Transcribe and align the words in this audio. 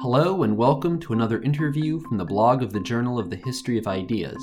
Hello, 0.00 0.44
and 0.44 0.56
welcome 0.56 1.00
to 1.00 1.12
another 1.12 1.42
interview 1.42 1.98
from 1.98 2.18
the 2.18 2.24
blog 2.24 2.62
of 2.62 2.72
the 2.72 2.78
Journal 2.78 3.18
of 3.18 3.30
the 3.30 3.36
History 3.44 3.78
of 3.78 3.88
Ideas. 3.88 4.38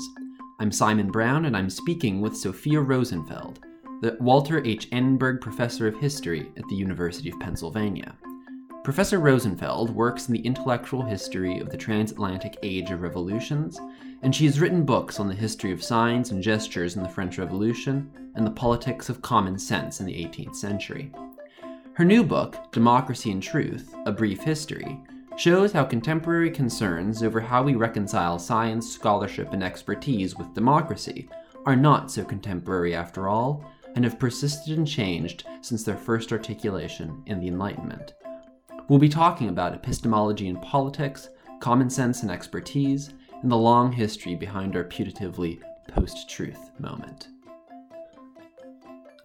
I'm 0.58 0.70
Simon 0.70 1.10
Brown, 1.10 1.46
and 1.46 1.56
I'm 1.56 1.70
speaking 1.70 2.20
with 2.20 2.36
Sophia 2.36 2.78
Rosenfeld, 2.78 3.60
the 4.02 4.18
Walter 4.20 4.62
H. 4.66 4.86
Annenberg 4.92 5.40
Professor 5.40 5.86
of 5.86 5.96
History 5.96 6.52
at 6.58 6.68
the 6.68 6.76
University 6.76 7.30
of 7.30 7.40
Pennsylvania. 7.40 8.14
Professor 8.84 9.18
Rosenfeld 9.18 9.88
works 9.88 10.28
in 10.28 10.34
the 10.34 10.44
intellectual 10.44 11.02
history 11.02 11.58
of 11.58 11.70
the 11.70 11.78
transatlantic 11.78 12.58
age 12.62 12.90
of 12.90 13.00
revolutions, 13.00 13.80
and 14.20 14.36
she 14.36 14.44
has 14.44 14.60
written 14.60 14.84
books 14.84 15.18
on 15.18 15.26
the 15.26 15.34
history 15.34 15.72
of 15.72 15.82
signs 15.82 16.32
and 16.32 16.42
gestures 16.42 16.96
in 16.96 17.02
the 17.02 17.08
French 17.08 17.38
Revolution 17.38 18.10
and 18.34 18.46
the 18.46 18.50
politics 18.50 19.08
of 19.08 19.22
common 19.22 19.58
sense 19.58 20.00
in 20.00 20.06
the 20.06 20.22
18th 20.22 20.54
century. 20.54 21.10
Her 21.94 22.04
new 22.04 22.22
book, 22.22 22.70
Democracy 22.72 23.30
and 23.30 23.42
Truth 23.42 23.94
A 24.04 24.12
Brief 24.12 24.42
History, 24.42 25.00
shows 25.36 25.70
how 25.70 25.84
contemporary 25.84 26.50
concerns 26.50 27.22
over 27.22 27.40
how 27.40 27.62
we 27.62 27.74
reconcile 27.74 28.38
science, 28.38 28.90
scholarship, 28.90 29.52
and 29.52 29.62
expertise 29.62 30.36
with 30.36 30.54
democracy 30.54 31.28
are 31.66 31.76
not 31.76 32.10
so 32.10 32.24
contemporary 32.24 32.94
after 32.94 33.28
all, 33.28 33.70
and 33.94 34.04
have 34.04 34.18
persisted 34.18 34.76
and 34.76 34.86
changed 34.86 35.44
since 35.60 35.82
their 35.82 35.96
first 35.96 36.32
articulation 36.32 37.22
in 37.26 37.40
the 37.40 37.48
Enlightenment. 37.48 38.14
We'll 38.88 38.98
be 38.98 39.08
talking 39.08 39.48
about 39.48 39.74
epistemology 39.74 40.48
and 40.48 40.60
politics, 40.62 41.28
common 41.60 41.90
sense 41.90 42.22
and 42.22 42.30
expertise, 42.30 43.14
and 43.42 43.50
the 43.50 43.56
long 43.56 43.92
history 43.92 44.34
behind 44.34 44.76
our 44.76 44.84
putatively 44.84 45.60
post 45.88 46.30
truth 46.30 46.70
moment. 46.78 47.28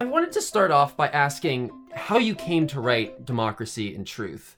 I 0.00 0.04
wanted 0.04 0.32
to 0.32 0.42
start 0.42 0.70
off 0.70 0.96
by 0.96 1.08
asking 1.08 1.70
how 1.94 2.18
you 2.18 2.34
came 2.34 2.66
to 2.68 2.80
write 2.80 3.24
Democracy 3.24 3.94
and 3.94 4.06
Truth. 4.06 4.56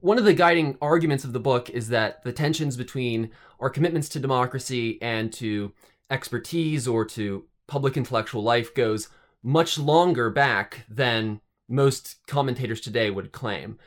One 0.00 0.18
of 0.18 0.24
the 0.24 0.34
guiding 0.34 0.76
arguments 0.82 1.22
of 1.22 1.32
the 1.32 1.38
book 1.38 1.70
is 1.70 1.88
that 1.88 2.24
the 2.24 2.32
tensions 2.32 2.76
between 2.76 3.30
our 3.60 3.70
commitments 3.70 4.08
to 4.10 4.18
democracy 4.18 5.00
and 5.00 5.32
to 5.34 5.72
expertise 6.10 6.88
or 6.88 7.04
to 7.04 7.44
public 7.68 7.96
intellectual 7.96 8.42
life 8.42 8.74
goes 8.74 9.08
much 9.42 9.78
longer 9.78 10.30
back 10.30 10.84
than 10.88 11.40
most 11.68 12.16
commentators 12.26 12.80
today 12.80 13.08
would 13.10 13.30
claim. 13.30 13.78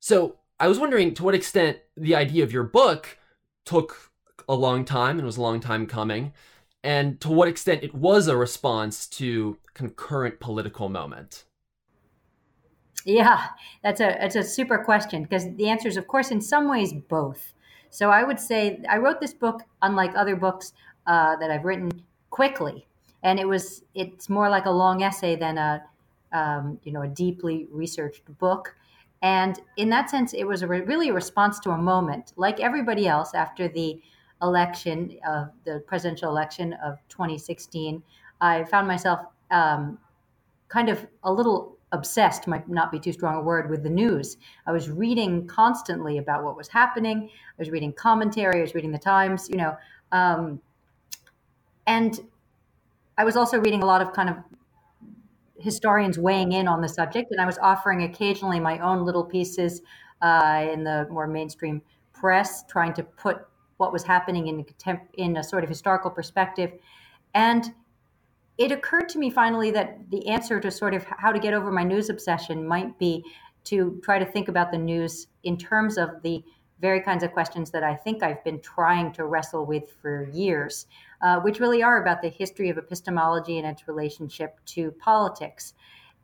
So 0.00 0.36
I 0.58 0.68
was 0.68 0.78
wondering 0.78 1.12
to 1.14 1.22
what 1.22 1.34
extent 1.34 1.78
the 1.94 2.14
idea 2.14 2.42
of 2.42 2.52
your 2.52 2.62
book 2.62 3.18
took 3.66 4.12
a 4.48 4.54
long 4.54 4.84
time 4.84 5.18
and 5.18 5.26
was 5.26 5.36
a 5.36 5.42
long 5.42 5.60
time 5.60 5.86
coming, 5.86 6.32
and 6.82 7.20
to 7.20 7.28
what 7.28 7.48
extent 7.48 7.82
it 7.82 7.94
was 7.94 8.28
a 8.28 8.36
response 8.36 9.06
to 9.08 9.58
concurrent 9.74 10.40
political 10.40 10.88
moment. 10.88 11.44
Yeah, 13.04 13.48
that's 13.82 14.00
a 14.00 14.16
that's 14.20 14.36
a 14.36 14.42
super 14.42 14.78
question 14.78 15.22
because 15.22 15.54
the 15.56 15.68
answer 15.68 15.88
is, 15.88 15.96
of 15.96 16.06
course, 16.06 16.30
in 16.30 16.40
some 16.40 16.68
ways, 16.68 16.92
both. 16.92 17.52
So 17.90 18.10
I 18.10 18.24
would 18.24 18.40
say 18.40 18.80
I 18.88 18.96
wrote 18.96 19.20
this 19.20 19.34
book, 19.34 19.62
unlike 19.82 20.12
other 20.16 20.36
books 20.36 20.72
uh, 21.06 21.36
that 21.36 21.50
I've 21.50 21.64
written, 21.64 21.90
quickly, 22.30 22.86
and 23.22 23.38
it 23.38 23.46
was 23.46 23.84
it's 23.94 24.28
more 24.28 24.48
like 24.48 24.64
a 24.64 24.70
long 24.70 25.02
essay 25.02 25.36
than 25.36 25.58
a 25.58 25.82
um, 26.32 26.80
you 26.82 26.92
know 26.92 27.02
a 27.02 27.08
deeply 27.08 27.68
researched 27.70 28.22
book. 28.38 28.74
And 29.22 29.58
in 29.76 29.88
that 29.90 30.10
sense, 30.10 30.34
it 30.34 30.44
was 30.44 30.62
a 30.62 30.66
re- 30.66 30.82
really 30.82 31.08
a 31.08 31.12
response 31.12 31.58
to 31.60 31.70
a 31.70 31.78
moment, 31.78 32.32
like 32.36 32.60
everybody 32.60 33.06
else 33.06 33.34
after 33.34 33.68
the 33.68 34.00
election 34.42 35.18
of 35.26 35.50
the 35.64 35.82
presidential 35.86 36.30
election 36.30 36.74
of 36.84 36.98
2016. 37.08 38.02
I 38.40 38.64
found 38.64 38.86
myself 38.86 39.20
um, 39.50 39.98
kind 40.68 40.88
of 40.88 41.06
a 41.22 41.32
little 41.32 41.78
obsessed 41.94 42.46
might 42.46 42.68
not 42.68 42.92
be 42.92 42.98
too 42.98 43.12
strong 43.12 43.36
a 43.36 43.40
word 43.40 43.70
with 43.70 43.82
the 43.82 43.90
news. 43.90 44.36
I 44.66 44.72
was 44.72 44.90
reading 44.90 45.46
constantly 45.46 46.18
about 46.18 46.44
what 46.44 46.56
was 46.56 46.68
happening. 46.68 47.30
I 47.32 47.56
was 47.58 47.70
reading 47.70 47.92
commentary. 47.92 48.58
I 48.58 48.62
was 48.62 48.74
reading 48.74 48.92
the 48.92 48.98
times 48.98 49.48
you 49.48 49.56
know 49.56 49.76
um, 50.12 50.60
and 51.86 52.20
i 53.18 53.24
was 53.24 53.36
also 53.36 53.58
reading 53.58 53.82
a 53.82 53.86
lot 53.86 54.00
of 54.00 54.12
kind 54.12 54.28
of 54.28 54.36
historians 55.58 56.18
weighing 56.18 56.52
in 56.52 56.66
on 56.66 56.80
the 56.80 56.88
subject 56.88 57.30
and 57.30 57.40
i 57.40 57.46
was 57.46 57.58
offering 57.58 58.02
occasionally 58.02 58.58
my 58.58 58.78
own 58.78 59.04
little 59.04 59.24
pieces 59.24 59.82
uh, 60.22 60.66
in 60.72 60.84
the 60.84 61.06
more 61.10 61.26
mainstream 61.26 61.82
press 62.12 62.64
trying 62.68 62.94
to 62.94 63.02
put 63.02 63.46
what 63.76 63.92
was 63.92 64.04
happening 64.04 64.46
in, 64.46 64.64
in 65.14 65.36
a 65.36 65.44
sort 65.44 65.64
of 65.64 65.68
historical 65.68 66.10
perspective. 66.10 66.72
And 67.34 67.74
it 68.56 68.70
occurred 68.70 69.08
to 69.10 69.18
me 69.18 69.30
finally 69.30 69.70
that 69.72 69.98
the 70.10 70.28
answer 70.28 70.60
to 70.60 70.70
sort 70.70 70.94
of 70.94 71.04
how 71.04 71.32
to 71.32 71.38
get 71.38 71.54
over 71.54 71.72
my 71.72 71.82
news 71.82 72.08
obsession 72.08 72.66
might 72.66 72.98
be 72.98 73.24
to 73.64 74.00
try 74.04 74.18
to 74.18 74.26
think 74.26 74.48
about 74.48 74.70
the 74.70 74.78
news 74.78 75.26
in 75.42 75.56
terms 75.56 75.98
of 75.98 76.22
the 76.22 76.44
very 76.80 77.00
kinds 77.00 77.22
of 77.22 77.32
questions 77.32 77.70
that 77.70 77.82
I 77.82 77.94
think 77.94 78.22
I've 78.22 78.44
been 78.44 78.60
trying 78.60 79.12
to 79.12 79.24
wrestle 79.24 79.64
with 79.64 79.90
for 80.02 80.28
years, 80.32 80.86
uh, 81.22 81.40
which 81.40 81.60
really 81.60 81.82
are 81.82 82.02
about 82.02 82.20
the 82.20 82.28
history 82.28 82.68
of 82.68 82.76
epistemology 82.76 83.58
and 83.58 83.66
its 83.66 83.88
relationship 83.88 84.58
to 84.66 84.90
politics. 84.92 85.72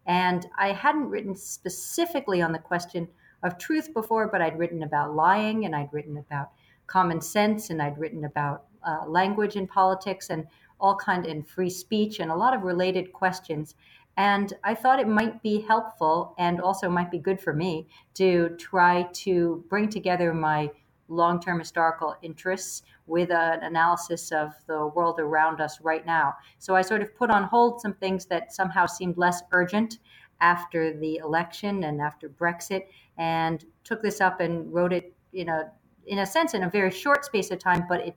And 0.07 0.47
I 0.59 0.73
hadn't 0.73 1.09
written 1.09 1.35
specifically 1.35 2.43
on 2.43 2.53
the 2.53 2.59
question 2.59 3.09
of 3.43 3.59
truth 3.59 3.95
before, 3.95 4.29
but 4.29 4.43
I'd 4.43 4.59
written 4.59 4.83
about 4.83 5.15
lying 5.15 5.65
and 5.65 5.75
I'd 5.75 5.93
written 5.93 6.19
about 6.19 6.51
common 6.87 7.21
sense 7.21 7.71
and 7.71 7.81
I'd 7.81 7.97
written 7.97 8.25
about 8.25 8.65
uh, 8.87 9.07
language 9.07 9.57
in 9.57 9.67
politics. 9.67 10.31
And 10.31 10.47
all 10.81 10.97
kind 10.97 11.27
in 11.27 11.43
free 11.43 11.71
speech 11.71 12.21
and 12.21 12.31
a 12.31 12.37
lot 12.37 12.55
of 12.55 12.63
related 12.63 13.13
questions. 13.13 13.75
And 14.17 14.53
I 14.65 14.75
thought 14.75 15.01
it 15.01 15.09
might 15.09 15.43
be 15.43 15.61
helpful 15.61 16.35
and 16.39 16.61
also 16.61 16.89
might 16.89 17.11
be 17.11 17.19
good 17.19 17.41
for 17.41 17.53
me 17.53 17.89
to 18.15 18.51
try 18.59 19.07
to 19.13 19.65
bring 19.69 19.89
together 19.89 20.35
my 20.35 20.71
long 21.09 21.41
term 21.41 21.59
historical 21.59 22.15
interests 22.23 22.83
with 23.07 23.31
an 23.31 23.63
analysis 23.63 24.31
of 24.31 24.53
the 24.67 24.87
world 24.89 25.19
around 25.19 25.61
us 25.61 25.81
right 25.81 26.07
now. 26.07 26.35
So 26.59 26.77
I 26.77 26.83
sort 26.83 27.03
of 27.03 27.15
put 27.17 27.31
on 27.31 27.45
hold 27.45 27.81
some 27.81 27.95
things 27.95 28.27
that 28.27 28.53
somehow 28.53 28.87
seemed 28.87 29.19
less 29.19 29.43
urgent 29.53 29.99
after 30.41 30.97
the 30.97 31.17
election 31.17 31.85
and 31.85 32.01
after 32.01 32.29
Brexit 32.29 32.85
and 33.19 33.65
took 33.85 34.03
this 34.03 34.21
up 34.21 34.41
and 34.41 34.73
wrote 34.73 34.93
it 34.93 35.13
in 35.33 35.49
a 35.49 35.71
in 36.07 36.21
a 36.21 36.27
sense 36.27 36.55
in 36.55 36.63
a 36.63 36.71
very 36.71 36.91
short 36.91 37.25
space 37.25 37.51
of 37.51 37.59
time, 37.59 37.85
but 37.89 38.01
it 38.01 38.17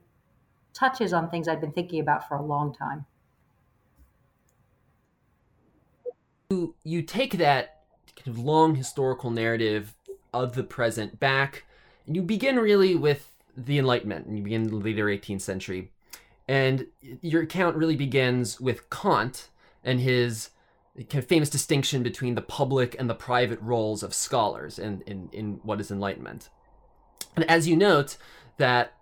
touches 0.74 1.12
on 1.12 1.30
things 1.30 1.48
I've 1.48 1.60
been 1.60 1.72
thinking 1.72 2.00
about 2.00 2.28
for 2.28 2.36
a 2.36 2.42
long 2.42 2.74
time. 2.74 3.06
You, 6.50 6.74
you 6.84 7.02
take 7.02 7.38
that 7.38 7.82
kind 8.16 8.36
of 8.36 8.38
long 8.38 8.74
historical 8.74 9.30
narrative 9.30 9.94
of 10.32 10.54
the 10.54 10.64
present 10.64 11.18
back, 11.18 11.64
and 12.06 12.14
you 12.16 12.22
begin 12.22 12.56
really 12.56 12.94
with 12.94 13.30
the 13.56 13.78
Enlightenment, 13.78 14.26
and 14.26 14.36
you 14.36 14.44
begin 14.44 14.64
the 14.64 14.76
later 14.76 15.06
18th 15.06 15.40
century. 15.40 15.90
And 16.46 16.86
your 17.00 17.42
account 17.42 17.76
really 17.76 17.96
begins 17.96 18.60
with 18.60 18.90
Kant 18.90 19.48
and 19.82 20.00
his 20.00 20.50
kind 20.96 21.14
of 21.16 21.26
famous 21.26 21.50
distinction 21.50 22.02
between 22.02 22.34
the 22.34 22.42
public 22.42 22.94
and 22.98 23.08
the 23.08 23.14
private 23.14 23.60
roles 23.60 24.02
of 24.02 24.12
scholars 24.12 24.78
in, 24.78 25.02
in, 25.06 25.28
in 25.32 25.60
what 25.62 25.80
is 25.80 25.90
Enlightenment. 25.90 26.50
And 27.34 27.48
as 27.50 27.66
you 27.66 27.76
note, 27.76 28.16
that 28.58 28.94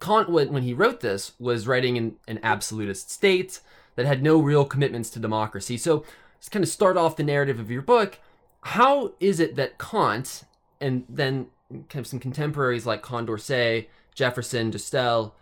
Kant, 0.00 0.30
when 0.30 0.62
he 0.62 0.72
wrote 0.72 1.00
this, 1.00 1.32
was 1.38 1.66
writing 1.66 1.96
in 1.96 2.16
an 2.26 2.40
absolutist 2.42 3.10
state 3.10 3.60
that 3.96 4.06
had 4.06 4.22
no 4.22 4.40
real 4.40 4.64
commitments 4.64 5.10
to 5.10 5.18
democracy. 5.18 5.76
So, 5.76 6.04
to 6.40 6.50
kind 6.50 6.62
of 6.62 6.70
start 6.70 6.96
off 6.96 7.16
the 7.16 7.22
narrative 7.22 7.60
of 7.60 7.70
your 7.70 7.82
book, 7.82 8.18
how 8.62 9.12
is 9.20 9.40
it 9.40 9.56
that 9.56 9.78
Kant 9.78 10.44
and 10.80 11.04
then 11.08 11.48
kind 11.70 11.96
of 11.96 12.06
some 12.06 12.18
contemporaries 12.18 12.86
like 12.86 13.02
Condorcet, 13.02 13.88
Jefferson, 14.14 14.70
de 14.70 14.78
Staël, 14.78 15.32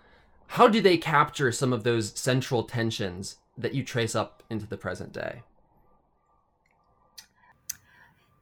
how 0.48 0.66
do 0.66 0.80
they 0.80 0.96
capture 0.96 1.52
some 1.52 1.72
of 1.72 1.84
those 1.84 2.18
central 2.18 2.64
tensions 2.64 3.36
that 3.56 3.74
you 3.74 3.84
trace 3.84 4.14
up 4.14 4.42
into 4.50 4.66
the 4.66 4.76
present 4.76 5.12
day? 5.12 5.42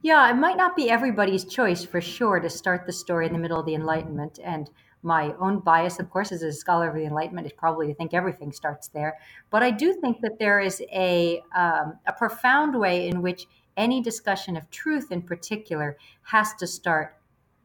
Yeah, 0.01 0.29
it 0.29 0.35
might 0.35 0.57
not 0.57 0.75
be 0.75 0.89
everybody's 0.89 1.43
choice 1.43 1.83
for 1.83 2.01
sure 2.01 2.39
to 2.39 2.49
start 2.49 2.85
the 2.85 2.93
story 2.93 3.27
in 3.27 3.33
the 3.33 3.39
middle 3.39 3.59
of 3.59 3.65
the 3.65 3.75
Enlightenment. 3.75 4.39
And 4.43 4.69
my 5.07 5.33
own 5.39 5.59
bias, 5.59 5.99
of 5.99 6.09
course, 6.09 6.33
as 6.33 6.43
a 6.43 6.51
scholar 6.51 6.89
of 6.89 6.95
the 6.95 7.05
Enlightenment, 7.05 7.47
is 7.47 7.53
probably 7.53 7.87
to 7.87 7.93
think 7.93 8.13
everything 8.13 8.51
starts 8.51 8.89
there. 8.89 9.17
But 9.49 9.63
I 9.63 9.71
do 9.71 9.93
think 9.93 10.19
that 10.19 10.37
there 10.37 10.59
is 10.59 10.83
a, 10.91 11.41
um, 11.55 11.97
a 12.05 12.11
profound 12.11 12.77
way 12.77 13.07
in 13.07 13.21
which 13.21 13.47
any 13.77 14.01
discussion 14.01 14.57
of 14.57 14.69
truth 14.69 15.13
in 15.13 15.21
particular 15.21 15.97
has 16.23 16.53
to 16.55 16.67
start 16.67 17.15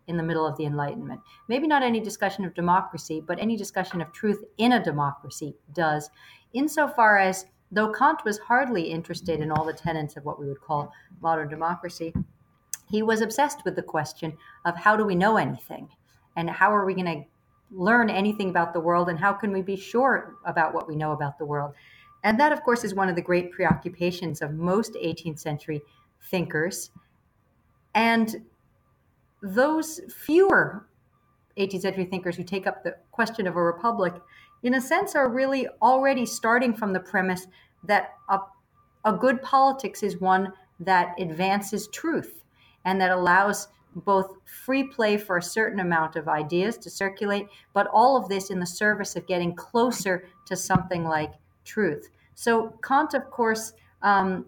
in 0.06 0.17
the 0.17 0.23
middle 0.23 0.47
of 0.47 0.56
the 0.56 0.67
Enlightenment. 0.67 1.21
Maybe 1.49 1.67
not 1.67 1.83
any 1.83 1.99
discussion 1.99 2.44
of 2.44 2.55
democracy, 2.55 3.21
but 3.21 3.41
any 3.41 3.56
discussion 3.56 4.00
of 4.00 4.12
truth 4.12 4.44
in 4.59 4.75
a 4.75 4.85
democracy 4.85 5.56
does, 5.75 6.11
insofar 6.53 7.19
as 7.19 7.47
though 7.73 7.91
Kant 7.93 8.25
was 8.25 8.39
hardly 8.39 8.83
interested 8.83 9.41
in 9.41 9.50
all 9.50 9.65
the 9.65 9.73
tenets 9.73 10.17
of 10.17 10.25
what 10.25 10.39
we 10.39 10.47
would 10.47 10.61
call 10.61 10.93
modern 11.21 11.49
democracy, 11.49 12.15
he 12.89 13.03
was 13.03 13.21
obsessed 13.21 13.65
with 13.65 13.75
the 13.75 13.83
question 13.83 14.37
of 14.65 14.77
how 14.77 14.97
do 14.97 15.05
we 15.05 15.17
know 15.17 15.39
anything? 15.39 15.89
and 16.37 16.49
how 16.49 16.75
are 16.75 16.85
we 16.85 16.94
going 16.94 17.06
to 17.06 17.25
learn 17.74 18.10
anything 18.10 18.50
about 18.50 18.72
the 18.72 18.80
world 18.80 19.08
and 19.08 19.19
how 19.19 19.32
can 19.32 19.52
we 19.52 19.62
be 19.62 19.76
sure 19.76 20.36
about 20.44 20.74
what 20.74 20.86
we 20.88 20.96
know 20.96 21.12
about 21.12 21.38
the 21.38 21.44
world. 21.44 21.74
And 22.24 22.38
that 22.38 22.52
of 22.52 22.62
course 22.62 22.84
is 22.84 22.94
one 22.94 23.08
of 23.08 23.16
the 23.16 23.22
great 23.22 23.50
preoccupations 23.50 24.42
of 24.42 24.52
most 24.52 24.94
18th 24.94 25.38
century 25.38 25.80
thinkers. 26.30 26.90
And 27.94 28.44
those 29.42 30.00
fewer 30.24 30.86
18th 31.58 31.82
century 31.82 32.04
thinkers 32.04 32.36
who 32.36 32.44
take 32.44 32.66
up 32.66 32.82
the 32.82 32.96
question 33.10 33.46
of 33.46 33.56
a 33.56 33.62
republic, 33.62 34.14
in 34.62 34.74
a 34.74 34.80
sense, 34.80 35.14
are 35.14 35.28
really 35.28 35.69
already 35.80 36.24
starting 36.24 36.74
from 36.74 36.92
the 36.92 37.00
premise 37.00 37.46
that 37.84 38.14
a, 38.28 38.38
a 39.04 39.12
good 39.12 39.42
politics 39.42 40.02
is 40.02 40.20
one 40.20 40.52
that 40.80 41.14
advances 41.20 41.88
truth 41.88 42.44
and 42.84 43.00
that 43.00 43.10
allows 43.10 43.69
both 43.94 44.37
free 44.44 44.85
play 44.85 45.17
for 45.17 45.37
a 45.37 45.43
certain 45.43 45.81
amount 45.81 46.17
of 46.17 46.29
ideas 46.29 46.77
to 46.79 46.91
circulate, 46.91 47.47
but 47.73 47.87
all 47.93 48.17
of 48.17 48.29
this 48.29 48.50
in 48.50 48.59
the 48.59 48.67
service 48.67 49.17
of 49.17 49.27
getting 49.27 49.55
closer 49.55 50.25
to 50.47 50.56
something 50.56 51.05
like 51.05 51.33
truth. 51.65 52.09
So 52.35 52.79
Kant, 52.83 53.15
of 53.15 53.31
course, 53.31 53.73
um, 54.03 54.47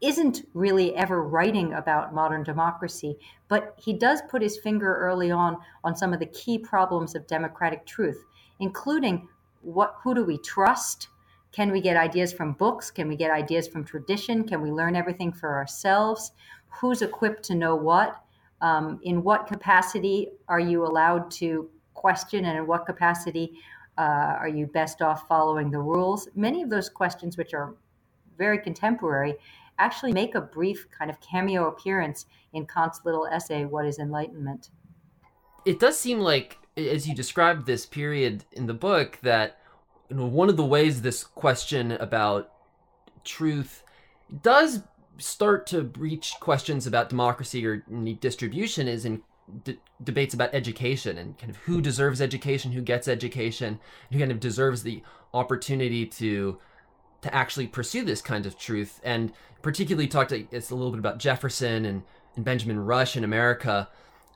isn't 0.00 0.46
really 0.54 0.94
ever 0.94 1.22
writing 1.22 1.72
about 1.72 2.14
modern 2.14 2.44
democracy, 2.44 3.18
but 3.48 3.74
he 3.78 3.92
does 3.92 4.22
put 4.28 4.42
his 4.42 4.58
finger 4.58 4.96
early 4.96 5.30
on 5.30 5.56
on 5.82 5.96
some 5.96 6.12
of 6.12 6.20
the 6.20 6.26
key 6.26 6.58
problems 6.58 7.14
of 7.14 7.26
democratic 7.26 7.84
truth, 7.84 8.24
including 8.60 9.28
what 9.62 9.96
who 10.02 10.14
do 10.14 10.24
we 10.24 10.38
trust? 10.38 11.08
Can 11.50 11.72
we 11.72 11.80
get 11.80 11.96
ideas 11.96 12.32
from 12.32 12.52
books? 12.52 12.90
Can 12.90 13.08
we 13.08 13.16
get 13.16 13.30
ideas 13.30 13.66
from 13.66 13.84
tradition? 13.84 14.46
Can 14.46 14.60
we 14.60 14.70
learn 14.70 14.94
everything 14.94 15.32
for 15.32 15.56
ourselves? 15.56 16.32
Who's 16.80 17.02
equipped 17.02 17.42
to 17.44 17.54
know 17.54 17.74
what? 17.74 18.22
Um, 18.60 18.98
in 19.02 19.22
what 19.22 19.46
capacity 19.46 20.28
are 20.48 20.60
you 20.60 20.84
allowed 20.84 21.30
to 21.32 21.68
question, 21.94 22.44
and 22.44 22.58
in 22.58 22.66
what 22.66 22.86
capacity 22.86 23.52
uh, 23.96 24.36
are 24.38 24.48
you 24.48 24.66
best 24.66 25.02
off 25.02 25.26
following 25.28 25.70
the 25.70 25.78
rules? 25.78 26.28
Many 26.34 26.62
of 26.62 26.70
those 26.70 26.88
questions, 26.88 27.36
which 27.36 27.54
are 27.54 27.74
very 28.36 28.58
contemporary, 28.58 29.34
actually 29.78 30.12
make 30.12 30.34
a 30.34 30.40
brief 30.40 30.86
kind 30.96 31.10
of 31.10 31.20
cameo 31.20 31.68
appearance 31.68 32.26
in 32.52 32.66
Kant's 32.66 33.00
little 33.04 33.26
essay, 33.26 33.64
What 33.64 33.86
is 33.86 33.98
Enlightenment? 33.98 34.70
It 35.64 35.78
does 35.78 35.98
seem 35.98 36.20
like, 36.20 36.58
as 36.76 37.06
you 37.06 37.14
described 37.14 37.66
this 37.66 37.86
period 37.86 38.44
in 38.52 38.66
the 38.66 38.74
book, 38.74 39.18
that 39.22 39.58
you 40.08 40.16
know, 40.16 40.26
one 40.26 40.48
of 40.48 40.56
the 40.56 40.64
ways 40.64 41.02
this 41.02 41.24
question 41.24 41.92
about 41.92 42.50
truth 43.24 43.82
does 44.42 44.82
start 45.18 45.66
to 45.66 45.82
breach 45.82 46.34
questions 46.40 46.86
about 46.86 47.08
democracy 47.08 47.66
or 47.66 47.78
distribution 48.20 48.88
is 48.88 49.04
in 49.04 49.22
d- 49.64 49.78
debates 50.02 50.34
about 50.34 50.54
education 50.54 51.18
and 51.18 51.38
kind 51.38 51.50
of 51.50 51.56
who 51.58 51.80
deserves 51.80 52.20
education, 52.20 52.72
who 52.72 52.80
gets 52.80 53.08
education, 53.08 53.80
who 54.12 54.18
kind 54.18 54.30
of 54.30 54.40
deserves 54.40 54.82
the 54.82 55.02
opportunity 55.34 56.06
to 56.06 56.58
to 57.20 57.34
actually 57.34 57.66
pursue 57.66 58.04
this 58.04 58.22
kind 58.22 58.46
of 58.46 58.56
truth. 58.56 59.00
And 59.02 59.32
particularly 59.60 60.06
talked 60.06 60.30
to, 60.30 60.46
it's 60.52 60.70
a 60.70 60.76
little 60.76 60.92
bit 60.92 61.00
about 61.00 61.18
Jefferson 61.18 61.84
and, 61.84 62.04
and 62.36 62.44
Benjamin 62.44 62.78
Rush 62.78 63.16
in 63.16 63.24
America 63.24 63.88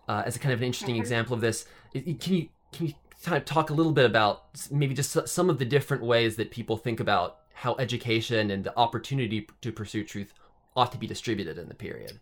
uh, 0.08 0.24
as 0.26 0.34
a 0.34 0.40
kind 0.40 0.52
of 0.52 0.60
an 0.60 0.66
interesting 0.66 0.96
mm-hmm. 0.96 1.02
example 1.02 1.34
of 1.34 1.40
this. 1.40 1.64
Can 1.92 2.34
you 2.34 2.48
can 2.72 2.86
you 2.88 2.94
kind 3.22 3.36
of 3.36 3.44
talk 3.44 3.70
a 3.70 3.74
little 3.74 3.92
bit 3.92 4.04
about 4.04 4.44
maybe 4.70 4.94
just 4.94 5.28
some 5.28 5.48
of 5.48 5.58
the 5.58 5.64
different 5.64 6.02
ways 6.02 6.36
that 6.36 6.50
people 6.50 6.76
think 6.76 6.98
about 6.98 7.38
how 7.54 7.76
education 7.76 8.50
and 8.50 8.64
the 8.64 8.76
opportunity 8.76 9.46
to 9.60 9.70
pursue 9.70 10.02
truth 10.02 10.34
ought 10.76 10.92
to 10.92 10.98
be 10.98 11.06
distributed 11.06 11.58
in 11.58 11.68
the 11.68 11.74
period? 11.74 12.20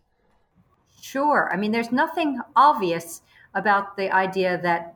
Sure. 1.01 1.49
I 1.51 1.57
mean, 1.57 1.71
there's 1.71 1.91
nothing 1.91 2.39
obvious 2.55 3.21
about 3.53 3.97
the 3.97 4.11
idea 4.11 4.59
that 4.61 4.95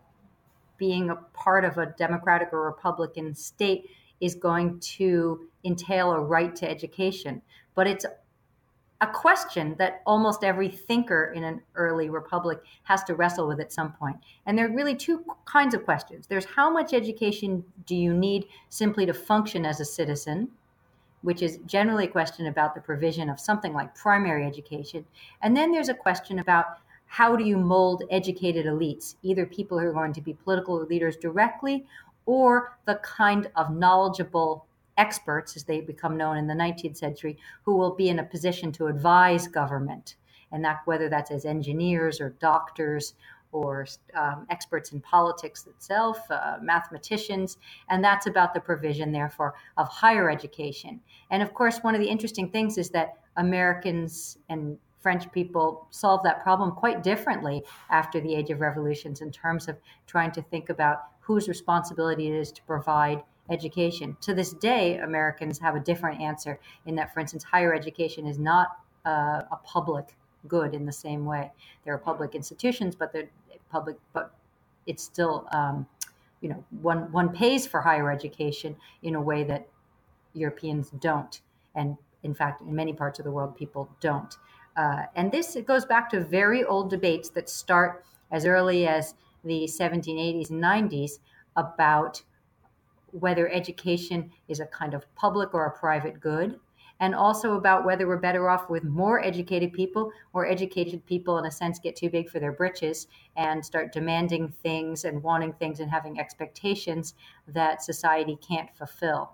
being 0.78 1.10
a 1.10 1.16
part 1.16 1.66
of 1.66 1.78
a 1.78 1.88
democratic 1.98 2.50
or 2.52 2.64
republican 2.66 3.34
state 3.34 3.90
is 4.22 4.36
going 4.36 4.80
to 4.80 5.48
entail 5.64 6.12
a 6.12 6.20
right 6.20 6.56
to 6.56 6.70
education. 6.70 7.42
But 7.76 7.88
it's 7.88 8.06
a 9.02 9.08
question 9.08 9.76
that 9.78 10.02
almost 10.06 10.44
every 10.44 10.70
thinker 10.70 11.34
in 11.36 11.44
an 11.44 11.62
early 11.76 12.10
republic 12.10 12.60
has 12.84 13.04
to 13.04 13.16
wrestle 13.16 13.48
with 13.48 13.60
at 13.60 13.74
some 13.74 13.92
point. 13.92 14.18
And 14.46 14.58
there 14.58 14.68
are 14.68 14.76
really 14.76 14.96
two 14.96 15.26
kinds 15.46 15.74
of 15.74 15.84
questions. 15.84 16.28
There's 16.28 16.46
how 16.46 16.70
much 16.70 16.94
education 16.94 17.64
do 17.86 17.96
you 17.96 18.14
need 18.14 18.46
simply 18.70 19.06
to 19.06 19.14
function 19.14 19.66
as 19.66 19.80
a 19.80 19.86
citizen? 19.86 20.50
Which 21.26 21.42
is 21.42 21.58
generally 21.66 22.06
a 22.06 22.08
question 22.08 22.46
about 22.46 22.76
the 22.76 22.82
provision 22.82 23.32
of 23.32 23.40
something 23.40 23.74
like 23.74 23.96
primary 23.96 24.46
education. 24.46 25.04
And 25.42 25.58
then 25.58 25.72
there's 25.72 25.90
a 25.90 25.94
question 25.96 26.38
about 26.38 26.78
how 27.08 27.36
do 27.36 27.44
you 27.44 27.58
mold 27.58 28.04
educated 28.12 28.68
elites, 28.68 29.16
either 29.24 29.48
people 29.48 29.80
who 29.80 29.88
are 29.88 29.94
going 29.94 30.14
to 30.14 30.22
be 30.22 30.34
political 30.34 30.76
leaders 30.86 31.18
directly 31.18 31.84
or 32.28 32.78
the 32.86 33.00
kind 33.04 33.50
of 33.56 33.76
knowledgeable 33.76 34.68
experts, 35.00 35.56
as 35.56 35.64
they 35.64 35.82
become 35.82 36.16
known 36.16 36.38
in 36.38 36.46
the 36.46 36.54
19th 36.54 36.98
century, 36.98 37.38
who 37.64 37.76
will 37.76 37.96
be 37.96 38.10
in 38.10 38.20
a 38.20 38.24
position 38.24 38.72
to 38.74 38.86
advise 38.86 39.48
government. 39.48 40.18
And 40.52 40.64
that 40.64 40.82
whether 40.86 41.10
that's 41.10 41.32
as 41.32 41.44
engineers 41.44 42.22
or 42.22 42.36
doctors 42.40 43.16
or 43.56 43.88
um, 44.16 44.46
experts 44.50 44.92
in 44.92 45.00
politics 45.00 45.66
itself, 45.68 46.20
uh, 46.30 46.58
mathematicians, 46.62 47.58
and 47.90 48.04
that's 48.04 48.28
about 48.28 48.54
the 48.54 48.60
provision, 48.60 49.12
therefore, 49.12 49.54
of 49.78 49.88
higher 49.88 50.30
education. 50.30 51.00
And 51.32 51.42
of 51.42 51.54
course, 51.54 51.80
one 51.82 51.96
of 51.96 52.02
the 52.02 52.10
interesting 52.10 52.50
things 52.50 52.78
is 52.78 52.90
that 52.90 53.14
Americans 53.38 54.38
and 54.50 54.78
French 55.00 55.32
people 55.32 55.88
solved 55.92 56.26
that 56.26 56.42
problem 56.42 56.72
quite 56.72 57.04
differently 57.04 57.64
after 57.90 58.20
the 58.20 58.36
Age 58.36 58.50
of 58.50 58.60
Revolutions 58.60 59.22
in 59.22 59.32
terms 59.32 59.68
of 59.68 59.78
trying 60.08 60.32
to 60.32 60.42
think 60.42 60.70
about 60.70 60.98
whose 61.22 61.48
responsibility 61.48 62.28
it 62.28 62.34
is 62.34 62.52
to 62.52 62.62
provide 62.64 63.24
education. 63.50 64.18
To 64.22 64.34
this 64.34 64.52
day, 64.54 64.98
Americans 64.98 65.60
have 65.60 65.76
a 65.76 65.80
different 65.80 66.20
answer 66.20 66.60
in 66.86 66.96
that, 66.96 67.14
for 67.14 67.20
instance, 67.20 67.44
higher 67.44 67.74
education 67.74 68.26
is 68.26 68.40
not 68.40 68.68
uh, 69.06 69.44
a 69.52 69.60
public 69.64 70.16
good 70.48 70.74
in 70.74 70.86
the 70.86 70.92
same 70.92 71.26
way. 71.26 71.52
There 71.84 71.94
are 71.94 71.98
public 71.98 72.36
institutions, 72.36 72.96
but 72.96 73.12
they're 73.14 73.30
public, 73.76 73.98
but 74.14 74.34
it's 74.86 75.04
still, 75.04 75.48
um, 75.52 75.86
you 76.40 76.48
know, 76.48 76.64
one 76.82 77.12
one 77.12 77.30
pays 77.30 77.68
for 77.68 77.82
higher 77.82 78.10
education 78.10 78.74
in 79.04 79.16
a 79.16 79.22
way 79.22 79.44
that 79.44 79.68
Europeans 80.34 80.92
don't, 81.02 81.42
and 81.76 81.98
in 82.24 82.34
fact, 82.34 82.62
in 82.62 82.74
many 82.74 82.94
parts 82.94 83.20
of 83.20 83.26
the 83.26 83.32
world, 83.32 83.54
people 83.58 83.90
don't. 84.00 84.38
Uh, 84.78 85.04
and 85.16 85.30
this 85.30 85.56
it 85.58 85.66
goes 85.66 85.86
back 85.86 86.10
to 86.10 86.22
very 86.22 86.64
old 86.64 86.90
debates 86.90 87.30
that 87.32 87.50
start 87.50 88.06
as 88.32 88.46
early 88.46 88.88
as 88.88 89.16
the 89.44 89.62
1780s 89.64 90.50
and 90.50 90.64
90s 90.64 91.20
about 91.58 92.24
whether 93.12 93.50
education 93.50 94.32
is 94.48 94.60
a 94.60 94.66
kind 94.66 94.94
of 94.94 95.04
public 95.16 95.54
or 95.54 95.66
a 95.66 95.72
private 95.72 96.20
good 96.20 96.60
and 97.00 97.14
also 97.14 97.56
about 97.56 97.86
whether 97.86 98.08
we're 98.08 98.18
better 98.18 98.50
off 98.50 98.70
with 98.70 98.84
more 98.84 99.24
educated 99.24 99.74
people 99.74 100.12
or 100.34 100.46
educated 100.46 101.06
people 101.06 101.38
in 101.38 101.46
a 101.46 101.52
sense 101.52 101.80
get 101.80 101.96
too 101.96 102.10
big 102.10 102.30
for 102.30 102.40
their 102.40 102.52
britches 102.52 103.08
and 103.36 103.66
start 103.66 103.92
demanding 103.92 104.48
things 104.64 105.04
and 105.04 105.22
wanting 105.22 105.54
things 105.54 105.80
and 105.80 105.92
having 105.92 106.20
expectations 106.20 107.14
that 107.48 107.84
society 107.84 108.38
can't 108.48 108.74
fulfill. 108.76 109.34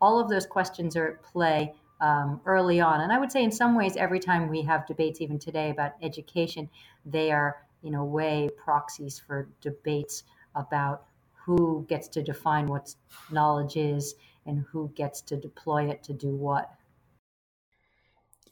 All 0.00 0.18
of 0.18 0.28
those 0.28 0.46
questions 0.46 0.96
are 0.96 1.08
at 1.08 1.22
play 1.22 1.72
um, 2.00 2.40
early 2.44 2.78
on 2.78 3.00
and 3.00 3.10
i 3.10 3.18
would 3.18 3.32
say 3.32 3.42
in 3.42 3.50
some 3.50 3.74
ways 3.74 3.96
every 3.96 4.20
time 4.20 4.48
we 4.48 4.60
have 4.60 4.86
debates 4.86 5.22
even 5.22 5.38
today 5.38 5.70
about 5.70 5.92
education 6.02 6.68
they 7.06 7.32
are 7.32 7.56
in 7.82 7.94
a 7.94 8.04
way 8.04 8.50
proxies 8.56 9.18
for 9.18 9.48
debates 9.62 10.24
about 10.54 11.04
who 11.32 11.86
gets 11.88 12.08
to 12.08 12.22
define 12.22 12.66
what 12.66 12.94
knowledge 13.30 13.76
is 13.76 14.14
and 14.44 14.64
who 14.70 14.90
gets 14.94 15.22
to 15.22 15.36
deploy 15.36 15.88
it 15.88 16.02
to 16.02 16.12
do 16.12 16.28
what 16.28 16.75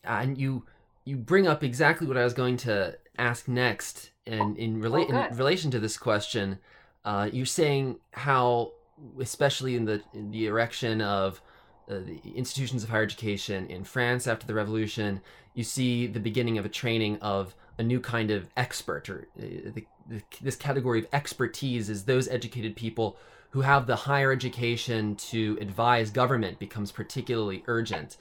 and 0.04 0.38
you 0.38 0.64
you 1.04 1.16
bring 1.16 1.46
up 1.46 1.62
exactly 1.62 2.06
what 2.06 2.16
I 2.16 2.24
was 2.24 2.34
going 2.34 2.56
to 2.58 2.96
ask 3.18 3.46
next, 3.46 4.10
and 4.26 4.56
in, 4.56 4.80
rela- 4.80 5.06
oh, 5.12 5.28
in 5.30 5.36
relation 5.36 5.70
to 5.72 5.78
this 5.78 5.96
question, 5.98 6.58
uh, 7.04 7.28
you're 7.32 7.46
saying 7.46 7.98
how, 8.12 8.72
especially 9.20 9.76
in 9.76 9.84
the 9.84 10.02
in 10.12 10.30
the 10.30 10.46
erection 10.46 11.00
of 11.00 11.40
uh, 11.88 11.96
the 11.98 12.32
institutions 12.34 12.82
of 12.82 12.90
higher 12.90 13.02
education 13.02 13.66
in 13.66 13.84
France 13.84 14.26
after 14.26 14.46
the 14.46 14.54
revolution, 14.54 15.20
you 15.52 15.64
see 15.64 16.06
the 16.06 16.20
beginning 16.20 16.58
of 16.58 16.64
a 16.64 16.70
training 16.70 17.18
of 17.18 17.54
a 17.78 17.82
new 17.82 18.00
kind 18.00 18.30
of 18.30 18.46
expert, 18.56 19.08
or 19.10 19.28
uh, 19.38 19.42
the, 19.74 19.86
the, 20.08 20.22
this 20.40 20.56
category 20.56 21.00
of 21.00 21.06
expertise 21.12 21.90
is 21.90 22.04
those 22.04 22.28
educated 22.28 22.76
people 22.76 23.16
who 23.50 23.60
have 23.60 23.86
the 23.86 23.96
higher 23.96 24.32
education 24.32 25.14
to 25.14 25.56
advise 25.60 26.10
government 26.10 26.58
becomes 26.58 26.90
particularly 26.90 27.62
urgent. 27.66 28.16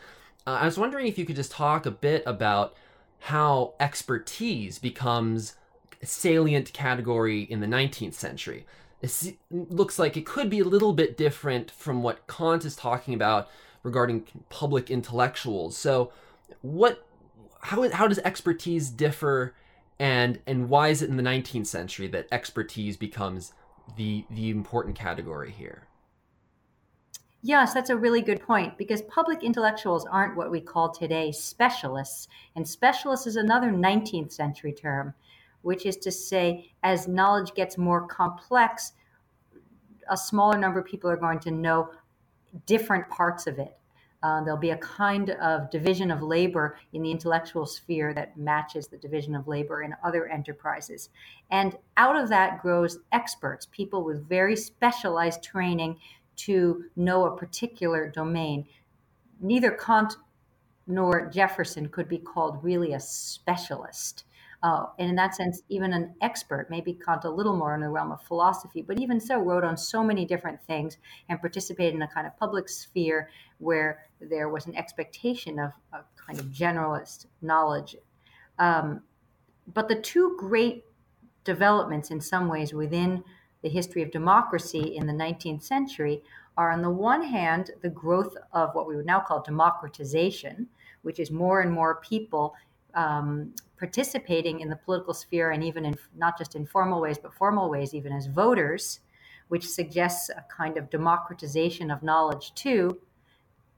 Uh, 0.45 0.59
I 0.61 0.65
was 0.65 0.77
wondering 0.77 1.07
if 1.07 1.17
you 1.17 1.25
could 1.25 1.35
just 1.35 1.51
talk 1.51 1.85
a 1.85 1.91
bit 1.91 2.23
about 2.25 2.75
how 3.19 3.73
expertise 3.79 4.77
becomes 4.79 5.55
a 6.01 6.05
salient 6.05 6.73
category 6.73 7.41
in 7.41 7.61
the 7.61 7.67
19th 7.67 8.13
century. 8.13 8.65
It 9.01 9.37
looks 9.49 9.97
like 9.97 10.17
it 10.17 10.25
could 10.25 10.49
be 10.49 10.59
a 10.59 10.65
little 10.65 10.93
bit 10.93 11.17
different 11.17 11.71
from 11.71 12.03
what 12.03 12.27
Kant 12.27 12.65
is 12.65 12.75
talking 12.75 13.13
about 13.13 13.49
regarding 13.83 14.25
public 14.49 14.89
intellectuals. 14.89 15.77
So, 15.77 16.11
what, 16.61 17.05
how, 17.61 17.89
how 17.89 18.07
does 18.07 18.19
expertise 18.19 18.89
differ, 18.89 19.55
and 19.99 20.39
and 20.47 20.69
why 20.69 20.89
is 20.89 21.01
it 21.01 21.09
in 21.09 21.17
the 21.17 21.23
19th 21.23 21.67
century 21.67 22.07
that 22.07 22.27
expertise 22.31 22.95
becomes 22.95 23.53
the 23.97 24.25
the 24.29 24.49
important 24.49 24.95
category 24.95 25.51
here? 25.51 25.87
Yes, 27.45 27.73
that's 27.73 27.89
a 27.89 27.97
really 27.97 28.21
good 28.21 28.41
point 28.41 28.77
because 28.77 29.01
public 29.01 29.43
intellectuals 29.43 30.05
aren't 30.05 30.37
what 30.37 30.49
we 30.49 30.61
call 30.61 30.89
today 30.89 31.29
specialists. 31.33 32.29
And 32.55 32.65
specialist 32.65 33.27
is 33.27 33.35
another 33.35 33.69
19th 33.69 34.31
century 34.31 34.71
term. 34.73 35.13
which 35.61 35.85
is 35.85 35.95
to 35.95 36.11
say, 36.11 36.73
as 36.83 37.07
knowledge 37.07 37.53
gets 37.53 37.77
more 37.77 38.05
complex, 38.05 38.91
a 40.09 40.17
smaller 40.17 40.57
number 40.57 40.79
of 40.79 40.85
people 40.85 41.09
are 41.09 41.15
going 41.15 41.39
to 41.39 41.51
know 41.51 41.89
different 42.65 43.07
parts 43.09 43.47
of 43.47 43.59
it. 43.59 43.77
Uh, 44.23 44.43
there'll 44.43 44.59
be 44.59 44.71
a 44.71 44.77
kind 44.77 45.29
of 45.29 45.69
division 45.69 46.11
of 46.11 46.21
labor 46.21 46.77
in 46.91 47.01
the 47.01 47.11
intellectual 47.11 47.65
sphere 47.65 48.13
that 48.13 48.37
matches 48.37 48.87
the 48.87 48.97
division 48.97 49.35
of 49.35 49.47
labor 49.47 49.83
in 49.83 49.95
other 50.03 50.27
enterprises. 50.27 51.09
And 51.49 51.77
out 51.95 52.17
of 52.21 52.27
that 52.27 52.61
grows 52.61 52.99
experts, 53.13 53.65
people 53.71 54.03
with 54.03 54.27
very 54.27 54.57
specialized 54.57 55.43
training 55.43 55.97
to 56.35 56.85
know 56.95 57.25
a 57.25 57.37
particular 57.37 58.09
domain. 58.09 58.65
Neither 59.39 59.71
Kant 59.71 60.15
nor 60.87 61.29
Jefferson 61.29 61.89
could 61.89 62.07
be 62.07 62.17
called 62.17 62.63
really 62.63 62.93
a 62.93 62.99
specialist. 62.99 64.25
Uh, 64.61 64.85
and 64.97 65.09
in 65.09 65.15
that 65.15 65.35
sense, 65.35 65.61
even 65.67 65.91
an 65.91 66.15
expert, 66.21 66.67
maybe 66.69 66.93
Kant 66.93 67.25
a 67.25 67.29
little 67.29 67.55
more 67.55 67.75
in 67.75 67.81
the 67.81 67.89
realm 67.89 68.13
of 68.13 68.21
philosophy, 68.23 68.81
but 68.81 68.97
even 68.97 69.19
so, 69.19 69.37
wrote 69.37 69.65
on 69.65 69.75
so 69.75 70.01
many 70.01 70.23
different 70.23 70.61
things 70.63 70.97
and 71.27 71.39
participated 71.41 71.93
in 71.93 72.01
a 72.01 72.07
kind 72.07 72.25
of 72.25 72.37
public 72.37 72.69
sphere 72.69 73.29
where 73.57 74.05
there 74.21 74.47
was 74.47 74.65
an 74.65 74.75
expectation 74.75 75.59
of 75.59 75.71
a 75.91 75.99
kind 76.15 76.39
of 76.39 76.45
generalist 76.45 77.25
knowledge. 77.41 77.97
Um, 78.57 79.01
but 79.73 79.89
the 79.89 79.99
two 79.99 80.37
great 80.39 80.85
developments, 81.43 82.09
in 82.09 82.21
some 82.21 82.47
ways, 82.47 82.73
within 82.73 83.23
the 83.63 83.69
history 83.69 84.03
of 84.03 84.11
democracy 84.11 84.95
in 84.95 85.07
the 85.07 85.13
19th 85.13 85.63
century 85.63 86.21
are, 86.57 86.71
on 86.71 86.81
the 86.81 86.89
one 86.89 87.23
hand, 87.23 87.71
the 87.81 87.89
growth 87.89 88.35
of 88.51 88.75
what 88.75 88.87
we 88.87 88.95
would 88.95 89.05
now 89.05 89.19
call 89.19 89.41
democratization, 89.41 90.67
which 91.01 91.19
is 91.19 91.31
more 91.31 91.61
and 91.61 91.71
more 91.71 91.95
people 91.95 92.53
um, 92.93 93.53
participating 93.79 94.59
in 94.59 94.69
the 94.69 94.75
political 94.75 95.13
sphere 95.13 95.51
and 95.51 95.63
even 95.63 95.85
in 95.85 95.95
not 96.15 96.37
just 96.37 96.55
in 96.55 96.65
formal 96.65 97.01
ways, 97.01 97.17
but 97.17 97.33
formal 97.33 97.69
ways, 97.69 97.93
even 97.93 98.13
as 98.13 98.27
voters, 98.27 98.99
which 99.47 99.67
suggests 99.67 100.29
a 100.29 100.45
kind 100.55 100.77
of 100.77 100.89
democratization 100.89 101.89
of 101.89 102.03
knowledge 102.03 102.53
too, 102.53 102.99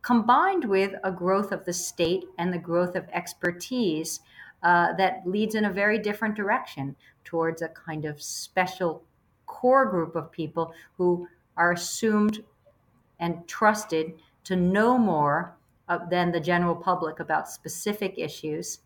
combined 0.02 0.66
with 0.66 0.94
a 1.04 1.12
growth 1.12 1.52
of 1.52 1.66
the 1.66 1.74
state 1.74 2.26
and 2.38 2.54
the 2.54 2.58
growth 2.58 2.96
of 2.96 3.08
expertise 3.14 4.20
uh, 4.64 4.94
that 4.94 5.22
leads 5.26 5.56
in 5.56 5.66
a 5.66 5.72
very 5.72 5.98
different 5.98 6.36
direction 6.36 6.96
towards 7.24 7.62
a 7.62 7.70
kind 7.70 8.06
of 8.06 8.22
special 8.22 9.04
core 9.56 9.86
group 9.86 10.16
of 10.16 10.32
people 10.32 10.74
who 10.98 11.28
are 11.56 11.72
assumed 11.72 12.44
and 13.20 13.48
trusted 13.48 14.14
to 14.44 14.56
know 14.56 14.98
more 14.98 15.56
uh, 15.88 16.00
than 16.10 16.32
the 16.32 16.40
general 16.40 16.76
public 16.76 17.20
about 17.20 17.48
specific 17.48 18.16
issues 18.18 18.80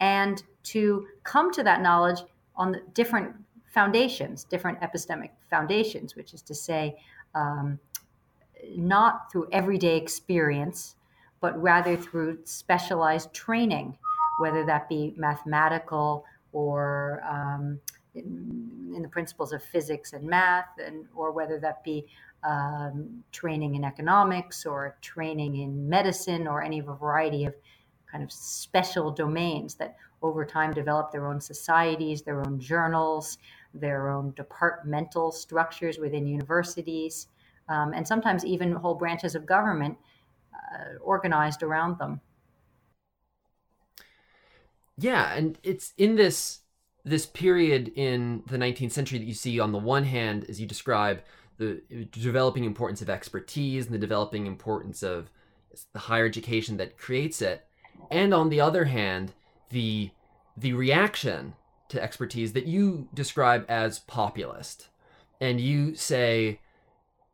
and 0.00 0.42
to 0.62 1.06
come 1.22 1.52
to 1.52 1.62
that 1.62 1.80
knowledge 1.80 2.22
on 2.56 2.80
different 2.92 3.34
foundations, 3.66 4.44
different 4.44 4.80
epistemic 4.80 5.30
foundations, 5.48 6.16
which 6.16 6.34
is 6.34 6.42
to 6.42 6.54
say, 6.54 6.96
um, 7.34 7.78
not 8.76 9.30
through 9.30 9.48
everyday 9.52 9.96
experience, 9.96 10.96
but 11.40 11.60
rather 11.62 11.96
through 11.96 12.38
specialized 12.44 13.32
training, 13.32 13.96
whether 14.40 14.66
that 14.66 14.88
be 14.88 15.14
mathematical 15.16 16.24
or 16.52 17.22
um, 17.28 17.80
in, 18.14 18.92
in, 18.94 19.02
the 19.02 19.08
principles 19.08 19.52
of 19.52 19.62
physics 19.62 20.12
and 20.12 20.24
math, 20.24 20.78
and 20.84 21.06
or 21.14 21.32
whether 21.32 21.58
that 21.60 21.82
be 21.84 22.06
um, 22.42 23.22
training 23.32 23.74
in 23.74 23.84
economics 23.84 24.66
or 24.66 24.96
training 25.00 25.56
in 25.56 25.88
medicine 25.88 26.46
or 26.46 26.62
any 26.62 26.78
of 26.78 26.88
a 26.88 26.94
variety 26.94 27.44
of 27.44 27.54
kind 28.10 28.24
of 28.24 28.32
special 28.32 29.10
domains 29.10 29.74
that 29.76 29.96
over 30.22 30.44
time 30.44 30.72
develop 30.72 31.12
their 31.12 31.26
own 31.26 31.40
societies, 31.40 32.22
their 32.22 32.40
own 32.40 32.58
journals, 32.58 33.38
their 33.72 34.10
own 34.10 34.32
departmental 34.32 35.30
structures 35.32 35.98
within 35.98 36.26
universities, 36.26 37.28
um, 37.68 37.92
and 37.94 38.06
sometimes 38.06 38.44
even 38.44 38.72
whole 38.72 38.94
branches 38.94 39.34
of 39.34 39.46
government 39.46 39.96
uh, 40.54 40.98
organized 41.00 41.62
around 41.62 41.98
them. 41.98 42.20
Yeah, 44.98 45.32
and 45.32 45.58
it's 45.62 45.94
in 45.96 46.16
this 46.16 46.60
this 47.04 47.26
period 47.26 47.92
in 47.94 48.42
the 48.46 48.58
19th 48.58 48.92
century 48.92 49.18
that 49.18 49.24
you 49.24 49.34
see 49.34 49.58
on 49.58 49.72
the 49.72 49.78
one 49.78 50.04
hand, 50.04 50.44
as 50.48 50.60
you 50.60 50.66
describe, 50.66 51.22
the 51.58 51.82
developing 52.10 52.64
importance 52.64 53.02
of 53.02 53.10
expertise 53.10 53.84
and 53.84 53.94
the 53.94 53.98
developing 53.98 54.46
importance 54.46 55.02
of 55.02 55.30
the 55.92 55.98
higher 55.98 56.24
education 56.24 56.78
that 56.78 56.96
creates 56.96 57.42
it. 57.42 57.66
And 58.10 58.32
on 58.32 58.48
the 58.48 58.60
other 58.60 58.86
hand, 58.86 59.32
the 59.68 60.10
the 60.56 60.72
reaction 60.72 61.54
to 61.88 62.02
expertise 62.02 62.52
that 62.52 62.66
you 62.66 63.08
describe 63.14 63.64
as 63.68 64.00
populist, 64.00 64.88
and 65.40 65.60
you 65.60 65.94
say 65.94 66.60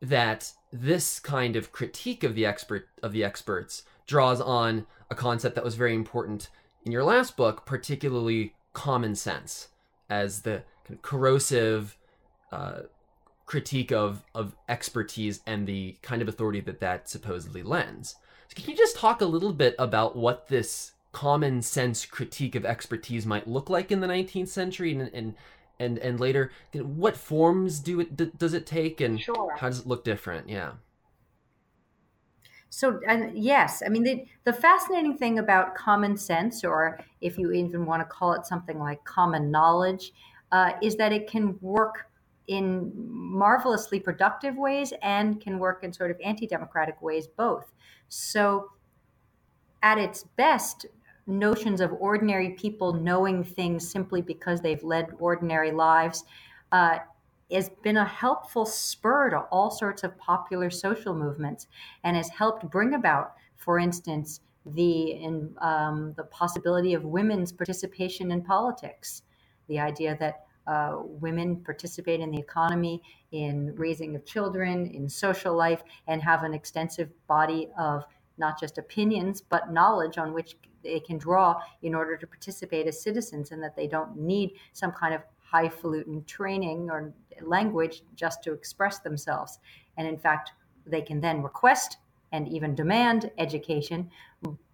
that 0.01 0.51
this 0.71 1.19
kind 1.19 1.55
of 1.55 1.71
critique 1.71 2.23
of 2.23 2.35
the 2.35 2.45
expert 2.45 2.87
of 3.01 3.11
the 3.11 3.23
experts 3.23 3.83
draws 4.05 4.39
on 4.41 4.85
a 5.09 5.15
concept 5.15 5.55
that 5.55 5.63
was 5.63 5.75
very 5.75 5.95
important 5.95 6.49
in 6.83 6.91
your 6.91 7.03
last 7.03 7.37
book, 7.37 7.65
particularly 7.65 8.53
common 8.77 9.15
sense, 9.15 9.69
as 10.07 10.43
the 10.43 10.61
kind 10.85 10.97
of 10.97 11.01
corrosive 11.01 11.97
uh, 12.51 12.81
critique 13.47 13.91
of 13.91 14.23
of 14.35 14.55
expertise 14.69 15.41
and 15.47 15.65
the 15.65 15.97
kind 16.03 16.21
of 16.21 16.27
authority 16.27 16.61
that 16.61 16.79
that 16.79 17.09
supposedly 17.09 17.63
lends. 17.63 18.15
So 18.47 18.61
can 18.61 18.69
you 18.69 18.77
just 18.77 18.95
talk 18.95 19.19
a 19.19 19.25
little 19.25 19.51
bit 19.51 19.73
about 19.79 20.15
what 20.15 20.47
this 20.47 20.91
common 21.11 21.63
sense 21.63 22.05
critique 22.05 22.53
of 22.53 22.65
expertise 22.65 23.25
might 23.25 23.47
look 23.47 23.67
like 23.67 23.91
in 23.91 23.99
the 23.99 24.07
19th 24.07 24.49
century 24.49 24.91
and 24.91 25.09
and 25.11 25.33
and, 25.79 25.97
and 25.97 26.19
later? 26.19 26.51
What 26.73 27.17
forms 27.17 27.79
do 27.79 27.99
it 27.99 28.15
d- 28.15 28.31
does 28.37 28.53
it 28.53 28.67
take, 28.67 29.01
and 29.01 29.19
sure. 29.19 29.55
how 29.57 29.69
does 29.69 29.79
it 29.79 29.87
look 29.87 30.03
different? 30.03 30.49
Yeah. 30.49 30.73
So 32.69 32.99
and 33.07 33.37
yes, 33.37 33.81
I 33.85 33.89
mean 33.89 34.03
the 34.03 34.25
the 34.43 34.53
fascinating 34.53 35.17
thing 35.17 35.39
about 35.39 35.75
common 35.75 36.17
sense, 36.17 36.63
or 36.63 36.99
if 37.21 37.37
you 37.37 37.51
even 37.51 37.85
want 37.85 38.01
to 38.01 38.05
call 38.05 38.33
it 38.33 38.45
something 38.45 38.77
like 38.79 39.03
common 39.05 39.49
knowledge, 39.51 40.11
uh, 40.51 40.73
is 40.81 40.95
that 40.97 41.13
it 41.13 41.27
can 41.29 41.57
work 41.61 42.09
in 42.47 42.91
marvelously 42.95 43.99
productive 43.99 44.55
ways 44.57 44.93
and 45.01 45.41
can 45.41 45.59
work 45.59 45.83
in 45.83 45.91
sort 45.91 46.11
of 46.11 46.17
anti-democratic 46.23 47.01
ways 47.01 47.27
both. 47.27 47.73
So, 48.07 48.71
at 49.83 49.97
its 49.97 50.23
best, 50.23 50.85
notions 51.25 51.81
of 51.81 51.91
ordinary 51.99 52.51
people 52.51 52.93
knowing 52.93 53.43
things 53.43 53.89
simply 53.89 54.21
because 54.21 54.61
they've 54.61 54.83
led 54.83 55.09
ordinary 55.19 55.71
lives 55.71 56.23
uh, 56.71 56.99
has 57.51 57.69
been 57.83 57.97
a 57.97 58.05
helpful 58.05 58.65
spur 58.65 59.29
to 59.29 59.39
all 59.51 59.71
sorts 59.71 60.03
of 60.03 60.17
popular 60.17 60.69
social 60.69 61.13
movements 61.13 61.67
and 62.03 62.17
has 62.17 62.29
helped 62.29 62.69
bring 62.69 62.93
about, 62.93 63.33
for 63.55 63.79
instance, 63.79 64.41
the 64.65 65.19
um, 65.59 66.13
the 66.17 66.23
possibility 66.25 66.93
of 66.93 67.03
women's 67.05 67.51
participation 67.51 68.31
in 68.31 68.41
politics, 68.41 69.21
the 69.69 69.79
idea 69.79 70.17
that 70.19 70.43
uh, 70.67 70.97
women 71.03 71.55
participate 71.63 72.19
in 72.19 72.29
the 72.31 72.37
economy, 72.39 73.01
in 73.31 73.73
raising 73.75 74.15
of 74.15 74.25
children, 74.25 74.87
in 74.87 75.07
social 75.07 75.55
life, 75.55 75.83
and 76.07 76.21
have 76.21 76.43
an 76.43 76.53
extensive 76.53 77.09
body 77.27 77.69
of 77.79 78.03
not 78.37 78.59
just 78.59 78.77
opinions, 78.77 79.41
but 79.41 79.71
knowledge 79.71 80.17
on 80.17 80.33
which 80.33 80.57
they 80.83 80.99
can 80.99 81.17
draw 81.17 81.59
in 81.81 81.95
order 81.95 82.17
to 82.17 82.27
participate 82.27 82.87
as 82.87 83.01
citizens, 83.01 83.51
and 83.51 83.63
that 83.63 83.75
they 83.75 83.87
don't 83.87 84.17
need 84.17 84.51
some 84.73 84.91
kind 84.91 85.13
of 85.13 85.21
highfalutin 85.39 86.23
training 86.25 86.89
or 86.91 87.13
language 87.41 88.03
just 88.15 88.43
to 88.43 88.53
express 88.53 88.99
themselves. 88.99 89.59
And 89.97 90.07
in 90.07 90.17
fact, 90.17 90.53
they 90.85 91.01
can 91.01 91.21
then 91.21 91.41
request 91.43 91.97
and 92.31 92.47
even 92.47 92.75
demand 92.75 93.31
education, 93.37 94.09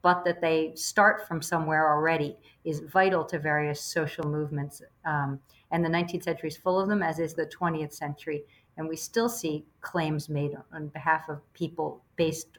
but 0.02 0.26
that 0.26 0.42
they 0.42 0.74
start 0.76 1.28
from 1.28 1.42
somewhere 1.42 1.90
already 1.90 2.36
is 2.66 2.80
vital 2.80 3.24
to 3.26 3.40
various 3.40 3.82
social 3.82 4.26
movements. 4.26 4.82
Um, 5.06 5.40
and 5.72 5.84
the 5.84 5.90
19th 5.90 6.24
century 6.24 6.50
is 6.50 6.58
full 6.58 6.80
of 6.80 6.90
them, 6.90 7.04
as 7.04 7.20
is 7.20 7.34
the 7.34 7.46
20th 7.46 7.94
century. 7.94 8.44
And 8.78 8.88
we 8.88 8.96
still 8.96 9.30
see 9.30 9.66
claims 9.82 10.30
made 10.30 10.56
on 10.72 10.88
behalf 10.88 11.30
of 11.30 11.42
people 11.54 12.02
based 12.16 12.58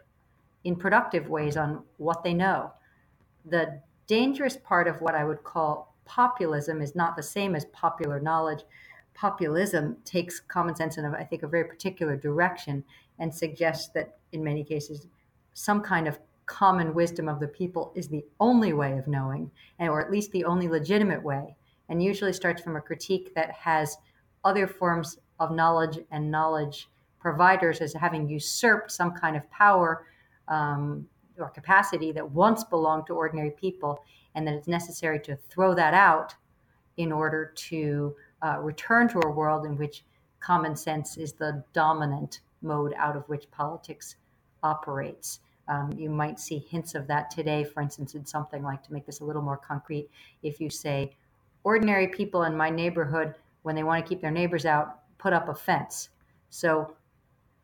in 0.65 0.77
productive 0.77 1.29
ways 1.29 1.57
on 1.57 1.83
what 1.99 2.23
they 2.23 2.35
know. 2.35 2.73
The 3.45 3.81
dangerous 4.07 4.57
part 4.57 4.89
of 4.89 5.01
what 5.01 5.15
I 5.15 5.25
would 5.25 5.45
call 5.45 5.95
populism 6.05 6.81
is 6.81 6.95
not 6.95 7.17
the 7.17 7.23
same 7.23 7.55
as 7.55 7.65
popular 7.67 8.21
knowledge. 8.21 8.65
Populism 9.15 9.97
takes 10.05 10.41
common 10.41 10.75
sense 10.75 10.99
in, 10.99 11.05
a, 11.05 11.11
I 11.11 11.25
think, 11.25 11.43
a 11.43 11.49
very 11.49 11.65
particular 11.65 12.17
direction 12.17 12.85
and 13.19 13.35
suggests 13.35 13.89
that 13.95 14.19
in 14.33 14.43
many 14.43 14.65
cases, 14.65 15.07
some 15.53 15.81
kind 15.81 16.09
of 16.09 16.19
common 16.47 16.93
wisdom 16.95 17.29
of 17.29 17.41
the 17.41 17.49
people 17.49 17.93
is 17.95 18.09
the 18.09 18.25
only 18.41 18.73
way 18.73 18.99
of 18.99 19.07
knowing, 19.07 19.51
or 19.79 20.05
at 20.05 20.11
least 20.11 20.33
the 20.33 20.45
only 20.45 20.69
legitimate 20.69 21.23
way 21.23 21.57
and 21.89 22.03
usually 22.03 22.33
starts 22.33 22.63
from 22.63 22.77
a 22.77 22.81
critique 22.81 23.35
that 23.35 23.51
has 23.53 23.97
other 24.45 24.67
forms 24.67 25.19
of 25.41 25.51
knowledge 25.51 25.99
and 26.11 26.31
knowledge 26.31 26.89
providers 27.19 27.81
as 27.81 27.95
having 27.95 28.29
usurped 28.29 28.91
some 28.91 29.13
kind 29.13 29.37
of 29.37 29.49
power 29.51 30.07
um, 30.49 31.07
or 31.39 31.49
capacity 31.51 32.13
that 32.13 32.31
once 32.31 32.65
belonged 32.65 33.07
to 33.07 33.15
ordinary 33.15 33.51
people, 33.51 34.03
and 34.35 34.47
that 34.47 34.55
it's 34.55 34.69
necessary 34.69 35.19
to 35.19 35.37
throw 35.49 35.75
that 35.75 35.95
out 35.95 36.35
in 36.97 37.11
order 37.11 37.53
to 37.57 38.15
uh, 38.45 38.59
return 38.61 39.09
to 39.09 39.21
a 39.21 39.31
world 39.31 39.65
in 39.65 39.77
which 39.77 40.05
common 40.39 40.77
sense 40.77 41.17
is 41.17 41.33
the 41.33 41.65
dominant 41.73 42.41
mode 42.61 42.93
out 42.99 43.17
of 43.17 43.27
which 43.29 43.51
politics 43.51 44.17
operates. 44.63 45.41
Um, 45.67 45.93
you 45.97 46.11
might 46.11 46.39
see 46.39 46.59
hints 46.59 46.95
of 46.95 47.07
that 47.07 47.31
today, 47.31 47.65
for 47.65 47.81
instance, 47.81 48.15
in 48.15 48.27
something 48.27 48.63
like 48.63 48.83
to 48.83 48.93
make 48.93 49.07
this 49.07 49.21
a 49.21 49.25
little 49.25 49.41
more 49.41 49.57
concrete. 49.57 50.11
If 50.43 50.61
you 50.61 50.69
say, 50.69 51.17
ordinary 51.63 52.09
people 52.09 52.43
in 52.43 52.55
my 52.55 52.69
neighborhood, 52.69 53.35
when 53.63 53.75
they 53.75 53.83
want 53.83 54.05
to 54.05 54.09
keep 54.09 54.21
their 54.21 54.31
neighbors 54.31 54.67
out, 54.67 54.99
put 55.17 55.33
up 55.33 55.49
a 55.49 55.55
fence. 55.55 56.11
So 56.51 56.95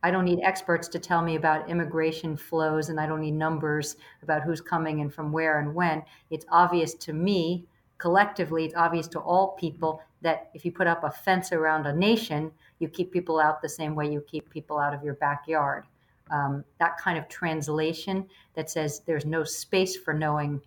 I 0.03 0.11
don't 0.11 0.25
need 0.25 0.41
experts 0.43 0.89
to 0.89 0.99
tell 0.99 1.21
me 1.21 1.37
about 1.37 1.69
immigration 1.69 2.39
flows 2.39 2.89
and 2.89 2.99
I 2.99 3.07
don't 3.07 3.21
need 3.21 3.33
numbers 3.35 3.97
about 4.23 4.43
who's 4.43 4.63
coming 4.63 5.03
and 5.03 5.13
from 5.13 5.31
where 5.31 5.61
and 5.61 5.75
when. 5.75 6.03
It's 6.31 6.47
obvious 6.51 6.95
to 6.95 7.13
me, 7.13 7.67
collectively, 8.01 8.65
it's 8.65 8.75
obvious 8.75 9.07
to 9.09 9.21
all 9.21 9.49
people 9.49 10.03
that 10.23 10.51
if 10.55 10.65
you 10.65 10.73
put 10.73 10.87
up 10.87 11.05
a 11.05 11.11
fence 11.11 11.53
around 11.53 11.87
a 11.87 11.93
nation, 11.93 12.51
you 12.79 12.89
keep 12.89 13.13
people 13.13 13.39
out 13.39 13.61
the 13.61 13.69
same 13.69 13.95
way 13.95 14.11
you 14.11 14.23
keep 14.23 14.49
people 14.51 14.79
out 14.79 14.95
of 14.95 15.05
your 15.05 15.15
backyard. 15.15 15.85
Um, 16.31 16.65
that 16.79 16.97
kind 16.97 17.19
of 17.19 17.29
translation 17.29 18.27
that 18.55 18.71
says 18.71 19.03
there's 19.05 19.27
no 19.27 19.45
space 19.45 19.97
for 19.97 20.15
knowing, 20.15 20.61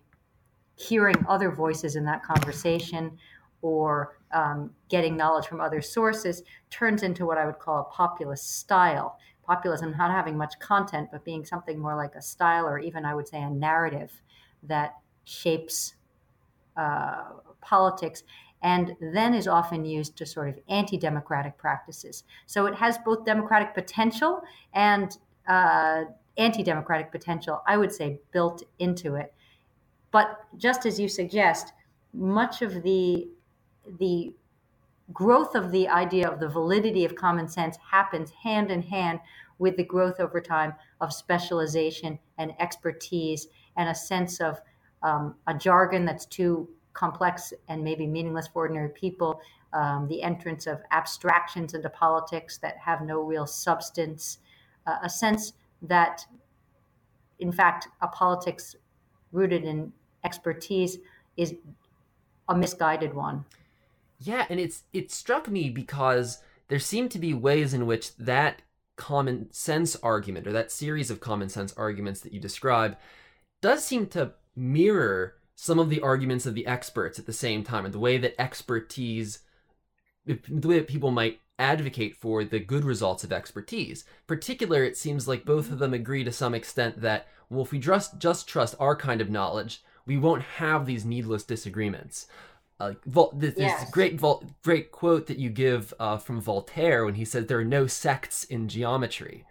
hearing 0.76 1.16
other 1.28 1.50
voices 1.50 1.96
in 1.96 2.04
that 2.04 2.22
conversation, 2.22 3.18
or 3.62 4.18
um, 4.32 4.70
getting 4.88 5.16
knowledge 5.16 5.46
from 5.46 5.60
other 5.60 5.80
sources 5.80 6.42
turns 6.70 7.02
into 7.02 7.24
what 7.24 7.38
I 7.38 7.46
would 7.46 7.58
call 7.58 7.80
a 7.80 7.84
populist 7.84 8.58
style. 8.58 9.18
Populism 9.46 9.94
not 9.96 10.10
having 10.10 10.36
much 10.36 10.58
content, 10.58 11.08
but 11.10 11.24
being 11.24 11.44
something 11.44 11.78
more 11.78 11.96
like 11.96 12.14
a 12.14 12.22
style, 12.22 12.66
or 12.66 12.78
even 12.78 13.04
I 13.04 13.14
would 13.14 13.26
say 13.26 13.42
a 13.42 13.50
narrative 13.50 14.12
that 14.62 14.96
shapes 15.24 15.94
uh, 16.76 17.24
politics 17.60 18.22
and 18.62 18.96
then 19.00 19.34
is 19.34 19.46
often 19.46 19.84
used 19.84 20.16
to 20.16 20.26
sort 20.26 20.48
of 20.48 20.58
anti 20.68 20.96
democratic 20.96 21.56
practices. 21.58 22.24
So 22.46 22.66
it 22.66 22.74
has 22.74 22.96
both 22.98 23.24
democratic 23.26 23.74
potential 23.74 24.42
and 24.72 25.16
uh, 25.46 26.04
anti 26.38 26.62
democratic 26.62 27.12
potential, 27.12 27.62
I 27.66 27.76
would 27.76 27.92
say, 27.92 28.18
built 28.32 28.62
into 28.78 29.16
it. 29.16 29.34
But 30.10 30.44
just 30.56 30.86
as 30.86 30.98
you 30.98 31.08
suggest, 31.08 31.72
much 32.14 32.62
of 32.62 32.82
the 32.82 33.28
the 33.98 34.32
growth 35.12 35.54
of 35.54 35.70
the 35.70 35.86
idea 35.88 36.26
of 36.26 36.40
the 36.40 36.48
validity 36.48 37.04
of 37.04 37.14
common 37.14 37.46
sense 37.48 37.76
happens 37.90 38.30
hand 38.30 38.70
in 38.70 38.82
hand 38.82 39.20
with 39.58 39.76
the 39.76 39.84
growth 39.84 40.18
over 40.20 40.40
time 40.40 40.72
of 41.00 41.12
specialization 41.12 42.18
and 42.38 42.54
expertise 42.58 43.48
and 43.76 43.88
a 43.88 43.94
sense 43.94 44.40
of 44.40 44.60
um, 45.04 45.36
a 45.46 45.54
jargon 45.54 46.04
that's 46.04 46.26
too 46.26 46.68
complex 46.94 47.52
and 47.68 47.84
maybe 47.84 48.06
meaningless 48.06 48.48
for 48.48 48.62
ordinary 48.62 48.88
people, 48.88 49.40
um, 49.72 50.08
the 50.08 50.22
entrance 50.22 50.66
of 50.66 50.80
abstractions 50.90 51.74
into 51.74 51.90
politics 51.90 52.58
that 52.58 52.76
have 52.78 53.02
no 53.02 53.20
real 53.20 53.46
substance, 53.46 54.38
uh, 54.86 54.96
a 55.02 55.10
sense 55.10 55.52
that, 55.82 56.24
in 57.38 57.52
fact, 57.52 57.88
a 58.00 58.08
politics 58.08 58.74
rooted 59.32 59.64
in 59.64 59.92
expertise 60.24 60.98
is 61.36 61.54
a 62.48 62.56
misguided 62.56 63.12
one. 63.12 63.44
Yeah, 64.20 64.46
and 64.48 64.58
it's 64.60 64.84
it 64.92 65.10
struck 65.10 65.48
me 65.48 65.68
because 65.68 66.38
there 66.68 66.78
seem 66.78 67.08
to 67.10 67.18
be 67.18 67.34
ways 67.34 67.74
in 67.74 67.86
which 67.86 68.16
that 68.16 68.62
common 68.96 69.52
sense 69.52 69.96
argument 69.96 70.46
or 70.46 70.52
that 70.52 70.70
series 70.70 71.10
of 71.10 71.18
common 71.20 71.48
sense 71.48 71.74
arguments 71.76 72.20
that 72.20 72.32
you 72.32 72.38
describe 72.38 72.96
does 73.60 73.84
seem 73.84 74.06
to 74.06 74.32
mirror 74.56 75.36
some 75.56 75.78
of 75.78 75.88
the 75.88 76.00
arguments 76.00 76.46
of 76.46 76.54
the 76.54 76.66
experts 76.66 77.18
at 77.18 77.26
the 77.26 77.32
same 77.32 77.62
time, 77.62 77.84
and 77.84 77.94
the 77.94 77.98
way 77.98 78.18
that 78.18 78.40
expertise, 78.40 79.40
the 80.26 80.68
way 80.68 80.78
that 80.78 80.88
people 80.88 81.10
might 81.10 81.40
advocate 81.58 82.16
for 82.16 82.44
the 82.44 82.58
good 82.58 82.84
results 82.84 83.22
of 83.22 83.32
expertise. 83.32 84.04
Particular, 84.26 84.82
it 84.82 84.96
seems 84.96 85.28
like 85.28 85.44
both 85.44 85.70
of 85.70 85.78
them 85.78 85.94
agree 85.94 86.24
to 86.24 86.32
some 86.32 86.54
extent 86.54 87.00
that 87.00 87.28
well, 87.48 87.62
if 87.62 87.72
we 87.72 87.78
just 87.78 88.18
just 88.18 88.48
trust 88.48 88.74
our 88.80 88.96
kind 88.96 89.20
of 89.20 89.30
knowledge, 89.30 89.82
we 90.06 90.16
won't 90.16 90.42
have 90.42 90.86
these 90.86 91.04
needless 91.04 91.44
disagreements. 91.44 92.26
Uh, 92.80 92.94
Vol- 93.06 93.32
this, 93.36 93.54
yes. 93.56 93.88
great 93.90 94.18
Vol- 94.18 94.44
great 94.64 94.90
quote 94.90 95.28
that 95.28 95.38
you 95.38 95.50
give 95.50 95.94
uh, 96.00 96.16
from 96.16 96.40
Voltaire 96.40 97.04
when 97.04 97.14
he 97.14 97.24
said 97.24 97.46
there 97.46 97.60
are 97.60 97.64
no 97.64 97.86
sects 97.86 98.42
in 98.42 98.68
geometry, 98.68 99.44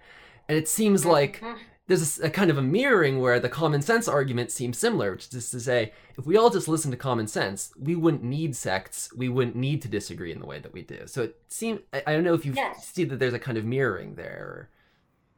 and 0.50 0.58
it 0.58 0.68
seems 0.68 1.06
like 1.06 1.40
mm-hmm 1.40 1.58
there's 1.88 2.20
a, 2.20 2.28
a, 2.28 2.30
kind 2.30 2.50
of 2.50 2.58
a 2.58 2.62
mirroring 2.62 3.20
where 3.20 3.40
the 3.40 3.50
common 3.50 3.82
sense 3.82 4.08
argument 4.08 4.52
seems 4.52 4.78
similar, 4.78 5.12
which 5.12 5.34
is 5.34 5.50
to 5.52 5.60
say, 5.60 5.92
if 6.18 6.26
we 6.26 6.38
all 6.38 6.50
just 6.50 6.68
listen 6.68 6.92
to 6.92 6.98
common 6.98 7.28
sense, 7.28 7.74
we 7.78 7.96
wouldn't 7.96 8.24
need 8.24 8.56
sects, 8.56 9.10
we 9.16 9.28
wouldn't 9.28 9.56
need 9.56 9.82
to 9.82 9.88
disagree 9.88 10.32
in 10.32 10.40
the 10.40 10.46
way 10.46 10.60
that 10.60 10.72
we 10.72 10.82
do. 10.82 11.02
So 11.08 11.24
it 11.24 11.38
seems 11.50 11.82
I, 11.92 12.04
I 12.08 12.14
don't 12.14 12.24
know 12.24 12.34
if 12.34 12.46
you 12.46 12.54
yes. 12.54 12.88
see 12.88 13.04
that 13.06 13.20
there's 13.20 13.34
a 13.34 13.40
kind 13.40 13.58
of 13.58 13.66
mirroring 13.66 14.16
there. 14.16 14.70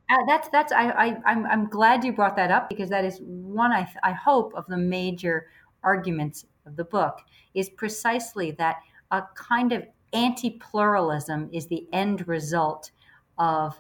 Uh, 0.07 0.17
that's 0.27 0.49
that's 0.49 0.71
I, 0.71 0.89
I 0.89 1.17
I'm 1.25 1.45
I'm 1.47 1.67
glad 1.67 2.03
you 2.03 2.13
brought 2.13 2.35
that 2.35 2.51
up 2.51 2.69
because 2.69 2.89
that 2.89 3.03
is 3.03 3.19
one 3.23 3.71
I 3.71 3.87
I 4.03 4.11
hope 4.11 4.53
of 4.53 4.67
the 4.67 4.77
major 4.77 5.47
arguments 5.83 6.45
of 6.67 6.75
the 6.75 6.83
book 6.83 7.21
is 7.55 7.69
precisely 7.69 8.51
that 8.51 8.77
a 9.09 9.23
kind 9.35 9.71
of 9.71 9.83
anti-pluralism 10.13 11.49
is 11.51 11.65
the 11.67 11.87
end 11.91 12.27
result 12.27 12.91
of 13.39 13.79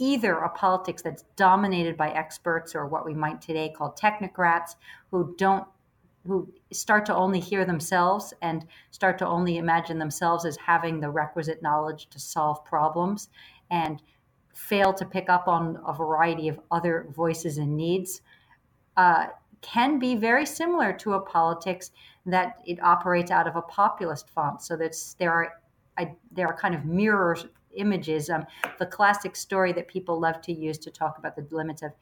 either 0.00 0.38
a 0.38 0.48
politics 0.48 1.02
that's 1.02 1.24
dominated 1.36 1.96
by 1.96 2.10
experts 2.10 2.74
or 2.74 2.86
what 2.86 3.04
we 3.04 3.14
might 3.14 3.40
today 3.40 3.72
call 3.76 3.92
technocrats 3.92 4.74
who 5.10 5.34
don't 5.36 5.66
who 6.26 6.52
start 6.70 7.06
to 7.06 7.14
only 7.14 7.40
hear 7.40 7.64
themselves 7.64 8.34
and 8.42 8.66
start 8.90 9.16
to 9.18 9.26
only 9.26 9.56
imagine 9.56 9.98
themselves 9.98 10.44
as 10.44 10.56
having 10.56 11.00
the 11.00 11.08
requisite 11.08 11.62
knowledge 11.62 12.08
to 12.10 12.18
solve 12.18 12.62
problems 12.64 13.28
and 13.70 14.02
fail 14.54 14.92
to 14.92 15.04
pick 15.06 15.30
up 15.30 15.48
on 15.48 15.78
a 15.86 15.92
variety 15.94 16.48
of 16.48 16.60
other 16.70 17.06
voices 17.14 17.56
and 17.56 17.74
needs 17.74 18.20
uh, 18.96 19.28
can 19.62 19.98
be 19.98 20.14
very 20.14 20.44
similar 20.44 20.92
to 20.92 21.14
a 21.14 21.20
politics 21.20 21.90
that 22.26 22.56
it 22.66 22.82
operates 22.82 23.30
out 23.30 23.46
of 23.46 23.56
a 23.56 23.62
populist 23.62 24.28
font. 24.28 24.62
So 24.62 24.76
that 24.76 24.94
there 25.18 25.32
are 25.32 25.52
I, 25.96 26.14
there 26.30 26.46
are 26.46 26.56
kind 26.56 26.74
of 26.74 26.84
mirrors 26.84 27.46
images. 27.74 28.30
Um, 28.30 28.46
the 28.78 28.86
classic 28.86 29.36
story 29.36 29.72
that 29.72 29.88
people 29.88 30.20
love 30.20 30.40
to 30.42 30.52
use 30.52 30.78
to 30.78 30.90
talk 30.90 31.18
about 31.18 31.36
the 31.36 31.46
limits 31.50 31.82
of 31.82 31.92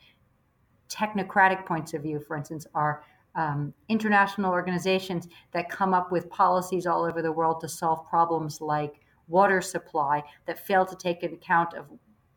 technocratic 0.88 1.66
points 1.66 1.94
of 1.94 2.02
view, 2.02 2.20
for 2.20 2.37
instance, 2.37 2.66
are 2.74 3.02
um, 3.35 3.72
international 3.88 4.50
organizations 4.50 5.28
that 5.52 5.68
come 5.68 5.94
up 5.94 6.11
with 6.11 6.28
policies 6.31 6.87
all 6.87 7.04
over 7.04 7.22
the 7.22 7.31
world 7.31 7.61
to 7.61 7.68
solve 7.68 8.07
problems 8.09 8.61
like 8.61 9.00
water 9.28 9.61
supply 9.61 10.22
that 10.46 10.66
fail 10.66 10.87
to 10.87 10.96
take 10.96 11.22
into 11.22 11.37
account 11.37 11.74
of 11.74 11.87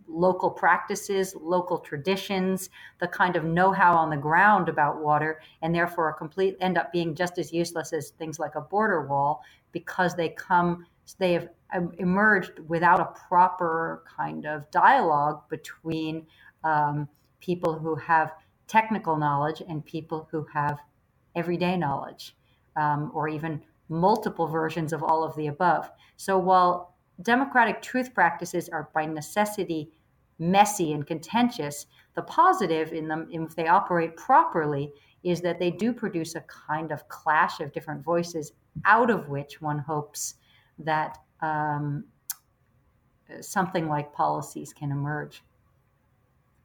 local 0.07 0.49
practices, 0.51 1.33
local 1.39 1.79
traditions, 1.79 2.69
the 2.99 3.07
kind 3.07 3.35
of 3.35 3.45
know-how 3.45 3.93
on 3.93 4.09
the 4.09 4.17
ground 4.17 4.67
about 4.67 5.01
water, 5.01 5.41
and 5.61 5.73
therefore 5.73 6.11
complete 6.13 6.57
end 6.59 6.77
up 6.77 6.91
being 6.91 7.15
just 7.15 7.37
as 7.37 7.53
useless 7.53 7.93
as 7.93 8.09
things 8.11 8.37
like 8.37 8.55
a 8.55 8.61
border 8.61 9.07
wall 9.07 9.41
because 9.71 10.15
they 10.15 10.29
come 10.29 10.85
they 11.19 11.33
have 11.33 11.49
emerged 11.97 12.59
without 12.67 12.99
a 12.99 13.27
proper 13.27 14.03
kind 14.17 14.45
of 14.45 14.69
dialogue 14.71 15.41
between 15.49 16.25
um, 16.63 17.07
people 17.39 17.77
who 17.77 17.95
have 17.95 18.33
technical 18.67 19.17
knowledge 19.17 19.61
and 19.67 19.85
people 19.85 20.27
who 20.31 20.45
have 20.53 20.79
everyday 21.35 21.77
knowledge, 21.77 22.35
um, 22.75 23.11
or 23.13 23.27
even 23.27 23.61
multiple 23.89 24.47
versions 24.47 24.93
of 24.93 25.03
all 25.03 25.23
of 25.23 25.35
the 25.35 25.47
above. 25.47 25.89
So 26.17 26.37
while 26.37 26.95
democratic 27.21 27.81
truth 27.81 28.13
practices 28.13 28.69
are 28.69 28.89
by 28.93 29.05
necessity 29.05 29.91
messy 30.39 30.91
and 30.93 31.05
contentious, 31.05 31.85
the 32.15 32.23
positive 32.23 32.93
in 32.93 33.07
them, 33.07 33.27
if 33.31 33.55
they 33.55 33.67
operate 33.67 34.17
properly, 34.17 34.91
is 35.23 35.41
that 35.41 35.59
they 35.59 35.69
do 35.69 35.93
produce 35.93 36.35
a 36.35 36.41
kind 36.41 36.91
of 36.91 37.07
clash 37.07 37.59
of 37.59 37.71
different 37.71 38.03
voices 38.03 38.53
out 38.85 39.09
of 39.09 39.29
which 39.29 39.61
one 39.61 39.77
hopes 39.77 40.35
that 40.85 41.17
um, 41.41 42.05
something 43.39 43.87
like 43.87 44.13
policies 44.13 44.73
can 44.73 44.91
emerge. 44.91 45.41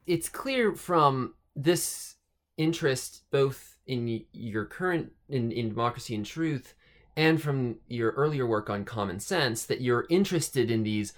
It's 0.06 0.28
clear 0.28 0.74
from 0.74 1.34
this 1.54 2.16
interest, 2.56 3.22
both 3.30 3.76
in 3.86 4.24
your 4.32 4.64
current 4.64 5.12
in, 5.28 5.52
in 5.52 5.68
democracy 5.68 6.14
and 6.14 6.24
truth, 6.24 6.74
and 7.16 7.40
from 7.40 7.76
your 7.88 8.12
earlier 8.12 8.46
work 8.46 8.68
on 8.68 8.84
common 8.84 9.20
sense, 9.20 9.64
that 9.64 9.80
you're 9.80 10.06
interested 10.10 10.70
in 10.70 10.82
these 10.82 11.12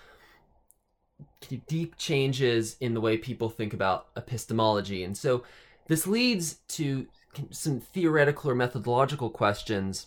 deep 1.66 1.96
changes 1.96 2.76
in 2.80 2.94
the 2.94 3.00
way 3.00 3.16
people 3.16 3.48
think 3.48 3.72
about 3.72 4.08
epistemology. 4.16 5.04
And 5.04 5.16
so 5.16 5.42
this 5.86 6.06
leads 6.06 6.54
to 6.68 7.06
some 7.50 7.80
theoretical 7.80 8.50
or 8.50 8.54
methodological 8.54 9.30
questions 9.30 10.06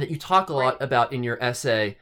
that 0.00 0.10
you 0.10 0.16
talk 0.16 0.48
a 0.48 0.54
lot 0.54 0.80
about 0.80 1.12
in 1.12 1.22
your 1.22 1.42
essay 1.42 1.96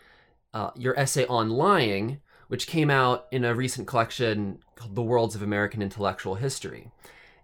uh, 0.52 0.70
your 0.74 0.98
essay 0.98 1.26
on 1.26 1.50
lying, 1.50 2.20
which 2.48 2.66
came 2.66 2.90
out 2.90 3.26
in 3.30 3.44
a 3.44 3.54
recent 3.54 3.86
collection 3.86 4.58
called 4.74 4.94
The 4.94 5.02
Worlds 5.02 5.34
of 5.34 5.42
American 5.42 5.82
Intellectual 5.82 6.34
History. 6.36 6.90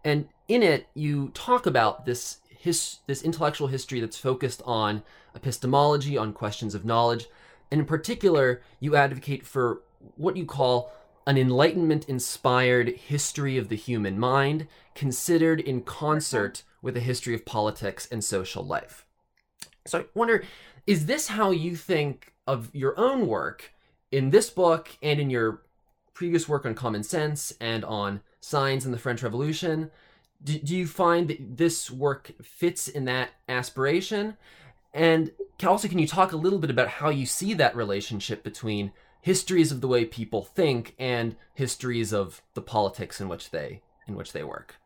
And 0.05 0.29
in 0.49 0.63
it, 0.63 0.89
you 0.95 1.31
talk 1.31 1.67
about 1.67 2.05
this 2.05 2.39
his 2.49 2.99
this 3.07 3.23
intellectual 3.23 3.69
history 3.69 4.01
that's 4.01 4.19
focused 4.19 4.63
on 4.65 5.03
epistemology, 5.35 6.17
on 6.17 6.33
questions 6.33 6.75
of 6.75 6.85
knowledge, 6.85 7.27
and 7.71 7.81
in 7.81 7.87
particular, 7.87 8.63
you 8.81 8.97
advocate 8.97 9.47
for 9.47 9.83
what 10.17 10.37
you 10.37 10.45
call 10.45 10.93
an 11.27 11.37
enlightenment 11.37 12.09
inspired 12.09 12.89
history 12.89 13.59
of 13.59 13.69
the 13.69 13.77
human 13.77 14.19
mind 14.19 14.69
considered 14.95 15.61
in 15.61 15.83
concert 15.83 16.63
with 16.81 16.97
a 16.97 17.01
history 17.01 17.35
of 17.35 17.45
politics 17.45 18.07
and 18.11 18.23
social 18.23 18.65
life. 18.65 19.06
So 19.89 20.01
I 20.01 20.05
wonder 20.15 20.45
is 20.87 21.07
this 21.07 21.29
how 21.29 21.51
you 21.51 21.77
think 21.77 22.33
of 22.47 22.71
your 22.73 22.99
own 22.99 23.27
work 23.27 23.73
in 24.13 24.31
this 24.31 24.51
book 24.51 24.89
and 25.03 25.19
in 25.19 25.31
your 25.31 25.63
previous 26.15 26.49
work 26.49 26.65
on 26.65 26.75
common 26.75 27.03
sense 27.03 27.53
and 27.61 27.85
on 27.85 28.21
signs 28.41 28.87
in 28.87 28.93
the 28.93 28.99
French 28.99 29.23
Revolution? 29.23 29.91
Do, 30.43 30.59
do 30.59 30.77
you 30.77 30.87
find 30.87 31.29
that 31.29 31.57
this 31.57 31.91
work 31.91 32.33
fits 32.43 32.89
in 32.89 33.05
that 33.07 33.31
aspiration? 33.49 34.37
And 34.95 35.33
also, 35.65 35.89
can 35.89 35.99
you 35.99 36.07
talk 36.07 36.33
a 36.33 36.37
little 36.37 36.59
bit 36.59 36.71
about 36.71 36.89
how 36.89 37.11
you 37.11 37.27
see 37.27 37.53
that 37.55 37.77
relationship 37.77 38.43
between 38.43 38.93
histories 39.21 39.73
of 39.73 39.81
the 39.81 39.89
way 39.89 40.05
people 40.05 40.45
think 40.45 40.95
and 40.99 41.37
histories 41.55 42.13
of 42.13 42.43
the 42.55 42.63
politics 42.63 43.21
in 43.21 43.29
which 43.29 43.51
they 43.51 43.83
in 44.07 44.15
which 44.15 44.33
they 44.33 44.45
work? 44.45 44.77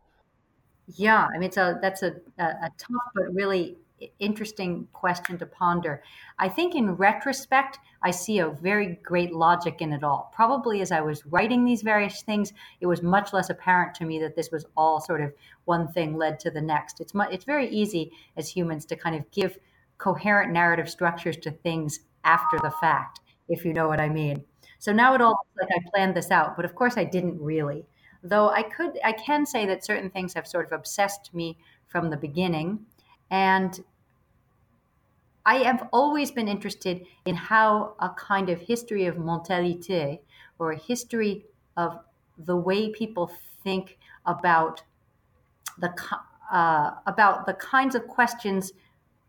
Yeah, 0.96 1.28
I 1.32 1.38
mean, 1.38 1.52
so 1.52 1.78
that's 1.80 2.02
a, 2.02 2.16
a, 2.38 2.44
a 2.44 2.70
tough 2.78 3.12
but 3.14 3.32
really 3.34 3.76
interesting 4.18 4.88
question 4.92 5.38
to 5.38 5.46
ponder. 5.46 6.02
I 6.38 6.48
think 6.48 6.74
in 6.74 6.92
retrospect, 6.92 7.78
I 8.02 8.10
see 8.10 8.38
a 8.38 8.48
very 8.48 8.98
great 9.02 9.32
logic 9.34 9.80
in 9.80 9.92
it 9.92 10.02
all. 10.02 10.32
Probably 10.34 10.80
as 10.80 10.92
I 10.92 11.00
was 11.00 11.26
writing 11.26 11.64
these 11.64 11.82
various 11.82 12.22
things, 12.22 12.52
it 12.80 12.86
was 12.86 13.02
much 13.02 13.32
less 13.32 13.50
apparent 13.50 13.94
to 13.96 14.04
me 14.04 14.18
that 14.20 14.36
this 14.36 14.50
was 14.50 14.66
all 14.76 15.00
sort 15.00 15.20
of 15.20 15.32
one 15.64 15.88
thing 15.92 16.16
led 16.16 16.40
to 16.40 16.50
the 16.50 16.60
next. 16.60 17.00
It's 17.00 17.12
it's 17.14 17.44
very 17.44 17.68
easy 17.68 18.12
as 18.36 18.48
humans 18.48 18.86
to 18.86 18.96
kind 18.96 19.16
of 19.16 19.30
give 19.30 19.58
coherent 19.98 20.52
narrative 20.52 20.88
structures 20.88 21.36
to 21.38 21.50
things 21.50 22.00
after 22.24 22.58
the 22.58 22.72
fact, 22.80 23.20
if 23.48 23.64
you 23.64 23.72
know 23.72 23.88
what 23.88 24.00
I 24.00 24.08
mean. 24.08 24.44
So 24.78 24.92
now 24.92 25.14
it 25.14 25.20
all 25.20 25.32
looks 25.32 25.70
like 25.70 25.78
I 25.78 25.90
planned 25.90 26.16
this 26.16 26.30
out, 26.30 26.56
but 26.56 26.64
of 26.64 26.74
course 26.74 26.96
I 26.96 27.04
didn't 27.04 27.38
really. 27.40 27.84
Though 28.22 28.48
I 28.50 28.62
could 28.62 28.98
I 29.04 29.12
can 29.12 29.46
say 29.46 29.66
that 29.66 29.84
certain 29.84 30.10
things 30.10 30.34
have 30.34 30.46
sort 30.46 30.66
of 30.66 30.72
obsessed 30.72 31.32
me 31.34 31.58
from 31.86 32.10
the 32.10 32.16
beginning. 32.16 32.86
And 33.30 33.78
I 35.44 35.58
have 35.58 35.88
always 35.92 36.30
been 36.30 36.48
interested 36.48 37.06
in 37.24 37.34
how 37.34 37.94
a 37.98 38.10
kind 38.10 38.48
of 38.50 38.60
history 38.60 39.06
of 39.06 39.16
mentalité 39.16 40.20
or 40.58 40.72
a 40.72 40.78
history 40.78 41.44
of 41.76 41.98
the 42.38 42.56
way 42.56 42.90
people 42.90 43.30
think 43.64 43.98
about 44.26 44.82
the 45.78 45.92
uh, 46.52 46.92
about 47.06 47.46
the 47.46 47.54
kinds 47.54 47.94
of 47.94 48.06
questions 48.06 48.72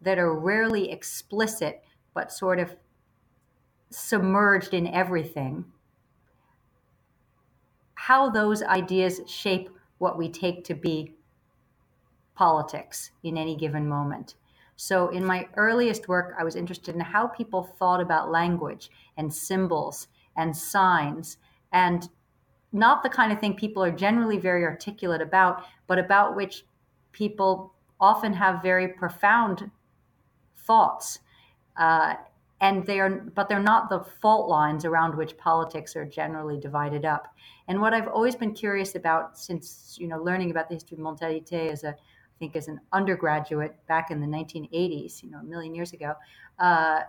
that 0.02 0.18
are 0.18 0.34
rarely 0.38 0.92
explicit 0.92 1.84
but 2.14 2.32
sort 2.32 2.60
of 2.60 2.76
submerged 3.90 4.74
in 4.74 4.88
everything. 4.88 5.66
How 7.94 8.30
those 8.30 8.64
ideas 8.64 9.22
shape 9.28 9.70
what 10.00 10.18
we 10.18 10.28
take 10.30 10.64
to 10.66 10.74
be 10.74 11.14
politics 12.36 13.12
in 13.24 13.38
any 13.38 13.56
given 13.56 13.88
moment 13.88 14.36
so, 14.84 15.10
in 15.10 15.24
my 15.24 15.48
earliest 15.58 16.08
work, 16.08 16.34
I 16.40 16.44
was 16.44 16.56
interested 16.56 16.96
in 16.96 17.02
how 17.02 17.28
people 17.28 17.62
thought 17.62 18.02
about 18.02 18.32
language 18.32 18.90
and 19.16 19.32
symbols 19.32 20.08
and 20.36 20.58
signs, 20.58 21.38
and 21.72 22.10
not 22.72 23.04
the 23.04 23.10
kind 23.10 23.32
of 23.32 23.40
thing 23.40 23.54
people 23.54 23.84
are 23.84 23.92
generally 23.92 24.40
very 24.40 24.64
articulate 24.64 25.22
about, 25.22 25.66
but 25.86 26.00
about 26.00 26.36
which 26.36 26.66
people 27.12 27.76
often 28.00 28.34
have 28.34 28.64
very 28.64 28.88
profound 28.88 29.70
thoughts. 30.58 31.20
Uh, 31.78 32.16
and 32.60 32.84
they 32.88 33.00
are, 33.00 33.12
but 33.36 33.50
they're 33.50 33.60
not 33.60 33.88
the 33.88 34.00
fault 34.00 34.50
lines 34.50 34.84
around 34.84 35.16
which 35.16 35.38
politics 35.38 35.96
are 35.96 36.06
generally 36.06 36.60
divided 36.60 37.06
up. 37.06 37.28
And 37.68 37.82
what 37.82 37.94
I've 37.94 38.08
always 38.08 38.36
been 38.36 38.56
curious 38.56 38.96
about 38.96 39.38
since 39.38 39.96
you 40.00 40.08
know 40.08 40.18
learning 40.18 40.50
about 40.50 40.70
the 40.70 40.74
history 40.74 40.98
of 40.98 41.04
mentalité 41.04 41.72
as 41.72 41.84
a 41.84 41.96
think 42.42 42.56
as 42.56 42.68
an 42.68 42.82
undergraduate 42.92 43.76
back 43.88 44.10
in 44.10 44.20
the 44.20 44.26
1980s, 44.26 45.22
you 45.22 45.30
know, 45.30 45.38
a 45.38 45.44
million 45.44 45.76
years 45.76 45.94
ago, 45.94 46.16
uh, 46.58 47.02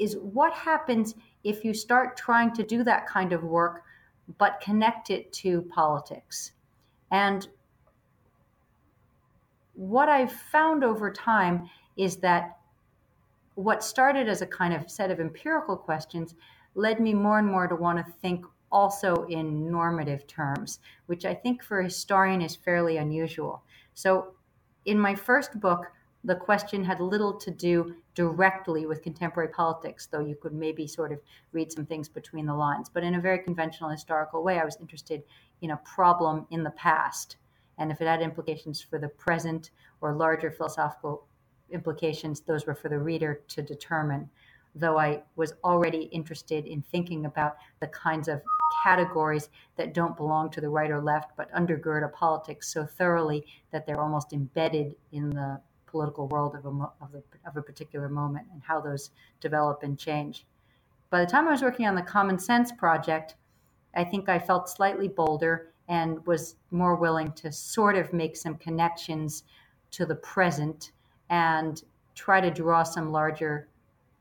is 0.00 0.16
what 0.16 0.52
happens 0.52 1.14
if 1.44 1.64
you 1.64 1.72
start 1.72 2.16
trying 2.16 2.52
to 2.54 2.64
do 2.64 2.82
that 2.82 3.06
kind 3.06 3.32
of 3.32 3.44
work, 3.44 3.84
but 4.38 4.60
connect 4.60 5.10
it 5.10 5.32
to 5.32 5.62
politics. 5.62 6.50
And 7.12 7.46
what 9.74 10.08
I've 10.08 10.32
found 10.32 10.82
over 10.82 11.12
time 11.12 11.70
is 11.96 12.16
that 12.16 12.58
what 13.54 13.84
started 13.84 14.28
as 14.28 14.42
a 14.42 14.46
kind 14.46 14.74
of 14.74 14.90
set 14.90 15.12
of 15.12 15.20
empirical 15.20 15.76
questions 15.76 16.34
led 16.74 16.98
me 16.98 17.14
more 17.14 17.38
and 17.38 17.46
more 17.46 17.68
to 17.68 17.76
want 17.76 18.04
to 18.04 18.12
think 18.20 18.44
also 18.72 19.24
in 19.28 19.70
normative 19.70 20.26
terms, 20.26 20.80
which 21.06 21.24
I 21.24 21.34
think 21.34 21.62
for 21.62 21.78
a 21.78 21.84
historian 21.84 22.42
is 22.42 22.56
fairly 22.56 22.96
unusual. 22.96 23.62
So, 23.94 24.34
in 24.84 24.98
my 24.98 25.14
first 25.14 25.60
book, 25.60 25.92
the 26.24 26.34
question 26.34 26.84
had 26.84 27.00
little 27.00 27.34
to 27.34 27.50
do 27.50 27.96
directly 28.14 28.86
with 28.86 29.02
contemporary 29.02 29.48
politics, 29.48 30.06
though 30.06 30.20
you 30.20 30.36
could 30.36 30.52
maybe 30.52 30.86
sort 30.86 31.12
of 31.12 31.20
read 31.52 31.72
some 31.72 31.86
things 31.86 32.08
between 32.08 32.46
the 32.46 32.54
lines. 32.54 32.88
But 32.88 33.02
in 33.02 33.14
a 33.14 33.20
very 33.20 33.38
conventional 33.38 33.90
historical 33.90 34.42
way, 34.42 34.58
I 34.58 34.64
was 34.64 34.76
interested 34.80 35.22
in 35.60 35.70
a 35.70 35.76
problem 35.78 36.46
in 36.50 36.62
the 36.62 36.70
past 36.70 37.36
and 37.78 37.90
if 37.90 38.00
it 38.00 38.06
had 38.06 38.22
implications 38.22 38.80
for 38.80 38.98
the 38.98 39.08
present 39.08 39.70
or 40.00 40.14
larger 40.14 40.50
philosophical 40.50 41.26
implications, 41.70 42.40
those 42.40 42.66
were 42.66 42.74
for 42.74 42.88
the 42.88 42.98
reader 42.98 43.40
to 43.48 43.62
determine. 43.62 44.28
Though 44.74 44.98
I 44.98 45.22
was 45.36 45.54
already 45.64 46.02
interested 46.04 46.66
in 46.66 46.82
thinking 46.82 47.26
about 47.26 47.56
the 47.80 47.88
kinds 47.88 48.28
of 48.28 48.42
categories 48.82 49.48
that 49.76 49.94
don't 49.94 50.16
belong 50.16 50.50
to 50.50 50.60
the 50.60 50.68
right 50.68 50.90
or 50.90 51.02
left, 51.02 51.32
but 51.36 51.52
undergird 51.52 52.04
a 52.04 52.08
politics 52.08 52.72
so 52.72 52.84
thoroughly 52.84 53.44
that 53.70 53.86
they're 53.86 54.00
almost 54.00 54.32
embedded 54.32 54.94
in 55.12 55.30
the 55.30 55.60
political 55.86 56.26
world 56.28 56.54
of 56.56 56.64
a, 56.64 56.68
of, 57.00 57.22
of 57.46 57.56
a 57.56 57.62
particular 57.62 58.08
moment 58.08 58.46
and 58.52 58.62
how 58.62 58.80
those 58.80 59.10
develop 59.40 59.82
and 59.82 59.98
change. 59.98 60.46
By 61.10 61.20
the 61.20 61.30
time 61.30 61.46
I 61.46 61.52
was 61.52 61.62
working 61.62 61.86
on 61.86 61.94
the 61.94 62.02
Common 62.02 62.38
Sense 62.38 62.72
project, 62.72 63.36
I 63.94 64.04
think 64.04 64.28
I 64.28 64.38
felt 64.38 64.70
slightly 64.70 65.08
bolder 65.08 65.72
and 65.88 66.24
was 66.26 66.56
more 66.70 66.94
willing 66.94 67.32
to 67.32 67.52
sort 67.52 67.96
of 67.96 68.12
make 68.12 68.36
some 68.36 68.54
connections 68.56 69.44
to 69.90 70.06
the 70.06 70.14
present 70.14 70.92
and 71.28 71.82
try 72.14 72.40
to 72.40 72.50
draw 72.50 72.82
some 72.82 73.12
larger 73.12 73.68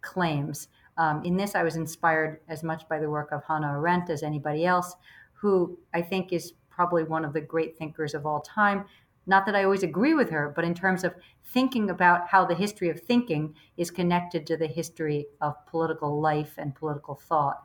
claims. 0.01 0.67
Um, 0.97 1.23
in 1.23 1.37
this, 1.37 1.55
I 1.55 1.63
was 1.63 1.75
inspired 1.75 2.39
as 2.47 2.63
much 2.63 2.87
by 2.87 2.99
the 2.99 3.09
work 3.09 3.31
of 3.31 3.43
Hannah 3.47 3.73
Arendt 3.73 4.09
as 4.09 4.23
anybody 4.23 4.65
else, 4.65 4.95
who 5.33 5.77
I 5.93 6.01
think 6.01 6.33
is 6.33 6.53
probably 6.69 7.03
one 7.03 7.25
of 7.25 7.33
the 7.33 7.41
great 7.41 7.77
thinkers 7.77 8.13
of 8.13 8.25
all 8.25 8.41
time. 8.41 8.85
Not 9.27 9.45
that 9.45 9.55
I 9.55 9.63
always 9.63 9.83
agree 9.83 10.13
with 10.13 10.29
her, 10.31 10.51
but 10.55 10.65
in 10.65 10.73
terms 10.73 11.03
of 11.03 11.13
thinking 11.45 11.89
about 11.89 12.27
how 12.27 12.45
the 12.45 12.55
history 12.55 12.89
of 12.89 12.99
thinking 12.99 13.53
is 13.77 13.91
connected 13.91 14.47
to 14.47 14.57
the 14.57 14.67
history 14.67 15.27
of 15.41 15.65
political 15.67 16.19
life 16.19 16.55
and 16.57 16.75
political 16.75 17.15
thought. 17.15 17.63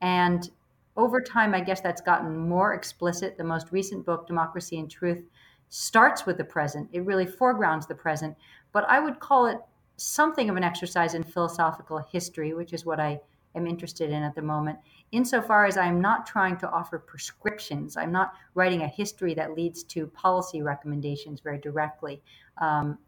And 0.00 0.48
over 0.96 1.20
time, 1.20 1.54
I 1.54 1.60
guess 1.60 1.80
that's 1.80 2.00
gotten 2.00 2.48
more 2.48 2.74
explicit. 2.74 3.36
The 3.36 3.44
most 3.44 3.72
recent 3.72 4.06
book, 4.06 4.26
Democracy 4.26 4.78
and 4.78 4.90
Truth, 4.90 5.24
starts 5.68 6.24
with 6.24 6.38
the 6.38 6.44
present. 6.44 6.88
It 6.92 7.04
really 7.04 7.26
foregrounds 7.26 7.86
the 7.86 7.94
present, 7.94 8.36
but 8.72 8.84
I 8.88 9.00
would 9.00 9.18
call 9.18 9.46
it 9.46 9.58
something 9.96 10.50
of 10.50 10.56
an 10.56 10.64
exercise 10.64 11.14
in 11.14 11.24
philosophical 11.24 11.98
history, 11.98 12.54
which 12.54 12.72
is 12.72 12.84
what 12.84 13.00
I 13.00 13.20
am 13.54 13.66
interested 13.66 14.10
in 14.10 14.22
at 14.22 14.34
the 14.34 14.42
moment, 14.42 14.78
insofar 15.12 15.64
as 15.64 15.76
I'm 15.76 16.00
not 16.00 16.26
trying 16.26 16.58
to 16.58 16.70
offer 16.70 16.98
prescriptions. 16.98 17.96
I'm 17.96 18.12
not 18.12 18.34
writing 18.54 18.82
a 18.82 18.88
history 18.88 19.34
that 19.34 19.56
leads 19.56 19.82
to 19.84 20.06
policy 20.08 20.62
recommendations 20.62 21.40
very 21.40 21.58
directly. 21.58 22.22
Um, 22.58 22.98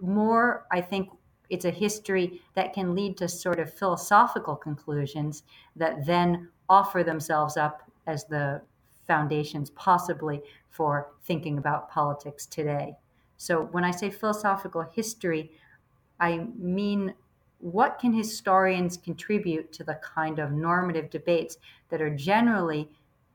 more, 0.00 0.66
I 0.70 0.80
think 0.80 1.10
it's 1.50 1.64
a 1.64 1.70
history 1.70 2.40
that 2.54 2.72
can 2.72 2.94
lead 2.94 3.16
to 3.18 3.28
sort 3.28 3.58
of 3.58 3.72
philosophical 3.72 4.56
conclusions 4.56 5.42
that 5.76 6.06
then 6.06 6.48
offer 6.68 7.02
themselves 7.02 7.56
up 7.56 7.82
as 8.06 8.24
the 8.24 8.62
foundations, 9.06 9.70
possibly, 9.70 10.40
for 10.70 11.08
thinking 11.24 11.58
about 11.58 11.90
politics 11.90 12.46
today. 12.46 12.96
So 13.36 13.64
when 13.72 13.84
I 13.84 13.90
say 13.90 14.08
philosophical 14.08 14.82
history, 14.82 15.50
I 16.20 16.46
mean, 16.56 17.14
what 17.62 17.98
can 17.98 18.12
historians 18.12 18.96
contribute 18.96 19.72
to 19.72 19.84
the 19.84 19.94
kind 20.02 20.38
of 20.38 20.50
normative 20.52 21.10
debates 21.10 21.58
that 21.90 22.02
are 22.02 22.14
generally 22.14 22.88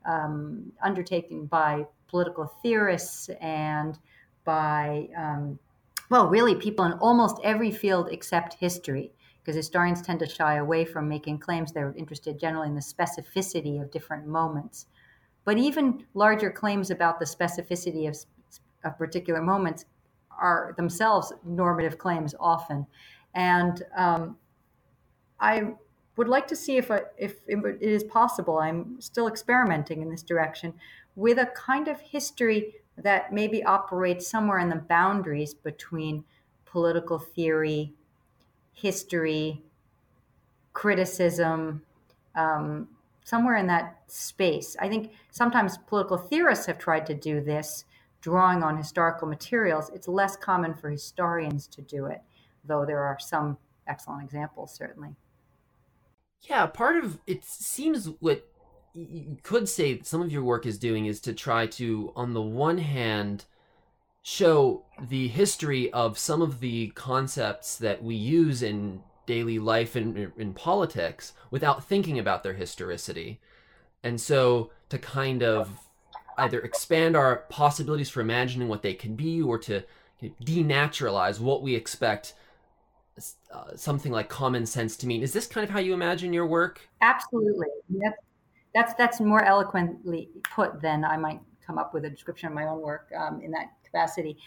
um, 0.05 0.71
undertaken 0.83 1.45
by 1.45 1.85
political 2.07 2.45
theorists 2.61 3.29
and 3.41 3.97
by, 4.43 5.07
um, 5.17 5.57
well, 6.09 6.27
really 6.27 6.55
people 6.55 6.85
in 6.85 6.93
almost 6.93 7.37
every 7.43 7.71
field 7.71 8.09
except 8.11 8.55
history? 8.55 9.11
Because 9.41 9.55
historians 9.55 10.01
tend 10.01 10.19
to 10.19 10.27
shy 10.27 10.55
away 10.55 10.83
from 10.83 11.07
making 11.07 11.39
claims. 11.39 11.71
They're 11.71 11.93
interested 11.97 12.37
generally 12.37 12.67
in 12.67 12.75
the 12.75 12.81
specificity 12.81 13.81
of 13.81 13.91
different 13.91 14.27
moments. 14.27 14.87
But 15.45 15.57
even 15.57 16.05
larger 16.13 16.51
claims 16.51 16.91
about 16.91 17.19
the 17.19 17.25
specificity 17.25 18.09
of, 18.09 18.17
of 18.83 18.97
particular 18.97 19.41
moments 19.41 19.85
are 20.39 20.73
themselves 20.77 21.33
normative 21.43 21.97
claims 21.97 22.35
often. 22.39 22.87
And 23.33 23.83
um, 23.95 24.37
I 25.39 25.73
would 26.15 26.27
like 26.27 26.47
to 26.47 26.55
see 26.55 26.77
if, 26.77 26.89
I, 26.89 27.01
if 27.17 27.35
it 27.47 27.81
is 27.81 28.03
possible, 28.03 28.57
I'm 28.59 28.99
still 28.99 29.27
experimenting 29.27 30.01
in 30.01 30.09
this 30.09 30.23
direction, 30.23 30.73
with 31.15 31.37
a 31.37 31.47
kind 31.47 31.87
of 31.87 31.99
history 31.99 32.75
that 32.97 33.31
maybe 33.31 33.63
operates 33.63 34.27
somewhere 34.27 34.59
in 34.59 34.69
the 34.69 34.75
boundaries 34.75 35.53
between 35.53 36.23
political 36.65 37.19
theory, 37.19 37.93
history, 38.73 39.61
criticism, 40.73 41.83
um, 42.35 42.87
somewhere 43.23 43.55
in 43.57 43.67
that 43.67 43.99
space. 44.07 44.75
I 44.79 44.87
think 44.87 45.11
sometimes 45.31 45.77
political 45.77 46.17
theorists 46.17 46.65
have 46.65 46.77
tried 46.77 47.05
to 47.07 47.13
do 47.13 47.41
this, 47.41 47.85
drawing 48.21 48.63
on 48.63 48.77
historical 48.77 49.27
materials. 49.27 49.91
It's 49.93 50.07
less 50.07 50.35
common 50.35 50.73
for 50.73 50.89
historians 50.89 51.67
to 51.67 51.81
do 51.81 52.05
it, 52.05 52.21
though 52.65 52.85
there 52.85 53.03
are 53.03 53.19
some 53.19 53.57
excellent 53.87 54.23
examples, 54.23 54.73
certainly. 54.73 55.15
Yeah, 56.41 56.65
part 56.67 57.03
of 57.03 57.19
it 57.25 57.43
seems 57.43 58.09
what 58.19 58.47
you 58.93 59.37
could 59.43 59.69
say 59.69 60.01
some 60.03 60.21
of 60.21 60.31
your 60.31 60.43
work 60.43 60.65
is 60.65 60.77
doing 60.77 61.05
is 61.05 61.19
to 61.21 61.33
try 61.33 61.67
to, 61.67 62.11
on 62.15 62.33
the 62.33 62.41
one 62.41 62.79
hand, 62.79 63.45
show 64.23 64.83
the 64.99 65.27
history 65.27 65.91
of 65.93 66.17
some 66.17 66.41
of 66.41 66.59
the 66.59 66.87
concepts 66.89 67.77
that 67.77 68.03
we 68.03 68.15
use 68.15 68.61
in 68.61 69.01
daily 69.25 69.59
life 69.59 69.95
and 69.95 70.17
er, 70.17 70.33
in 70.37 70.53
politics 70.53 71.33
without 71.51 71.83
thinking 71.83 72.17
about 72.17 72.43
their 72.43 72.53
historicity. 72.53 73.39
And 74.03 74.19
so 74.19 74.71
to 74.89 74.97
kind 74.97 75.43
of 75.43 75.86
either 76.37 76.59
expand 76.61 77.15
our 77.15 77.37
possibilities 77.49 78.09
for 78.09 78.21
imagining 78.21 78.67
what 78.67 78.81
they 78.81 78.93
can 78.93 79.15
be 79.15 79.41
or 79.41 79.57
to 79.59 79.83
denaturalize 80.43 81.39
what 81.39 81.61
we 81.61 81.75
expect 81.75 82.33
uh, 83.51 83.75
something 83.75 84.11
like 84.11 84.29
common 84.29 84.65
sense 84.65 84.95
to 84.97 85.07
mean. 85.07 85.23
Is 85.23 85.33
this 85.33 85.47
kind 85.47 85.63
of 85.63 85.69
how 85.69 85.79
you 85.79 85.93
imagine 85.93 86.33
your 86.33 86.45
work? 86.45 86.87
Absolutely. 87.01 87.67
That's 87.89 88.17
that's, 88.73 88.93
that's 88.93 89.19
more 89.19 89.43
eloquently 89.43 90.29
put 90.53 90.81
than 90.81 91.03
I 91.03 91.17
might 91.17 91.39
come 91.65 91.79
up 91.79 91.95
with 91.95 92.05
a 92.05 92.09
description 92.11 92.47
of 92.49 92.53
my 92.53 92.67
own 92.67 92.79
work 92.79 93.09
um, 93.17 93.41
in 93.41 93.49
that 93.51 93.71
capacity. 93.83 94.37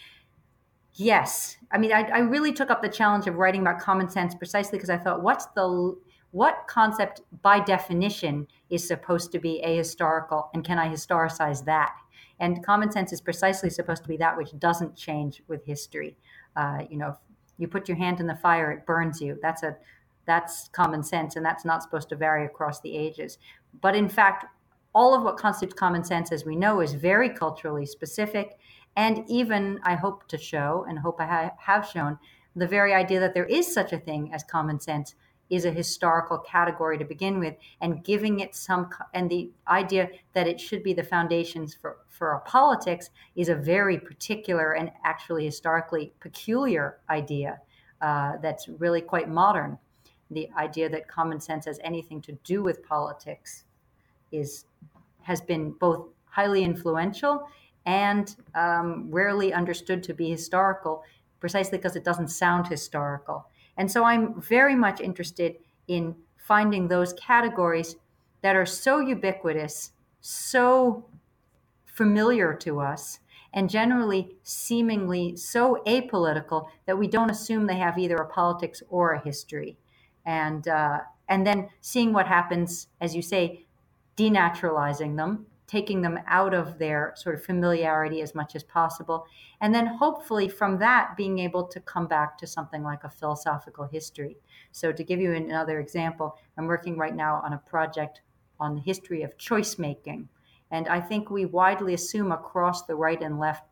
Yes, 0.95 1.57
I 1.73 1.79
mean, 1.79 1.93
I, 1.93 2.03
I, 2.03 2.19
really 2.19 2.53
took 2.53 2.71
up 2.71 2.83
the 2.83 2.89
challenge 2.89 3.27
of 3.27 3.37
writing 3.37 3.61
about 3.61 3.81
common 3.81 4.09
sense 4.09 4.35
precisely 4.35 4.79
because 4.79 4.91
I 4.91 4.99
thought, 4.99 5.23
what's 5.23 5.47
the 5.47 5.97
what 6.33 6.67
concept 6.69 7.23
by 7.43 7.61
definition 7.61 8.47
is 8.69 8.87
supposed 8.87 9.33
to 9.33 9.39
be 9.39 9.63
ahistorical, 9.67 10.49
and 10.55 10.65
can 10.65 10.79
I 10.79 10.89
historicize 10.89 11.65
that? 11.65 11.93
And 12.39 12.65
common 12.65 12.91
sense 12.91 13.13
is 13.13 13.21
precisely 13.21 13.69
supposed 13.69 14.03
to 14.03 14.09
be 14.09 14.17
that 14.19 14.37
which 14.37 14.59
doesn't 14.59 14.97
change 14.97 15.43
with 15.49 15.65
history. 15.65 16.17
Uh, 16.57 16.85
you 16.89 16.97
know, 16.97 17.17
you 17.59 17.69
put 17.69 17.89
your 17.89 17.99
hand 17.99 18.21
in 18.21 18.27
the 18.27 18.37
fire, 18.37 18.71
it 18.73 18.87
burns 18.87 19.21
you. 19.21 19.39
That's 19.43 19.63
a 19.63 19.77
that's 20.27 20.69
common 20.69 21.03
sense, 21.03 21.37
and 21.37 21.45
that's 21.45 21.65
not 21.65 21.83
supposed 21.83 22.09
to 22.11 22.17
vary 22.17 22.47
across 22.47 22.81
the 22.81 22.97
ages. 22.97 23.39
But 23.81 23.97
in 23.97 24.09
fact, 24.09 24.47
all 24.95 25.15
of 25.15 25.23
what 25.23 25.37
constitutes 25.37 25.79
common 25.79 26.05
sense, 26.05 26.31
as 26.31 26.45
we 26.45 26.57
know, 26.57 26.81
is 26.81 26.95
very 26.95 27.29
culturally 27.29 27.87
specific. 27.87 28.59
And 28.97 29.25
even, 29.29 29.81
I 29.83 29.95
hope 29.95 30.29
to 30.29 30.39
show, 30.39 30.85
and 30.89 30.99
hope 30.99 31.21
I 31.21 31.27
ha- 31.27 31.51
have 31.59 31.87
shown, 31.87 32.19
the 32.55 32.67
very 32.67 32.93
idea 32.93 33.21
that 33.21 33.35
there 33.35 33.47
is 33.47 33.73
such 33.73 33.93
a 33.93 33.99
thing 33.99 34.33
as 34.33 34.45
common 34.45 34.81
sense 34.81 35.15
is 35.51 35.65
a 35.65 35.71
historical 35.71 36.39
category 36.39 36.97
to 36.97 37.05
begin 37.05 37.41
with, 37.41 37.57
and 37.81 38.05
giving 38.05 38.41
it 38.41 38.55
some, 38.55 38.89
and 39.15 39.29
the 39.29 39.51
idea 39.69 40.09
that 40.33 40.47
it 40.47 40.61
should 40.61 40.83
be 40.83 40.95
the 40.95 41.03
foundations 41.03 41.75
for, 41.75 41.99
for 42.09 42.33
our 42.33 42.41
politics 42.41 43.11
is 43.35 43.49
a 43.49 43.55
very 43.55 43.99
particular 43.99 44.73
and 44.73 44.93
actually 45.05 45.45
historically 45.45 46.13
peculiar 46.21 47.01
idea 47.11 47.61
uh, 48.01 48.37
that's 48.39 48.69
really 48.69 49.01
quite 49.01 49.29
modern. 49.29 49.77
The 50.31 50.49
idea 50.57 50.89
that 50.89 51.09
common 51.09 51.41
sense 51.41 51.67
has 51.67 51.81
anything 51.83 52.23
to 52.23 52.33
do 52.45 52.63
with 52.63 52.85
politics 52.85 53.65
is 54.31 54.67
has 55.23 55.41
been 55.41 55.73
both 55.73 56.09
highly 56.25 56.63
influential 56.63 57.49
and 57.87 58.37
um, 58.55 59.11
rarely 59.11 59.53
understood 59.53 60.03
to 60.05 60.15
be 60.15 60.31
historical, 60.31 61.03
precisely 61.41 61.79
because 61.79 61.97
it 61.97 62.05
doesn't 62.05 62.29
sound 62.29 62.69
historical. 62.69 63.50
And 63.81 63.91
so 63.91 64.05
I'm 64.05 64.39
very 64.43 64.75
much 64.75 65.01
interested 65.01 65.57
in 65.89 66.15
finding 66.37 66.89
those 66.89 67.15
categories 67.15 67.97
that 68.43 68.55
are 68.55 68.67
so 68.67 69.01
ubiquitous, 69.01 69.93
so 70.21 71.07
familiar 71.87 72.53
to 72.57 72.81
us, 72.81 73.21
and 73.55 73.71
generally 73.71 74.37
seemingly 74.43 75.35
so 75.35 75.83
apolitical 75.87 76.69
that 76.85 76.99
we 76.99 77.09
don't 77.09 77.31
assume 77.31 77.67
they 77.67 77.79
have 77.79 77.97
either 77.97 78.17
a 78.17 78.27
politics 78.27 78.83
or 78.91 79.15
a 79.15 79.25
history. 79.25 79.79
And, 80.27 80.69
uh, 80.69 80.99
and 81.27 81.47
then 81.47 81.71
seeing 81.81 82.13
what 82.13 82.27
happens, 82.27 82.89
as 83.01 83.17
you 83.17 83.23
say, 83.23 83.65
denaturalizing 84.15 85.17
them, 85.17 85.47
taking 85.71 86.03
them 86.03 86.19
out 86.27 86.53
of 86.53 86.79
their 86.79 87.15
sort 87.17 87.37
of 87.37 87.45
familiarity 87.45 88.21
as 88.23 88.35
much 88.35 88.57
as 88.57 88.65
possible. 88.65 89.25
And 89.61 89.73
then 89.73 89.87
hopefully 89.87 90.49
from 90.49 90.81
that, 90.81 91.17
being 91.17 91.39
able 91.39 91.65
to 91.69 91.79
come 91.79 92.09
back 92.09 92.37
to 92.39 92.47
something 92.47 92.83
like 92.83 93.05
a 93.05 93.11
philosophical 93.11 93.85
history. 93.85 94.37
So, 94.73 94.91
to 94.91 95.05
give 95.05 95.21
you 95.21 95.33
another 95.33 95.79
example, 95.79 96.37
I'm 96.59 96.67
working 96.67 96.99
right 96.99 97.15
now 97.15 97.41
on 97.45 97.53
a 97.53 97.59
project 97.59 98.21
on 98.59 98.75
the 98.75 98.81
history 98.81 99.23
of 99.23 99.39
choice 99.39 99.79
making. 99.79 100.29
And 100.73 100.89
I 100.89 101.01
think 101.01 101.31
we 101.31 101.45
widely 101.45 101.95
assume 101.95 102.33
across 102.33 102.87
the 102.87 102.97
right 102.97 103.23
and 103.23 103.39
left 103.39 103.65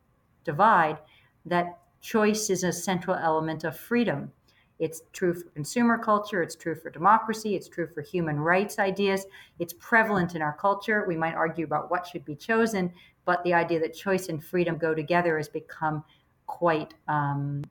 divide 0.45 0.99
that 1.47 1.79
choice 2.01 2.49
is 2.49 2.63
a 2.63 2.73
central 2.73 3.17
element 3.17 3.65
of 3.65 3.77
freedom. 3.77 4.31
It's 4.79 5.03
true 5.13 5.35
for 5.35 5.49
consumer 5.51 5.99
culture, 5.99 6.41
it's 6.43 6.55
true 6.55 6.77
for 6.77 6.89
democracy, 6.91 7.57
it's 7.57 7.69
true 7.69 7.89
for 7.93 8.01
human 8.01 8.39
rights 8.39 8.79
ideas. 8.79 9.27
It's 9.59 9.73
prevalent 9.73 10.37
in 10.37 10.43
our 10.43 10.53
culture. 10.53 11.05
We 11.07 11.17
might 11.17 11.35
argue 11.35 11.65
about 11.65 11.91
what 11.91 12.07
should 12.07 12.25
be 12.25 12.37
chosen, 12.37 12.93
but 13.25 13.43
the 13.43 13.55
idea 13.55 13.81
that 13.81 13.95
choice 13.95 14.29
and 14.29 14.43
freedom 14.43 14.79
go 14.79 14.95
together 14.95 15.37
has 15.37 15.49
become 15.49 16.05
quite, 16.47 16.95
um, 17.09 17.65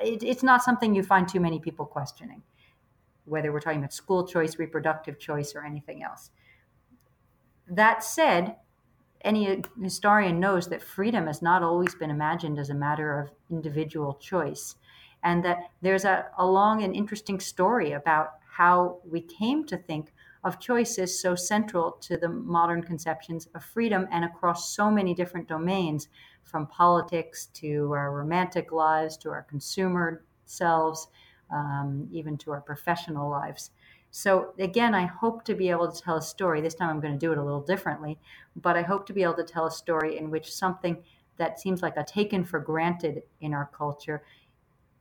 it, 0.00 0.22
it's 0.22 0.44
not 0.44 0.62
something 0.62 0.94
you 0.94 1.02
find 1.02 1.28
too 1.28 1.40
many 1.40 1.58
people 1.58 1.84
questioning, 1.84 2.42
whether 3.24 3.52
we're 3.52 3.60
talking 3.60 3.80
about 3.80 3.92
school 3.92 4.26
choice, 4.26 4.58
reproductive 4.58 5.18
choice, 5.18 5.54
or 5.56 5.64
anything 5.64 6.04
else. 6.04 6.30
That 7.66 8.04
said, 8.04 8.56
any 9.22 9.62
historian 9.82 10.38
knows 10.38 10.68
that 10.68 10.82
freedom 10.82 11.26
has 11.26 11.42
not 11.42 11.62
always 11.62 11.94
been 11.96 12.10
imagined 12.10 12.58
as 12.58 12.70
a 12.70 12.74
matter 12.74 13.18
of 13.18 13.30
individual 13.50 14.14
choice 14.14 14.76
and 15.24 15.44
that 15.44 15.70
there's 15.80 16.04
a, 16.04 16.26
a 16.38 16.46
long 16.46 16.82
and 16.82 16.94
interesting 16.94 17.40
story 17.40 17.92
about 17.92 18.34
how 18.46 18.98
we 19.10 19.20
came 19.20 19.64
to 19.64 19.76
think 19.76 20.12
of 20.44 20.60
choices 20.60 21.18
so 21.18 21.34
central 21.34 21.92
to 21.92 22.16
the 22.16 22.28
modern 22.28 22.82
conceptions 22.82 23.48
of 23.54 23.64
freedom 23.64 24.06
and 24.12 24.24
across 24.24 24.76
so 24.76 24.90
many 24.90 25.14
different 25.14 25.48
domains 25.48 26.08
from 26.42 26.66
politics 26.66 27.46
to 27.46 27.90
our 27.92 28.12
romantic 28.12 28.70
lives 28.70 29.16
to 29.16 29.30
our 29.30 29.42
consumer 29.42 30.22
selves 30.44 31.08
um, 31.50 32.06
even 32.12 32.36
to 32.36 32.52
our 32.52 32.60
professional 32.60 33.30
lives. 33.30 33.70
So 34.10 34.52
again 34.58 34.94
i 34.94 35.06
hope 35.06 35.44
to 35.44 35.54
be 35.54 35.70
able 35.70 35.90
to 35.90 36.02
tell 36.02 36.16
a 36.18 36.22
story. 36.22 36.60
This 36.60 36.74
time 36.74 36.90
i'm 36.90 37.00
going 37.00 37.14
to 37.14 37.18
do 37.18 37.32
it 37.32 37.38
a 37.38 37.42
little 37.42 37.62
differently 37.62 38.18
but 38.54 38.76
i 38.76 38.82
hope 38.82 39.06
to 39.06 39.12
be 39.12 39.22
able 39.22 39.34
to 39.34 39.44
tell 39.44 39.66
a 39.66 39.70
story 39.70 40.18
in 40.18 40.30
which 40.30 40.52
something 40.52 41.02
that 41.36 41.58
seems 41.58 41.82
like 41.82 41.96
a 41.96 42.04
taken 42.04 42.44
for 42.44 42.60
granted 42.60 43.22
in 43.40 43.54
our 43.54 43.70
culture 43.76 44.22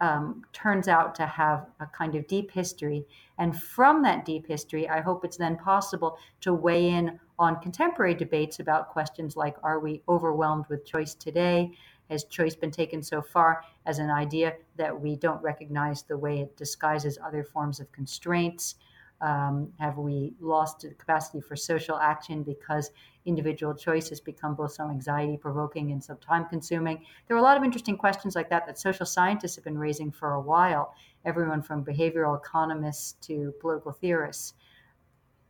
um, 0.01 0.43
turns 0.53 0.87
out 0.87 1.15
to 1.15 1.25
have 1.25 1.67
a 1.79 1.85
kind 1.85 2.15
of 2.15 2.27
deep 2.27 2.51
history. 2.51 3.05
And 3.37 3.59
from 3.59 4.03
that 4.03 4.25
deep 4.25 4.47
history, 4.47 4.89
I 4.89 5.01
hope 5.01 5.23
it's 5.23 5.37
then 5.37 5.57
possible 5.57 6.17
to 6.41 6.53
weigh 6.53 6.89
in 6.89 7.19
on 7.39 7.59
contemporary 7.61 8.13
debates 8.13 8.59
about 8.59 8.89
questions 8.89 9.35
like 9.35 9.55
Are 9.63 9.79
we 9.79 10.01
overwhelmed 10.07 10.65
with 10.69 10.85
choice 10.85 11.13
today? 11.13 11.71
Has 12.09 12.25
choice 12.25 12.55
been 12.55 12.71
taken 12.71 13.01
so 13.01 13.21
far 13.21 13.63
as 13.85 13.99
an 13.99 14.09
idea 14.09 14.53
that 14.75 14.99
we 14.99 15.15
don't 15.15 15.41
recognize 15.41 16.03
the 16.03 16.17
way 16.17 16.41
it 16.41 16.57
disguises 16.57 17.17
other 17.23 17.43
forms 17.43 17.79
of 17.79 17.91
constraints? 17.91 18.75
Um, 19.23 19.71
have 19.79 19.97
we 19.97 20.33
lost 20.41 20.81
the 20.81 20.89
capacity 20.89 21.39
for 21.39 21.55
social 21.55 21.95
action 21.97 22.43
because 22.43 22.91
individual 23.25 23.73
choice 23.73 24.09
has 24.09 24.19
become 24.19 24.53
both 24.53 24.73
so 24.73 24.89
anxiety 24.89 25.37
provoking 25.37 25.93
and 25.93 26.03
so 26.03 26.15
time 26.15 26.45
consuming? 26.49 27.05
There 27.27 27.37
are 27.37 27.39
a 27.39 27.43
lot 27.43 27.55
of 27.55 27.63
interesting 27.63 27.95
questions 27.95 28.35
like 28.35 28.49
that 28.49 28.65
that 28.65 28.77
social 28.77 29.05
scientists 29.05 29.55
have 29.55 29.63
been 29.63 29.77
raising 29.77 30.11
for 30.11 30.33
a 30.33 30.41
while, 30.41 30.93
everyone 31.23 31.61
from 31.61 31.85
behavioral 31.85 32.37
economists 32.37 33.13
to 33.27 33.53
political 33.61 33.93
theorists. 33.93 34.55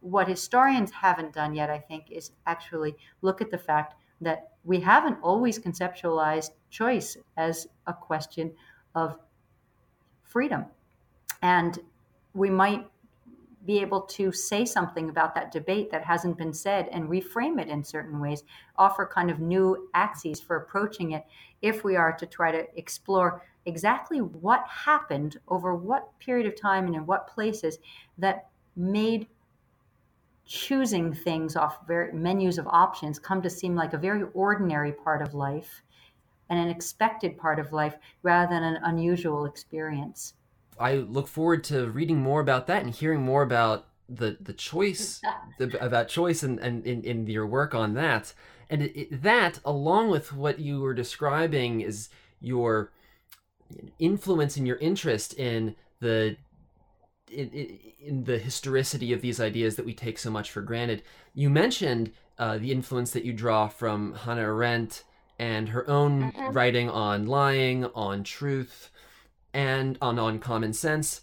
What 0.02 0.28
historians 0.28 0.92
haven't 0.92 1.34
done 1.34 1.56
yet, 1.56 1.72
I 1.72 1.80
think, 1.80 2.12
is 2.12 2.30
actually 2.46 2.96
look 3.24 3.42
at 3.42 3.50
the 3.50 3.58
fact 3.58 3.96
that 4.22 4.52
we 4.64 4.82
haven't 4.82 5.18
always 5.24 5.58
conceptualized 5.58 6.52
choice 6.70 7.18
as 7.38 7.66
a 7.88 7.94
question 7.94 8.52
of 8.94 9.18
freedom. 10.22 10.66
And 11.42 11.80
we 12.36 12.52
might 12.52 12.88
be 13.66 13.80
able 13.80 14.02
to 14.02 14.32
say 14.32 14.66
something 14.66 15.10
about 15.10 15.34
that 15.36 15.52
debate 15.52 15.90
that 15.92 16.04
hasn't 16.04 16.38
been 16.38 16.54
said 16.54 16.88
and 16.92 17.10
reframe 17.10 17.60
it 17.62 17.70
in 17.70 17.84
certain 17.84 18.20
ways, 18.20 18.44
offer 18.78 19.06
kind 19.06 19.32
of 19.32 19.40
new 19.40 19.90
axes 19.94 20.42
for 20.42 20.58
approaching 20.58 21.12
it 21.12 21.26
if 21.62 21.84
we 21.84 21.96
are 21.96 22.12
to 22.14 22.26
try 22.26 22.52
to 22.52 22.66
explore 22.78 23.44
exactly 23.66 24.20
what 24.20 24.66
happened 24.68 25.40
over 25.48 25.76
what 25.76 26.18
period 26.20 26.46
of 26.46 26.60
time 26.60 26.86
and 26.86 26.96
in 26.96 27.06
what 27.06 27.28
places 27.28 27.80
that 28.18 28.50
made 28.76 29.28
choosing 30.46 31.14
things 31.14 31.56
off 31.56 31.88
very, 31.88 32.12
menus 32.12 32.58
of 32.58 32.68
options 32.68 33.18
come 33.18 33.42
to 33.42 33.50
seem 33.50 33.76
like 33.76 33.94
a 33.94 33.98
very 33.98 34.24
ordinary 34.34 34.92
part 34.92 35.22
of 35.22 35.34
life 35.34 35.82
and 36.50 36.60
an 36.60 36.68
expected 36.68 37.38
part 37.38 37.60
of 37.60 37.72
life 37.72 37.96
rather 38.24 38.54
than 38.54 38.64
an 38.64 38.78
unusual 38.84 39.46
experience. 39.46 40.34
I 40.80 40.96
look 40.96 41.28
forward 41.28 41.64
to 41.66 41.90
reading 41.90 42.18
more 42.18 42.42
about 42.42 42.68
that 42.68 42.84
and 42.84 42.94
hearing 42.94 43.22
more 43.22 43.42
about 43.42 43.88
the 44.10 44.38
the 44.40 44.54
choice 44.54 45.22
the, 45.60 45.84
about 45.84 46.08
choice 46.08 46.44
and, 46.44 46.60
and 46.60 46.86
in, 46.86 47.04
in 47.04 47.28
your 47.28 47.48
work 47.48 47.74
on 47.74 47.94
that 47.94 48.34
and 48.70 48.82
it, 48.82 49.00
it, 49.00 49.22
that 49.24 49.60
along 49.64 50.10
with 50.10 50.34
what 50.34 50.60
you 50.60 50.82
were 50.82 50.94
describing 50.94 51.82
is 51.82 52.10
your 52.40 52.92
influence 54.00 54.58
and 54.58 54.68
your 54.68 54.78
interest 54.78 55.34
in 55.34 55.76
the 56.00 56.38
in, 57.32 57.80
in, 58.00 58.24
the 58.26 58.38
historicity 58.38 59.12
of 59.14 59.22
these 59.22 59.40
ideas 59.40 59.76
that 59.76 59.86
we 59.86 59.94
take 59.94 60.20
so 60.20 60.30
much 60.30 60.52
for 60.52 60.62
granted. 60.62 61.02
You 61.34 61.50
mentioned 61.50 62.12
uh, 62.38 62.58
the 62.58 62.72
influence 62.72 63.12
that 63.12 63.26
you 63.26 63.34
draw 63.34 63.68
from 63.68 64.14
Hannah 64.14 64.42
Arendt 64.42 65.04
and 65.40 65.70
her 65.70 65.90
own 65.90 66.32
mm-hmm. 66.32 66.52
writing 66.52 66.90
on 66.90 67.26
lying, 67.26 67.86
on 67.96 68.24
truth, 68.24 68.92
and 69.54 69.98
on, 70.02 70.20
on 70.20 70.40
common 70.40 70.74
sense. 70.74 71.22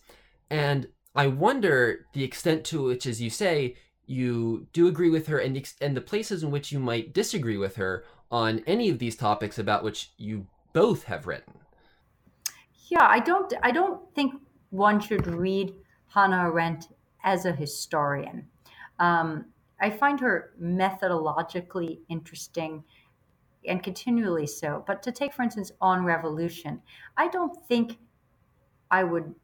And 0.51 0.89
I 1.15 1.27
wonder 1.27 2.07
the 2.13 2.25
extent 2.25 2.65
to 2.67 2.85
which, 2.85 3.07
as 3.07 3.21
you 3.21 3.31
say, 3.31 3.77
you 4.07 4.67
do 4.73 4.89
agree 4.89 5.11
with 5.11 5.27
her 5.29 5.39
and 5.39 5.55
the, 5.55 5.67
and 5.81 5.97
the 5.97 6.01
places 6.01 6.43
in 6.43 6.51
which 6.51 6.73
you 6.73 6.81
might 6.81 7.15
disagree 7.15 7.57
with 7.57 7.77
her 7.77 8.05
on 8.31 8.63
any 8.67 8.89
of 8.89 8.99
these 8.99 9.17
topics 9.17 9.59
about 9.59 9.85
which 9.85 10.13
you 10.17 10.47
both 10.73 11.05
have 11.05 11.27
written. 11.27 11.55
Yeah, 12.89 13.07
I 13.09 13.21
don't 13.21 13.53
I 13.63 13.71
don't 13.71 14.03
think 14.15 14.35
one 14.71 15.01
should 15.01 15.27
read 15.27 15.75
Hannah 16.09 16.49
Arendt 16.49 16.89
as 17.23 17.45
a 17.45 17.53
historian. 17.53 18.49
Um, 18.99 19.47
I 19.81 19.91
find 19.91 20.19
her 20.21 20.53
methodologically 20.61 22.01
interesting 22.09 22.85
and 23.67 23.83
continually 23.83 24.47
so. 24.47 24.85
But 24.87 25.03
to 25.05 25.13
take, 25.13 25.33
for 25.33 25.43
instance, 25.43 25.73
on 25.81 26.05
revolution, 26.05 26.83
I 27.17 27.29
don't 27.29 27.57
think 27.67 27.99
I 28.91 29.05
would 29.05 29.35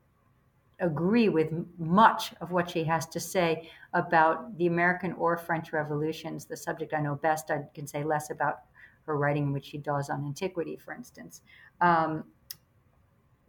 agree 0.81 1.29
with 1.29 1.51
much 1.79 2.35
of 2.41 2.51
what 2.53 2.71
she 2.71 2.85
has 2.85 3.07
to 3.07 3.21
say 3.21 3.71
about 3.95 4.57
the 4.59 4.67
American 4.67 5.13
or 5.15 5.37
French 5.37 5.73
revolutions, 5.73 6.45
the 6.45 6.57
subject 6.57 6.93
I 6.93 7.01
know 7.01 7.15
best. 7.15 7.51
I 7.51 7.63
can 7.75 7.87
say 7.87 8.05
less 8.05 8.31
about 8.31 8.61
her 9.07 9.17
writing, 9.17 9.53
which 9.53 9.65
she 9.67 9.79
does 9.79 10.11
on 10.11 10.25
antiquity, 10.25 10.77
for 10.77 10.93
instance. 10.93 11.41
Um, 11.81 12.25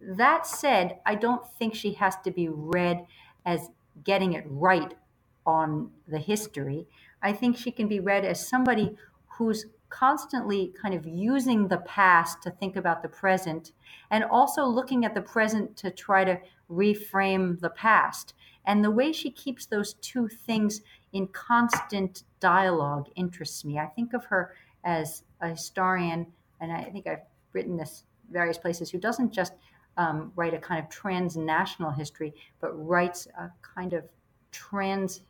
that 0.00 0.46
said, 0.46 1.00
I 1.04 1.16
don't 1.16 1.46
think 1.58 1.74
she 1.74 1.92
has 1.94 2.16
to 2.24 2.30
be 2.30 2.48
read 2.48 3.04
as 3.44 3.68
getting 4.04 4.34
it 4.34 4.44
right 4.48 4.94
on 5.44 5.90
the 6.06 6.18
history. 6.18 6.86
I 7.20 7.32
think 7.32 7.56
she 7.56 7.72
can 7.72 7.88
be 7.88 8.00
read 8.00 8.24
as 8.24 8.46
somebody 8.46 8.96
who's 9.26 9.66
constantly 9.88 10.72
kind 10.80 10.94
of 10.94 11.06
using 11.06 11.68
the 11.68 11.78
past 11.78 12.42
to 12.42 12.50
think 12.50 12.76
about 12.76 13.02
the 13.02 13.08
present 13.08 13.72
and 14.10 14.24
also 14.24 14.64
looking 14.64 15.04
at 15.04 15.14
the 15.14 15.20
present 15.20 15.76
to 15.76 15.90
try 15.90 16.24
to 16.24 16.38
reframe 16.70 17.58
the 17.60 17.70
past. 17.70 18.34
And 18.66 18.84
the 18.84 18.90
way 18.90 19.12
she 19.12 19.30
keeps 19.30 19.66
those 19.66 19.94
two 19.94 20.28
things 20.28 20.82
in 21.12 21.26
constant 21.28 22.24
dialogue 22.40 23.08
interests 23.16 23.64
me. 23.64 23.78
I 23.78 23.86
think 23.86 24.12
of 24.12 24.24
her 24.26 24.54
as 24.84 25.22
a 25.40 25.48
historian, 25.48 26.26
and 26.60 26.70
I 26.70 26.84
think 26.84 27.06
I've 27.06 27.24
written 27.52 27.76
this 27.76 28.04
various 28.30 28.58
places, 28.58 28.90
who 28.90 28.98
doesn't 28.98 29.32
just 29.32 29.54
um, 29.96 30.32
write 30.36 30.54
a 30.54 30.58
kind 30.58 30.82
of 30.82 30.90
transnational 30.90 31.90
history, 31.90 32.34
but 32.60 32.72
writes 32.72 33.26
a 33.38 33.50
kind 33.62 33.94
of 33.94 34.04
trans 34.52 35.22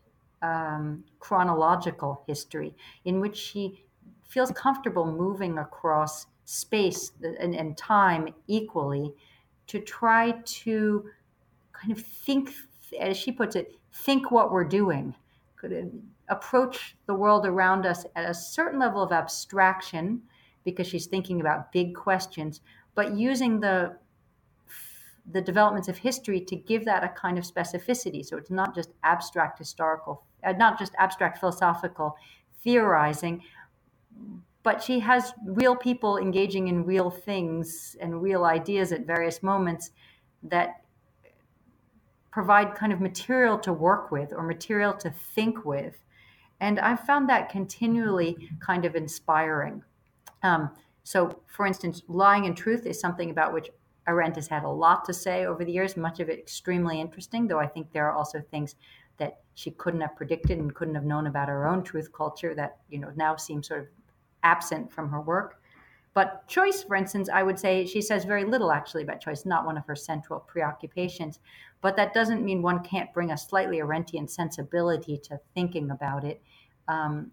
um, 0.43 1.05
chronological 1.19 2.23
history 2.27 2.75
in 3.05 3.21
which 3.21 3.37
she 3.37 3.85
feels 4.29 4.51
comfortable 4.53 5.11
moving 5.11 5.59
across 5.59 6.27
space 6.45 7.13
and, 7.23 7.55
and 7.55 7.77
time 7.77 8.29
equally 8.47 9.13
to 9.67 9.81
try 9.81 10.33
to 10.45 11.05
kind 11.73 11.93
of 11.93 12.01
think, 12.01 12.53
as 12.99 13.17
she 13.17 13.33
puts 13.33 13.57
it, 13.57 13.75
think 13.93 14.31
what 14.31 14.53
we're 14.53 14.65
doing, 14.65 15.15
could 15.57 16.03
approach 16.29 16.97
the 17.07 17.15
world 17.15 17.45
around 17.45 17.85
us 17.85 18.05
at 18.15 18.29
a 18.29 18.35
certain 18.35 18.79
level 18.79 19.03
of 19.03 19.13
abstraction 19.13 20.23
because 20.65 20.87
she's 20.87 21.07
thinking 21.07 21.41
about 21.41 21.73
big 21.73 21.95
questions, 21.95 22.61
but 22.95 23.15
using 23.15 23.61
the 23.61 23.97
the 25.31 25.41
developments 25.43 25.89
of 25.89 25.99
history 25.99 26.41
to 26.41 26.57
give 26.57 26.87
that 26.87 27.05
a 27.05 27.09
kind 27.09 27.37
of 27.37 27.45
specificity. 27.45 28.25
So 28.25 28.39
it's 28.39 28.51
not 28.51 28.75
just 28.75 28.91
abstract 29.03 29.59
historical, 29.59 30.23
uh, 30.43 30.53
not 30.53 30.79
just 30.79 30.95
abstract 30.99 31.39
philosophical 31.39 32.17
theorizing, 32.65 33.43
but 34.63 34.83
she 34.83 35.01
has 35.01 35.33
real 35.47 35.75
people 35.75 36.19
engaging 36.19 36.69
in 36.69 36.85
real 36.85 37.11
things 37.11 37.97
and 38.01 38.23
real 38.23 38.45
ideas 38.45 38.93
at 38.93 39.07
various 39.07 39.43
moments 39.43 39.93
that 40.43 40.83
provide 42.31 42.75
kind 42.75 42.93
of 42.93 43.01
material 43.01 43.59
to 43.59 43.73
work 43.73 44.11
with 44.11 44.33
or 44.33 44.43
material 44.43 44.93
to 44.93 45.11
think 45.11 45.65
with. 45.65 45.97
And 46.61 46.79
I've 46.79 47.01
found 47.01 47.29
that 47.29 47.49
continually 47.49 48.51
kind 48.61 48.85
of 48.85 48.95
inspiring. 48.95 49.83
Um, 50.43 50.71
so, 51.05 51.41
for 51.47 51.67
instance, 51.67 52.03
lying 52.09 52.47
and 52.47 52.57
truth 52.57 52.85
is 52.85 53.01
something 53.01 53.31
about 53.31 53.53
which 53.53 53.71
Arendt 54.07 54.37
has 54.37 54.49
had 54.49 54.65
a 54.65 54.69
lot 54.69 55.05
to 55.07 55.15
say 55.15 55.47
over 55.47 55.65
the 55.65 55.73
years, 55.73 55.97
much 55.97 56.21
of 56.21 56.29
it 56.29 56.39
extremely 56.39 57.01
interesting, 57.01 57.47
though 57.47 57.59
I 57.59 57.67
think 57.67 57.93
there 57.93 58.07
are 58.07 58.13
also 58.13 58.41
things 58.41 58.75
that 59.19 59.41
she 59.55 59.71
couldn't 59.71 60.01
have 60.01 60.17
predicted 60.17 60.59
and 60.59 60.75
couldn't 60.75 60.95
have 60.95 61.05
known 61.05 61.27
about 61.27 61.49
her 61.49 61.67
own 61.67 61.83
truth 61.83 62.13
culture 62.13 62.55
that, 62.55 62.79
you 62.89 62.99
know, 62.99 63.13
now 63.17 63.37
seem 63.37 63.63
sort 63.63 63.81
of 63.81 63.87
absent 64.43 64.93
from 64.93 65.11
her 65.11 65.21
work. 65.21 65.61
But 66.15 66.49
choice, 66.49 66.83
for 66.83 66.97
instance, 66.97 67.29
I 67.29 67.43
would 67.43 67.59
say 67.59 67.87
she 67.87 68.01
says 68.01 68.25
very 68.25 68.45
little 68.45 68.73
actually 68.73 69.03
about 69.05 69.21
choice, 69.21 69.47
not 69.47 69.65
one 69.65 69.77
of 69.77 69.87
her 69.87 69.95
central 69.95 70.41
preoccupations. 70.41 71.39
But 71.81 71.97
that 71.97 72.13
doesn't 72.13 72.45
mean 72.45 72.61
one 72.61 72.83
can't 72.83 73.13
bring 73.13 73.31
a 73.31 73.39
slightly 73.39 73.79
Arendtian 73.79 74.29
sensibility 74.29 75.17
to 75.19 75.39
thinking 75.55 75.91
about 75.91 76.25
it, 76.25 76.43
um, 76.89 77.31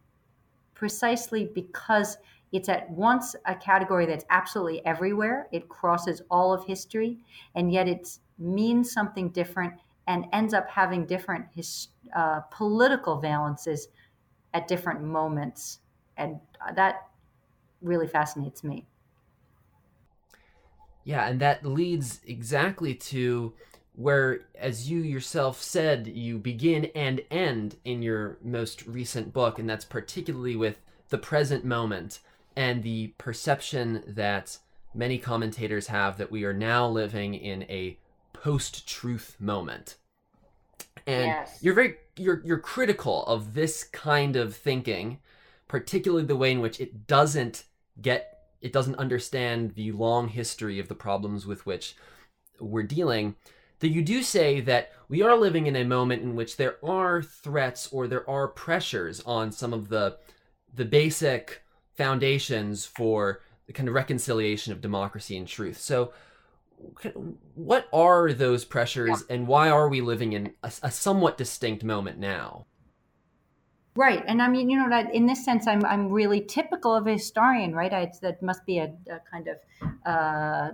precisely 0.76 1.50
because 1.56 2.18
it's 2.52 2.70
at 2.70 2.90
once 2.92 3.36
a 3.46 3.56
category 3.56 4.06
that's 4.06 4.26
absolutely 4.30 4.86
everywhere. 4.86 5.48
It 5.52 5.68
crosses 5.68 6.22
all 6.30 6.54
of 6.54 6.64
history, 6.66 7.18
and 7.56 7.72
yet 7.72 7.88
it 7.88 8.20
means 8.38 8.92
something 8.92 9.30
different 9.30 9.74
and 10.08 10.26
ends 10.32 10.54
up 10.54 10.70
having 10.70 11.06
different 11.06 11.46
his, 11.56 11.88
uh, 12.16 12.42
political 12.52 13.20
valences 13.20 13.88
at 14.54 14.68
different 14.68 15.02
moments. 15.02 15.80
And 16.18 16.40
that 16.76 17.08
really 17.82 18.08
fascinates 18.08 18.64
me. 18.64 18.86
Yeah, 21.04 21.28
and 21.28 21.40
that 21.40 21.66
leads 21.66 22.22
exactly 22.26 22.96
to 22.96 23.54
where, 23.94 24.42
as 24.60 24.90
you 24.90 25.00
yourself 25.00 25.62
said, 25.62 26.08
you 26.08 26.38
begin 26.38 26.86
and 26.96 27.22
end 27.30 27.78
in 27.86 28.02
your 28.02 28.38
most 28.44 28.86
recent 28.88 29.32
book, 29.32 29.60
and 29.60 29.70
that's 29.70 29.86
particularly 29.86 30.56
with 30.56 30.78
the 31.10 31.18
present 31.18 31.64
moment 31.64 32.20
and 32.56 32.84
the 32.84 33.14
perception 33.18 34.04
that 34.08 34.58
many 34.94 35.18
commentators 35.18 35.88
have 35.88 36.18
that 36.18 36.32
we 36.32 36.44
are 36.44 36.54
now 36.54 36.88
living 36.88 37.36
in 37.36 37.64
a 37.64 37.98
post-truth 38.34 39.36
moment. 39.40 39.96
And 41.06 41.28
yes. 41.28 41.60
you're 41.62 41.76
very 41.76 41.98
you're 42.18 42.42
you're 42.44 42.60
critical 42.60 43.26
of 43.26 43.54
this 43.54 43.84
kind 43.84 44.36
of 44.36 44.56
thinking, 44.56 45.20
particularly 45.68 46.26
the 46.26 46.36
way 46.36 46.52
in 46.52 46.62
which 46.62 46.80
it 46.80 47.08
doesn't 47.08 47.64
get 48.02 48.32
it 48.62 48.74
doesn't 48.74 48.96
understand 48.96 49.76
the 49.76 49.92
long 49.92 50.28
history 50.28 50.80
of 50.80 50.88
the 50.88 50.96
problems 50.96 51.46
with 51.46 51.66
which 51.66 51.96
we're 52.60 52.84
dealing. 52.84 53.36
That 53.80 53.90
you 53.90 54.02
do 54.02 54.24
say 54.24 54.62
that 54.62 54.92
we 55.08 55.22
are 55.22 55.36
living 55.36 55.68
in 55.68 55.76
a 55.76 55.84
moment 55.84 56.24
in 56.24 56.36
which 56.36 56.58
there 56.58 56.78
are 56.84 57.22
threats 57.22 57.88
or 57.92 58.08
there 58.08 58.28
are 58.30 58.48
pressures 58.48 59.22
on 59.22 59.52
some 59.52 59.74
of 59.74 59.90
the 59.90 60.18
the 60.74 60.86
basic 60.86 61.62
foundations 61.94 62.86
for 62.86 63.42
the 63.68 63.74
kind 63.74 63.88
of 63.88 63.96
reconciliation 63.96 64.74
of 64.74 64.82
democracy 64.82 65.38
and 65.38 65.48
truth. 65.48 65.80
So, 65.80 66.12
what 67.56 67.88
are 67.94 68.34
those 68.34 68.66
pressures, 68.66 69.24
and 69.30 69.48
why 69.48 69.70
are 69.70 69.88
we 69.88 70.02
living 70.02 70.34
in 70.34 70.54
a, 70.62 70.72
a, 70.84 70.92
somewhat 70.92 71.38
distinct 71.38 71.84
moment 71.84 72.20
now? 72.20 72.66
Right, 73.98 74.22
and 74.28 74.42
I 74.42 74.50
mean, 74.50 74.70
you 74.70 74.78
know, 74.78 74.90
that 74.90 75.16
in 75.16 75.26
this 75.26 75.46
sense, 75.46 75.68
I'm 75.68 75.86
I'm 75.86 76.10
really 76.10 76.42
typical 76.42 76.94
of 76.94 77.08
a 77.08 77.14
historian, 77.14 77.74
right? 77.74 77.94
I, 77.94 78.12
that 78.22 78.42
must 78.44 78.66
be 78.66 78.80
a, 78.80 78.94
a 79.10 79.22
kind 79.32 79.48
of 79.48 79.58
uh, 80.06 80.72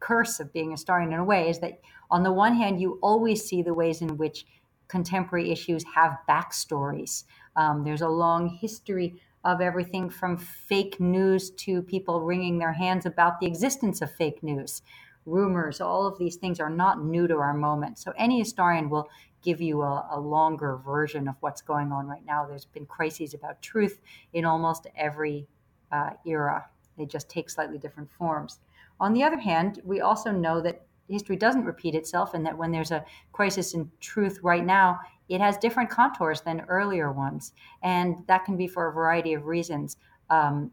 curse 0.00 0.40
of 0.40 0.52
being 0.52 0.68
a 0.68 0.72
historian 0.72 1.12
in 1.12 1.20
a 1.20 1.24
way. 1.24 1.48
Is 1.48 1.60
that 1.60 1.80
on 2.10 2.24
the 2.24 2.32
one 2.32 2.56
hand, 2.56 2.80
you 2.80 2.98
always 3.00 3.44
see 3.44 3.62
the 3.62 3.74
ways 3.74 4.02
in 4.02 4.16
which 4.16 4.44
contemporary 4.88 5.52
issues 5.52 5.84
have 5.94 6.18
backstories. 6.28 7.24
Um, 7.54 7.84
there's 7.84 8.02
a 8.02 8.08
long 8.08 8.48
history 8.48 9.22
of 9.44 9.60
everything 9.60 10.10
from 10.10 10.36
fake 10.36 10.98
news 10.98 11.50
to 11.50 11.80
people 11.82 12.22
wringing 12.22 12.58
their 12.58 12.72
hands 12.72 13.06
about 13.06 13.38
the 13.38 13.46
existence 13.46 14.02
of 14.02 14.10
fake 14.10 14.42
news. 14.42 14.82
Rumors, 15.26 15.80
all 15.80 16.06
of 16.06 16.18
these 16.18 16.36
things 16.36 16.58
are 16.58 16.70
not 16.70 17.04
new 17.04 17.28
to 17.28 17.36
our 17.36 17.54
moment. 17.54 17.98
So, 17.98 18.12
any 18.18 18.40
historian 18.40 18.90
will 18.90 19.08
give 19.42 19.60
you 19.60 19.82
a, 19.82 20.08
a, 20.12 20.20
longer 20.20 20.76
version 20.76 21.28
of 21.28 21.34
what's 21.40 21.62
going 21.62 21.92
on 21.92 22.06
right 22.06 22.24
now. 22.26 22.46
There's 22.46 22.66
been 22.66 22.86
crises 22.86 23.34
about 23.34 23.62
truth 23.62 24.00
in 24.32 24.44
almost 24.44 24.86
every 24.96 25.46
uh, 25.92 26.10
era, 26.26 26.66
they 26.96 27.06
just 27.06 27.28
take 27.28 27.50
slightly 27.50 27.78
different 27.78 28.10
forms. 28.10 28.60
On 29.00 29.12
the 29.12 29.22
other 29.22 29.38
hand, 29.38 29.80
we 29.84 30.00
also 30.00 30.30
know 30.30 30.60
that 30.60 30.82
history 31.08 31.36
doesn't 31.36 31.64
repeat 31.64 31.94
itself 31.94 32.34
and 32.34 32.44
that 32.46 32.56
when 32.56 32.70
there's 32.70 32.90
a 32.90 33.04
crisis 33.32 33.74
in 33.74 33.90
truth 34.00 34.38
right 34.42 34.64
now, 34.64 35.00
it 35.28 35.40
has 35.40 35.56
different 35.56 35.90
contours 35.90 36.42
than 36.42 36.60
earlier 36.68 37.10
ones. 37.10 37.52
And 37.82 38.16
that 38.26 38.44
can 38.44 38.56
be 38.56 38.66
for 38.66 38.88
a 38.88 38.92
variety 38.92 39.32
of 39.32 39.46
reasons. 39.46 39.96
Um, 40.28 40.70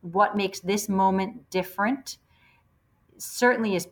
what 0.00 0.36
makes 0.36 0.60
this 0.60 0.88
moment 0.88 1.48
different 1.50 2.18
certainly 3.18 3.76
is 3.76 3.88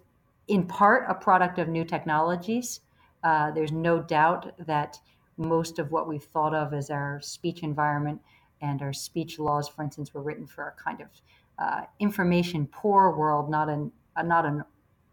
in 0.48 0.66
part 0.66 1.04
a 1.08 1.14
product 1.14 1.58
of 1.58 1.68
new 1.68 1.84
technologies. 1.84 2.80
Uh, 3.24 3.50
there's 3.50 3.72
no 3.72 4.00
doubt 4.00 4.52
that 4.66 5.00
most 5.36 5.78
of 5.78 5.90
what 5.90 6.06
we've 6.06 6.22
thought 6.22 6.54
of 6.54 6.72
as 6.72 6.90
our 6.90 7.20
speech 7.22 7.62
environment 7.62 8.20
and 8.60 8.82
our 8.82 8.92
speech 8.92 9.38
laws, 9.38 9.68
for 9.68 9.82
instance, 9.82 10.14
were 10.14 10.22
written 10.22 10.46
for 10.46 10.68
a 10.68 10.82
kind 10.82 11.00
of 11.00 11.08
uh, 11.58 11.82
information 11.98 12.66
poor 12.66 13.16
world, 13.16 13.50
not 13.50 13.68
an 13.68 13.90
uh, 14.16 14.22
not 14.22 14.44
an 14.44 14.62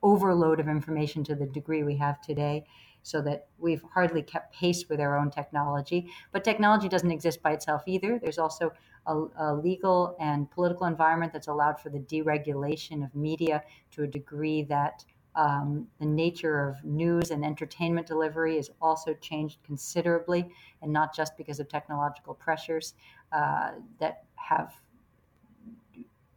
overload 0.03 0.59
of 0.59 0.67
information 0.67 1.23
to 1.23 1.35
the 1.35 1.45
degree 1.45 1.83
we 1.83 1.95
have 1.95 2.21
today 2.21 2.65
so 3.03 3.21
that 3.21 3.47
we've 3.57 3.83
hardly 3.93 4.21
kept 4.21 4.53
pace 4.53 4.87
with 4.89 4.99
our 4.99 5.17
own 5.17 5.31
technology. 5.31 6.07
But 6.31 6.43
technology 6.43 6.87
doesn't 6.87 7.11
exist 7.11 7.41
by 7.41 7.51
itself 7.51 7.83
either. 7.87 8.19
There's 8.19 8.37
also 8.37 8.71
a, 9.07 9.25
a, 9.39 9.55
legal 9.55 10.15
and 10.19 10.49
political 10.51 10.85
environment 10.85 11.33
that's 11.33 11.47
allowed 11.47 11.79
for 11.79 11.89
the 11.89 11.99
deregulation 11.99 13.03
of 13.03 13.15
media 13.15 13.63
to 13.91 14.03
a 14.03 14.07
degree 14.07 14.63
that 14.63 15.03
um, 15.35 15.87
the 15.99 16.05
nature 16.05 16.67
of 16.67 16.83
news 16.83 17.31
and 17.31 17.45
entertainment 17.45 18.07
delivery 18.07 18.57
has 18.57 18.69
also 18.81 19.13
changed 19.15 19.59
considerably, 19.63 20.49
and 20.81 20.91
not 20.91 21.15
just 21.15 21.37
because 21.37 21.59
of 21.59 21.69
technological 21.69 22.33
pressures 22.33 22.93
uh, 23.31 23.71
that 23.99 24.23
have 24.35 24.73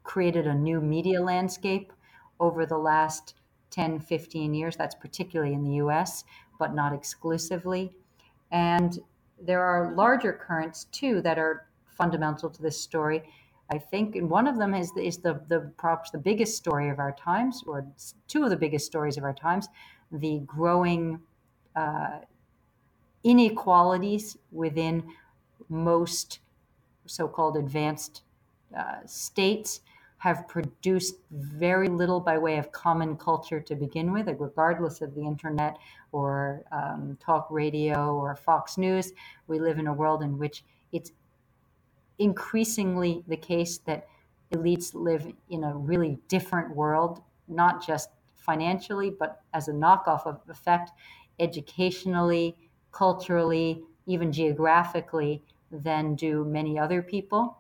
created 0.05 0.47
a 0.47 0.55
new 0.55 0.81
media 0.81 1.21
landscape 1.21 1.93
over 2.39 2.67
the 2.67 2.79
last 2.79 3.35
10, 3.71 3.99
15 3.99 4.55
years. 4.55 4.77
That's 4.77 4.95
particularly 4.95 5.55
in 5.55 5.65
the 5.65 5.77
US, 5.77 6.25
but 6.59 6.75
not 6.75 6.93
exclusively. 6.93 7.93
And 8.53 8.99
there 9.41 9.63
are 9.63 9.95
larger 9.95 10.33
currents 10.33 10.85
too 10.93 11.21
that 11.23 11.39
are 11.39 11.67
fundamental 11.87 12.51
to 12.51 12.63
this 12.63 12.81
story. 12.81 13.25
I 13.71 13.79
think, 13.79 14.17
and 14.17 14.29
one 14.29 14.47
of 14.47 14.59
them 14.59 14.75
is 14.75 14.93
the, 14.93 15.03
is 15.03 15.19
the 15.19 15.41
the 15.49 15.73
perhaps 15.79 16.11
the 16.11 16.19
biggest 16.19 16.57
story 16.57 16.91
of 16.91 16.99
our 16.99 17.13
times, 17.13 17.65
or 17.67 17.87
two 18.29 18.45
of 18.45 18.51
the 18.51 18.57
biggest 18.57 18.87
stories 18.87 19.17
of 19.17 19.25
our 19.25 19.33
times, 19.33 19.69
the 20.13 20.41
growing 20.47 21.21
uh, 21.75 22.19
inequalities 23.25 24.37
within 24.53 25.03
most 25.69 26.41
so-called 27.07 27.57
advanced 27.57 28.23
uh, 28.79 28.97
states 29.07 29.81
have 30.19 30.49
produced 30.49 31.17
very 31.31 31.89
little 31.89 32.21
by 32.21 32.39
way 32.39 32.57
of 32.57 32.73
common 32.73 33.17
culture 33.17 33.61
to 33.61 33.75
begin 33.75 34.13
with, 34.13 34.27
regardless 34.39 35.03
of 35.03 35.15
the 35.15 35.21
internet 35.21 35.77
or 36.13 36.63
um, 36.73 37.19
talk 37.21 37.47
radio 37.51 38.15
or 38.15 38.35
Fox 38.35 38.79
News. 38.79 39.13
We 39.49 39.59
live 39.59 39.79
in 39.79 39.87
a 39.87 39.93
world 39.93 40.23
in 40.23 40.39
which 40.39 40.65
it's 40.93 41.13
increasingly 42.19 43.25
the 43.29 43.37
case 43.37 43.79
that 43.79 44.07
elites 44.53 44.95
live 44.95 45.27
in 45.51 45.65
a 45.65 45.77
really 45.77 46.19
different 46.29 46.75
world, 46.75 47.23
not 47.49 47.85
just 47.85 48.11
financially, 48.37 49.11
but 49.11 49.43
as 49.53 49.69
a 49.69 49.73
knockoff 49.73 50.27
of 50.27 50.41
effect, 50.49 50.91
educationally, 51.39 52.57
culturally, 52.93 53.83
even 54.07 54.33
geographically, 54.33 55.43
than 55.71 56.15
do 56.15 56.45
many 56.45 56.79
other 56.79 57.03
people. 57.03 57.59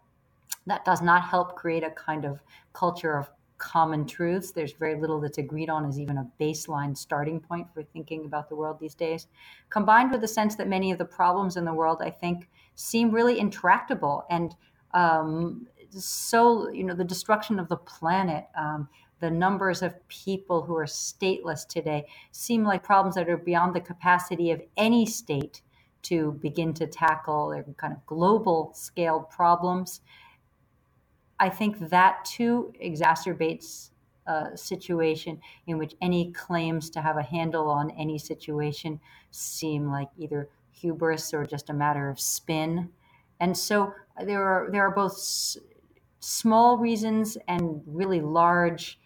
That 0.67 0.85
does 0.85 1.03
not 1.03 1.25
help 1.25 1.57
create 1.57 1.83
a 1.83 1.91
kind 1.91 2.25
of 2.25 2.41
culture 2.73 3.17
of 3.17 3.31
common 3.59 4.07
truths. 4.07 4.53
There's 4.53 4.73
very 4.73 5.01
little 5.01 5.21
that's 5.21 5.39
agreed 5.39 5.71
on 5.71 5.87
as 5.87 5.99
even 5.99 6.19
a 6.19 6.31
baseline 6.41 6.97
starting 6.97 7.41
point 7.41 7.67
for 7.73 7.83
thinking 7.83 8.25
about 8.25 8.49
the 8.49 8.57
world 8.57 8.79
these 8.79 8.95
days. 8.95 9.27
Combined 9.71 10.11
with 10.11 10.21
the 10.21 10.29
sense 10.29 10.55
that 10.57 10.69
many 10.69 10.93
of 10.93 10.99
the 10.99 11.05
problems 11.05 11.57
in 11.57 11.65
the 11.65 11.73
world, 11.73 11.99
I 12.03 12.11
think, 12.11 12.49
seem 12.75 13.11
really 13.11 13.39
intractable 13.39 14.25
and 14.31 14.55
um, 14.93 15.67
so, 15.91 16.71
you 16.71 16.85
know, 16.85 16.95
the 16.95 17.05
destruction 17.05 17.59
of 17.59 17.69
the 17.69 17.77
planet. 17.77 18.47
Um, 18.57 18.89
the 19.21 19.31
numbers 19.31 19.81
of 19.81 20.07
people 20.09 20.63
who 20.63 20.77
are 20.77 20.85
stateless 20.85 21.67
today 21.67 22.05
seem 22.33 22.65
like 22.65 22.83
problems 22.83 23.15
that 23.15 23.29
are 23.29 23.39
beyond 23.39 23.75
the 23.75 23.81
capacity 23.81 24.51
of 24.51 24.61
any 24.77 25.07
state 25.07 25.63
to 26.03 26.33
begin 26.43 26.75
to 26.75 26.87
tackle. 26.87 27.49
They're 27.49 27.65
kind 27.77 27.93
of 27.93 28.05
global 28.07 28.73
scaled 28.75 29.31
problems. 29.31 30.01
I 31.41 31.49
think 31.49 31.89
that 31.89 32.25
too 32.25 32.73
exacerbates 32.83 33.91
a 34.27 34.57
situation 34.57 35.41
in 35.67 35.79
which 35.79 35.95
any 36.01 36.33
claims 36.33 36.91
to 36.91 37.01
have 37.01 37.17
a 37.17 37.23
handle 37.23 37.71
on 37.71 37.91
any 37.93 38.19
situation 38.19 39.01
seem 39.31 39.91
like 39.91 40.09
either 40.19 40.49
hubris 40.75 41.33
or 41.35 41.47
just 41.47 41.71
a 41.71 41.75
matter 41.75 42.09
of 42.09 42.21
spin. 42.21 42.93
And 43.41 43.57
so 43.57 43.95
there 44.25 44.45
are 44.45 44.71
there 44.71 44.83
are 44.87 44.95
both 44.95 45.13
s- 45.15 45.59
small 46.21 46.79
reasons 46.79 47.37
and 47.49 47.83
really 47.87 48.21
large 48.21 49.01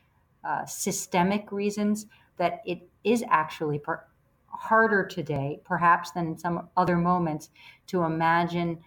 uh, 0.44 0.64
systemic 0.66 1.50
reasons 1.52 2.06
that 2.36 2.60
it 2.64 2.88
is 3.04 3.24
actually 3.28 3.78
per- 3.78 4.06
harder 4.46 5.04
today, 5.04 5.60
perhaps 5.64 6.12
than 6.12 6.28
in 6.28 6.38
some 6.38 6.68
other 6.76 6.96
moments, 6.96 7.50
to 7.88 8.02
imagine 8.04 8.82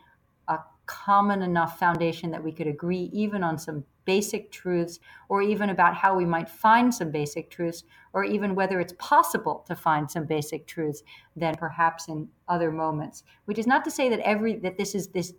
a 0.47 0.59
common 0.85 1.41
enough 1.41 1.77
foundation 1.79 2.31
that 2.31 2.43
we 2.43 2.51
could 2.51 2.67
agree 2.67 3.09
even 3.13 3.43
on 3.43 3.57
some 3.57 3.85
basic 4.05 4.51
truths, 4.51 4.99
or 5.29 5.41
even 5.41 5.69
about 5.69 5.95
how 5.95 6.15
we 6.15 6.25
might 6.25 6.49
find 6.49 6.93
some 6.93 7.11
basic 7.11 7.49
truths, 7.49 7.83
or 8.13 8.23
even 8.23 8.55
whether 8.55 8.79
it's 8.79 8.93
possible 8.97 9.63
to 9.67 9.75
find 9.75 10.09
some 10.09 10.25
basic 10.25 10.67
truths 10.67 11.03
than 11.35 11.55
perhaps 11.55 12.07
in 12.07 12.27
other 12.47 12.71
moments. 12.71 13.23
Which 13.45 13.59
is 13.59 13.67
not 13.67 13.83
to 13.85 13.91
say 13.91 14.09
that 14.09 14.19
every 14.19 14.57
that 14.57 14.77
this 14.77 14.95
is 14.95 15.07
this. 15.09 15.33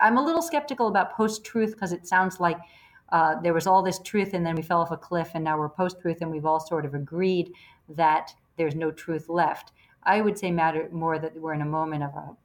I'm 0.00 0.16
a 0.16 0.24
little 0.24 0.42
skeptical 0.42 0.88
about 0.88 1.14
post-truth 1.14 1.72
because 1.72 1.92
it 1.92 2.06
sounds 2.06 2.40
like 2.40 2.58
uh, 3.12 3.40
there 3.42 3.52
was 3.52 3.66
all 3.66 3.82
this 3.82 3.98
truth 3.98 4.34
and 4.34 4.46
then 4.46 4.54
we 4.54 4.62
fell 4.62 4.80
off 4.80 4.90
a 4.90 4.96
cliff 4.96 5.32
and 5.34 5.44
now 5.44 5.58
we're 5.58 5.68
post-truth 5.68 6.18
and 6.22 6.30
we've 6.30 6.46
all 6.46 6.60
sort 6.60 6.86
of 6.86 6.94
agreed 6.94 7.50
that 7.88 8.32
there's 8.56 8.74
no 8.74 8.90
truth 8.90 9.28
left. 9.28 9.72
I 10.04 10.20
would 10.20 10.38
say 10.38 10.50
matter 10.50 10.88
more 10.92 11.18
that 11.18 11.38
we're 11.38 11.52
in 11.52 11.60
a 11.60 11.66
moment 11.66 12.04
of 12.04 12.14
a 12.14 12.36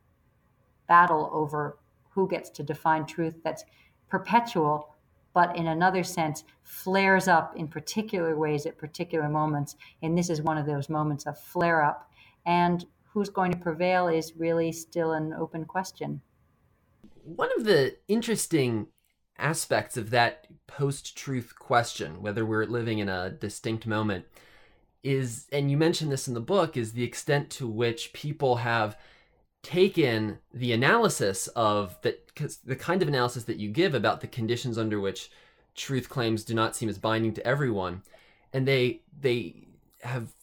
battle 0.88 1.30
over 1.32 1.78
who 2.10 2.28
gets 2.28 2.50
to 2.50 2.64
define 2.64 3.06
truth 3.06 3.36
that's 3.44 3.64
perpetual, 4.10 4.95
but 5.36 5.56
in 5.58 5.68
another 5.68 6.02
sense 6.02 6.46
flares 6.64 7.28
up 7.28 7.56
in 7.58 7.68
particular 7.68 8.36
ways 8.38 8.66
at 8.66 8.78
particular 8.78 9.30
moments. 9.30 9.76
And 10.02 10.18
this 10.18 10.30
is 10.30 10.42
one 10.42 10.58
of 10.58 10.66
those 10.66 10.90
moments 10.90 11.28
of 11.28 11.38
flare 11.38 11.84
up. 11.84 12.10
And 12.46 12.86
who's 13.04 13.30
going 13.30 13.52
to 13.52 13.58
prevail 13.58 14.08
is 14.08 14.34
really 14.38 14.72
still 14.72 15.12
an 15.12 15.34
open 15.34 15.66
question. 15.66 16.22
One 17.24 17.50
of 17.58 17.66
the 17.66 17.98
interesting 18.08 18.88
aspects 19.38 19.98
of 19.98 20.10
that 20.12 20.48
post 20.68 21.18
truth 21.18 21.54
question, 21.60 22.22
whether 22.22 22.46
we're 22.46 22.66
living 22.66 23.00
in 23.00 23.10
a 23.10 23.30
distinct 23.30 23.86
moment, 23.86 24.26
is, 25.04 25.48
and 25.52 25.70
you 25.70 25.76
mentioned 25.76 26.14
this 26.14 26.30
in 26.30 26.34
the 26.34 26.40
book, 26.40 26.78
is 26.78 26.94
the 26.94 27.04
extent 27.04 27.50
to 27.52 27.68
which 27.68 28.14
people 28.14 28.58
have 28.58 28.98
taken 29.66 30.38
the 30.54 30.72
analysis 30.72 31.48
of 31.56 31.98
that 32.04 32.22
the 32.64 32.76
kind 32.76 33.02
of 33.02 33.08
analysis 33.08 33.46
that 33.46 33.58
you 33.58 33.70
give 33.70 33.96
about 33.96 34.22
the 34.22 34.28
conditions 34.28 34.78
under 34.78 35.00
which 35.00 35.32
truth 35.74 36.08
claims 36.08 36.44
do 36.44 36.54
not 36.54 36.76
seem 36.76 36.88
as 36.88 37.00
binding 37.00 37.34
to 37.34 37.46
everyone 37.48 38.04
and 38.54 38.68
they 38.68 39.02
they 39.20 39.56
have 40.02 40.34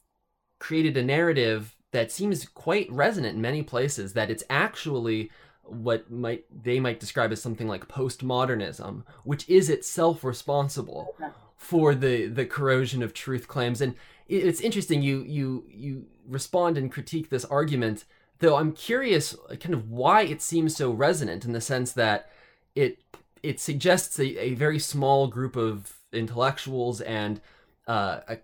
created 0.59 0.97
a 0.97 1.05
narrative 1.05 1.77
that 1.93 2.11
seems 2.11 2.45
quite 2.47 2.91
resonant 2.91 3.37
in 3.37 3.41
many 3.41 3.62
places 3.62 4.12
that 4.14 4.31
it's 4.31 4.45
actually 4.51 5.31
what 5.62 6.11
might 6.11 6.45
they 6.64 6.81
might 6.81 6.99
describe 6.99 7.31
as 7.31 7.41
something 7.41 7.68
like 7.68 7.87
postmodernism 7.87 9.05
which 9.23 9.49
is 9.49 9.70
itself 9.70 10.25
responsible 10.25 11.14
for 11.62 11.95
the 11.95 12.27
the 12.27 12.45
corrosion 12.45 13.05
of 13.05 13.14
truth 13.14 13.47
claims. 13.47 13.81
And 13.81 13.95
it's 14.27 14.61
interesting 14.61 15.01
you 15.01 15.23
you 15.23 15.64
you 15.68 16.07
respond 16.27 16.77
and 16.77 16.91
critique 16.91 17.31
this 17.31 17.45
argument 17.45 18.05
Though 18.43 18.57
I'm 18.57 18.72
curious, 18.72 19.36
kind 19.61 19.72
of 19.72 19.88
why 19.88 20.22
it 20.22 20.43
seems 20.43 20.74
so 20.74 20.90
resonant 20.90 21.45
in 21.45 21.53
the 21.53 21.61
sense 21.61 21.93
that 21.93 22.28
it 22.74 22.99
it 23.40 23.61
suggests 23.61 24.18
a, 24.18 24.36
a 24.43 24.55
very 24.55 24.80
small 24.80 25.28
group 25.28 25.55
of 25.55 25.93
intellectuals 26.12 27.01
and 27.03 27.40
uh, 27.86 28.18
a, 28.26 28.38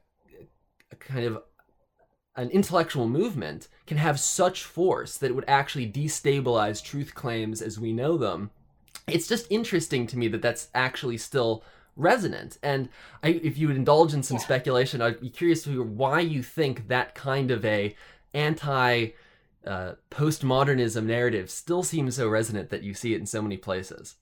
a 0.93 0.97
kind 1.01 1.25
of 1.25 1.43
an 2.37 2.49
intellectual 2.51 3.09
movement 3.09 3.67
can 3.89 3.97
have 3.97 4.21
such 4.21 4.63
force 4.63 5.17
that 5.17 5.33
it 5.33 5.35
would 5.35 5.49
actually 5.49 5.91
destabilize 5.91 6.81
truth 6.81 7.17
claims 7.17 7.61
as 7.61 7.81
we 7.81 7.93
know 7.93 8.17
them. 8.17 8.51
It's 9.09 9.27
just 9.27 9.49
interesting 9.51 10.07
to 10.07 10.17
me 10.17 10.29
that 10.29 10.43
that's 10.43 10.69
actually 10.77 11.19
still 11.19 11.65
resonant. 11.97 12.57
And 12.63 12.89
I, 13.25 13.31
if 13.31 13.59
you 13.59 13.67
would 13.67 13.77
indulge 13.77 14.15
in 14.15 14.23
some 14.23 14.37
yeah. 14.37 14.45
speculation, 14.45 15.03
I'd 15.03 15.21
be 15.21 15.29
curious 15.29 15.65
to 15.65 15.71
hear 15.71 15.83
why 15.83 16.21
you 16.21 16.45
think 16.45 16.87
that 16.87 17.17
kind 17.17 17.51
of 17.51 17.65
a 17.65 17.97
anti 18.33 19.09
uh, 19.69 19.95
postmodernism 20.11 21.05
narrative 21.05 21.51
still 21.51 21.83
seems 21.83 22.17
so 22.17 22.29
resonant 22.29 22.71
that 22.71 22.83
you 22.83 22.95
see 22.95 23.15
it 23.15 23.21
in 23.21 23.27
so 23.27 23.43
many 23.43 23.57
places. 23.57 24.17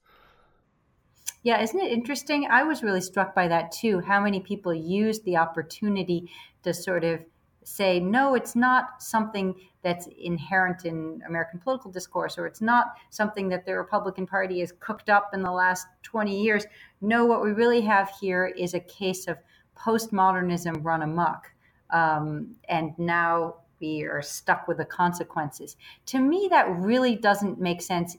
Yeah, 1.42 1.62
isn't 1.62 1.80
it 1.80 1.92
interesting? 1.92 2.49
I 2.51 2.64
was 2.64 2.82
really 2.82 3.01
struck 3.01 3.32
by 3.34 3.47
that 3.49 3.70
too. 3.70 4.01
How 4.01 4.20
many 4.20 4.40
people 4.40 4.74
used 4.74 5.24
the 5.24 5.36
opportunity 5.36 6.28
to 6.64 6.74
sort 6.74 7.05
of 7.05 7.20
say, 7.62 8.01
no, 8.01 8.34
it's 8.34 8.57
not 8.57 9.01
something 9.01 9.55
that's 9.82 10.09
inherent 10.20 10.84
in 10.84 11.22
American 11.28 11.61
political 11.61 11.92
discourse, 11.92 12.38
or 12.38 12.47
it's 12.47 12.61
not 12.61 12.94
something 13.11 13.49
that 13.51 13.64
the 13.64 13.76
Republican 13.76 14.26
Party 14.26 14.59
has 14.59 14.72
cooked 14.80 15.09
up 15.09 15.30
in 15.32 15.42
the 15.42 15.51
last 15.53 15.86
20 16.03 16.42
years. 16.42 16.66
No, 17.01 17.24
what 17.24 17.42
we 17.42 17.53
really 17.53 17.80
have 17.82 18.11
here 18.20 18.47
is 18.47 18.74
a 18.74 18.80
case 18.80 19.28
of 19.28 19.38
postmodernism 19.78 20.84
run 20.84 21.03
amok. 21.03 21.53
Um, 21.90 22.57
and 22.68 22.99
now 22.99 23.57
we 23.81 24.05
are 24.05 24.22
stuck 24.22 24.66
with 24.68 24.79
the 24.79 24.85
consequences. 24.85 25.77
To 26.07 26.18
me, 26.18 26.49
that 26.51 26.68
really 26.68 27.16
doesn't 27.16 27.61
make 27.61 27.83
sense 27.83 28.16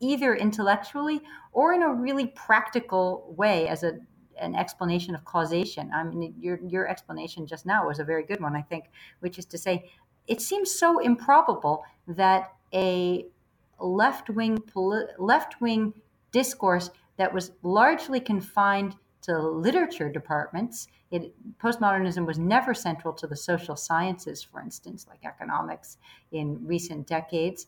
either 0.00 0.34
intellectually 0.34 1.22
or 1.52 1.72
in 1.72 1.82
a 1.82 1.92
really 1.92 2.26
practical 2.26 3.34
way 3.36 3.68
as 3.68 3.82
a 3.82 3.98
an 4.38 4.54
explanation 4.54 5.14
of 5.14 5.24
causation. 5.24 5.90
I 5.94 6.04
mean, 6.04 6.34
your 6.38 6.58
your 6.66 6.88
explanation 6.88 7.46
just 7.46 7.64
now 7.64 7.86
was 7.86 7.98
a 7.98 8.04
very 8.04 8.24
good 8.24 8.40
one, 8.40 8.54
I 8.54 8.62
think, 8.62 8.84
which 9.20 9.38
is 9.38 9.46
to 9.46 9.58
say, 9.58 9.90
it 10.26 10.40
seems 10.40 10.70
so 10.70 10.98
improbable 10.98 11.84
that 12.06 12.52
a 12.74 13.26
left 13.80 14.30
wing 14.30 14.62
left 15.18 15.60
wing 15.60 15.94
discourse 16.32 16.90
that 17.16 17.32
was 17.32 17.52
largely 17.62 18.20
confined 18.20 18.96
to 19.26 19.38
literature 19.38 20.10
departments. 20.10 20.88
It, 21.10 21.32
postmodernism 21.58 22.26
was 22.26 22.38
never 22.38 22.74
central 22.74 23.12
to 23.14 23.26
the 23.26 23.36
social 23.36 23.76
sciences, 23.76 24.42
for 24.42 24.60
instance, 24.60 25.06
like 25.08 25.24
economics 25.24 25.98
in 26.32 26.66
recent 26.66 27.06
decades 27.06 27.66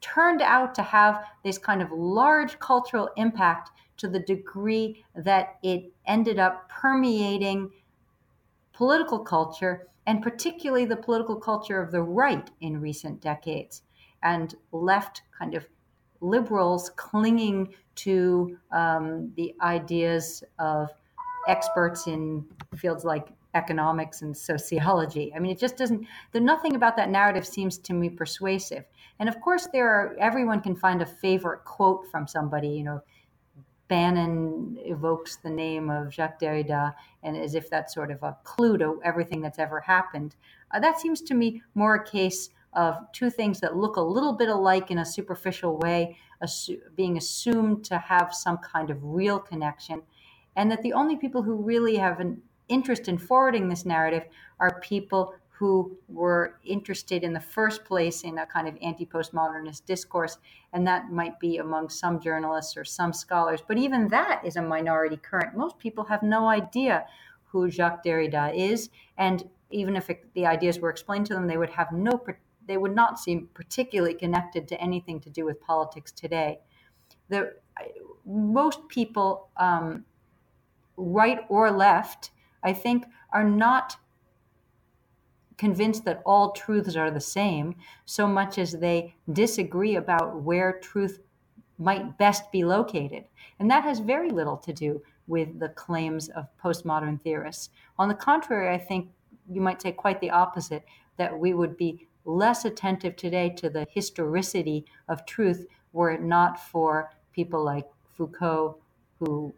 turned 0.00 0.42
out 0.42 0.74
to 0.74 0.82
have 0.82 1.24
this 1.42 1.58
kind 1.58 1.82
of 1.82 1.90
large 1.92 2.58
cultural 2.58 3.10
impact 3.16 3.70
to 3.96 4.08
the 4.08 4.20
degree 4.20 5.04
that 5.14 5.56
it 5.62 5.92
ended 6.06 6.38
up 6.38 6.68
permeating 6.68 7.70
political 8.72 9.18
culture 9.18 9.88
and 10.06 10.22
particularly 10.22 10.84
the 10.84 10.96
political 10.96 11.36
culture 11.36 11.80
of 11.80 11.92
the 11.92 12.02
right 12.02 12.50
in 12.60 12.80
recent 12.80 13.20
decades 13.20 13.82
and 14.22 14.54
left 14.72 15.22
kind 15.38 15.54
of 15.54 15.66
liberals 16.24 16.90
clinging 16.96 17.74
to 17.96 18.56
um, 18.72 19.32
the 19.36 19.54
ideas 19.60 20.42
of 20.58 20.88
experts 21.46 22.06
in 22.06 22.44
fields 22.76 23.04
like 23.04 23.28
economics 23.54 24.22
and 24.22 24.36
sociology. 24.36 25.32
I 25.34 25.38
mean, 25.38 25.52
it 25.52 25.58
just 25.58 25.76
doesn't, 25.76 26.06
the 26.32 26.40
nothing 26.40 26.74
about 26.74 26.96
that 26.96 27.10
narrative 27.10 27.46
seems 27.46 27.78
to 27.78 27.92
me 27.92 28.08
persuasive. 28.08 28.84
And 29.20 29.28
of 29.28 29.40
course, 29.40 29.68
there 29.72 29.88
are, 29.88 30.16
everyone 30.18 30.60
can 30.60 30.74
find 30.74 31.02
a 31.02 31.06
favorite 31.06 31.64
quote 31.64 32.10
from 32.10 32.26
somebody, 32.26 32.68
you 32.68 32.82
know, 32.82 33.00
Bannon 33.86 34.78
evokes 34.80 35.36
the 35.36 35.50
name 35.50 35.90
of 35.90 36.12
Jacques 36.12 36.40
Derrida, 36.40 36.94
and 37.22 37.36
as 37.36 37.54
if 37.54 37.68
that's 37.68 37.94
sort 37.94 38.10
of 38.10 38.22
a 38.22 38.36
clue 38.42 38.78
to 38.78 38.98
everything 39.04 39.42
that's 39.42 39.58
ever 39.58 39.78
happened. 39.78 40.34
Uh, 40.70 40.80
that 40.80 40.98
seems 40.98 41.20
to 41.20 41.34
me 41.34 41.62
more 41.74 41.96
a 41.96 42.04
case 42.04 42.48
of 42.74 42.96
two 43.12 43.30
things 43.30 43.60
that 43.60 43.76
look 43.76 43.96
a 43.96 44.00
little 44.00 44.32
bit 44.32 44.48
alike 44.48 44.90
in 44.90 44.98
a 44.98 45.04
superficial 45.04 45.78
way, 45.78 46.16
assu- 46.42 46.80
being 46.96 47.16
assumed 47.16 47.84
to 47.84 47.98
have 47.98 48.34
some 48.34 48.58
kind 48.58 48.90
of 48.90 48.98
real 49.02 49.38
connection, 49.38 50.02
and 50.56 50.70
that 50.70 50.82
the 50.82 50.92
only 50.92 51.16
people 51.16 51.42
who 51.42 51.54
really 51.54 51.96
have 51.96 52.20
an 52.20 52.40
interest 52.68 53.08
in 53.08 53.18
forwarding 53.18 53.68
this 53.68 53.84
narrative 53.84 54.24
are 54.58 54.80
people 54.80 55.34
who 55.56 55.96
were 56.08 56.58
interested 56.64 57.22
in 57.22 57.32
the 57.32 57.40
first 57.40 57.84
place 57.84 58.22
in 58.24 58.38
a 58.38 58.46
kind 58.46 58.66
of 58.66 58.76
anti 58.82 59.06
postmodernist 59.06 59.86
discourse. 59.86 60.38
And 60.72 60.86
that 60.86 61.12
might 61.12 61.38
be 61.38 61.58
among 61.58 61.90
some 61.90 62.18
journalists 62.18 62.76
or 62.76 62.84
some 62.84 63.12
scholars. 63.12 63.62
But 63.66 63.78
even 63.78 64.08
that 64.08 64.42
is 64.44 64.56
a 64.56 64.62
minority 64.62 65.16
current. 65.16 65.56
Most 65.56 65.78
people 65.78 66.04
have 66.04 66.24
no 66.24 66.48
idea 66.48 67.06
who 67.44 67.70
Jacques 67.70 68.04
Derrida 68.04 68.52
is. 68.54 68.90
And 69.16 69.48
even 69.70 69.94
if 69.94 70.10
it, 70.10 70.26
the 70.34 70.44
ideas 70.44 70.80
were 70.80 70.90
explained 70.90 71.26
to 71.26 71.34
them, 71.34 71.46
they 71.46 71.56
would 71.56 71.70
have 71.70 71.92
no, 71.92 72.20
they 72.66 72.76
would 72.76 72.94
not 72.94 73.18
seem 73.18 73.48
particularly 73.54 74.14
connected 74.14 74.68
to 74.68 74.80
anything 74.80 75.20
to 75.20 75.30
do 75.30 75.44
with 75.44 75.60
politics 75.60 76.12
today. 76.12 76.60
The, 77.28 77.54
most 78.26 78.88
people, 78.88 79.48
um, 79.56 80.04
right 80.96 81.40
or 81.48 81.70
left, 81.70 82.30
I 82.62 82.72
think, 82.72 83.04
are 83.32 83.44
not 83.44 83.96
convinced 85.56 86.04
that 86.04 86.22
all 86.26 86.52
truths 86.52 86.96
are 86.96 87.10
the 87.10 87.20
same 87.20 87.76
so 88.04 88.26
much 88.26 88.58
as 88.58 88.72
they 88.72 89.14
disagree 89.32 89.96
about 89.96 90.42
where 90.42 90.80
truth 90.80 91.20
might 91.78 92.18
best 92.18 92.50
be 92.50 92.64
located. 92.64 93.24
And 93.58 93.70
that 93.70 93.84
has 93.84 93.98
very 93.98 94.30
little 94.30 94.56
to 94.58 94.72
do 94.72 95.02
with 95.26 95.58
the 95.58 95.68
claims 95.70 96.28
of 96.30 96.48
postmodern 96.62 97.20
theorists. 97.20 97.70
On 97.98 98.08
the 98.08 98.14
contrary, 98.14 98.74
I 98.74 98.78
think 98.78 99.10
you 99.48 99.60
might 99.60 99.80
say 99.80 99.92
quite 99.92 100.20
the 100.20 100.30
opposite 100.30 100.84
that 101.16 101.38
we 101.38 101.54
would 101.54 101.76
be 101.76 102.08
less 102.24 102.64
attentive 102.64 103.16
today 103.16 103.50
to 103.50 103.68
the 103.68 103.86
historicity 103.90 104.84
of 105.08 105.26
truth 105.26 105.66
were 105.92 106.10
it 106.10 106.22
not 106.22 106.60
for 106.60 107.10
people 107.32 107.62
like 107.62 107.86
Foucault, 108.16 108.78
who, 109.18 109.54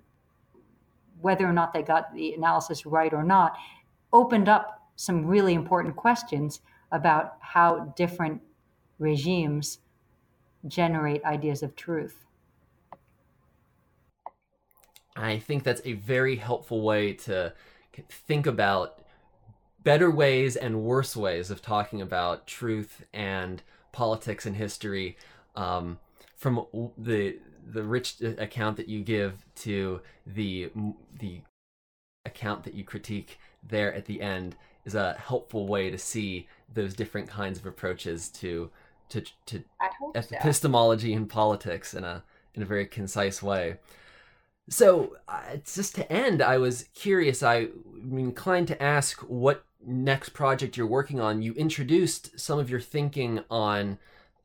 whether 1.20 1.46
or 1.46 1.52
not 1.52 1.72
they 1.72 1.82
got 1.82 2.12
the 2.14 2.34
analysis 2.34 2.86
right 2.86 3.12
or 3.12 3.22
not, 3.22 3.56
opened 4.12 4.48
up 4.48 4.90
some 4.96 5.26
really 5.26 5.54
important 5.54 5.94
questions 5.96 6.60
about 6.92 7.36
how 7.40 7.92
different 7.96 8.40
regimes 8.98 9.78
generate 10.66 11.24
ideas 11.24 11.62
of 11.62 11.76
truth. 11.76 12.24
I 15.14 15.38
think 15.38 15.64
that's 15.64 15.82
a 15.84 15.94
very 15.94 16.36
helpful 16.36 16.82
way 16.82 17.14
to 17.14 17.54
think 18.10 18.46
about 18.46 19.00
better 19.86 20.10
ways 20.10 20.56
and 20.56 20.82
worse 20.82 21.14
ways 21.14 21.48
of 21.48 21.62
talking 21.62 22.02
about 22.02 22.44
truth 22.44 23.04
and 23.14 23.62
politics 23.92 24.44
and 24.44 24.56
history 24.56 25.16
um, 25.54 25.96
from 26.34 26.66
the 26.98 27.38
the 27.72 27.84
rich 27.84 28.20
account 28.20 28.76
that 28.76 28.88
you 28.88 29.00
give 29.00 29.46
to 29.54 30.00
the 30.26 30.68
the 31.20 31.40
account 32.24 32.64
that 32.64 32.74
you 32.74 32.82
critique 32.82 33.38
there 33.62 33.94
at 33.94 34.06
the 34.06 34.20
end 34.20 34.56
is 34.84 34.96
a 34.96 35.14
helpful 35.14 35.68
way 35.68 35.88
to 35.88 35.98
see 35.98 36.48
those 36.74 36.92
different 36.92 37.28
kinds 37.28 37.56
of 37.56 37.64
approaches 37.64 38.28
to 38.28 38.68
to 39.08 39.22
to 39.46 39.62
epistemology 40.16 41.12
so. 41.12 41.16
and 41.16 41.28
politics 41.28 41.94
in 41.94 42.02
a 42.02 42.24
in 42.56 42.62
a 42.62 42.66
very 42.66 42.86
concise 42.86 43.40
way. 43.40 43.76
So, 44.68 45.16
uh, 45.28 45.56
just 45.64 45.94
to 45.94 46.12
end, 46.12 46.42
I 46.42 46.58
was 46.58 46.88
curious. 46.94 47.42
I 47.42 47.68
am 48.02 48.18
inclined 48.18 48.66
to 48.68 48.82
ask 48.82 49.20
what 49.20 49.64
next 49.84 50.30
project 50.30 50.76
you're 50.76 50.86
working 50.86 51.20
on. 51.20 51.42
You 51.42 51.52
introduced 51.54 52.38
some 52.38 52.58
of 52.58 52.68
your 52.68 52.80
thinking 52.80 53.44
on 53.48 53.98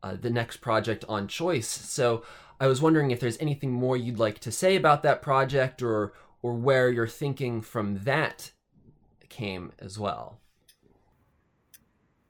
uh, 0.04 0.16
the 0.20 0.30
next 0.30 0.58
project 0.58 1.04
on 1.10 1.28
choice. 1.28 1.68
So, 1.68 2.24
I 2.60 2.68
was 2.68 2.82
wondering 2.82 3.10
if 3.10 3.20
there's 3.20 3.40
anything 3.40 3.72
more 3.72 3.98
you'd 3.98 4.20
like 4.20 4.38
to 4.40 4.52
say 4.52 4.76
about 4.76 5.02
that 5.04 5.24
project, 5.24 5.82
or 5.82 6.14
or 6.44 6.54
where 6.54 6.90
your 6.90 7.08
thinking 7.08 7.62
from 7.62 8.04
that 8.04 8.52
came 9.30 9.72
as 9.80 9.98
well. 9.98 10.40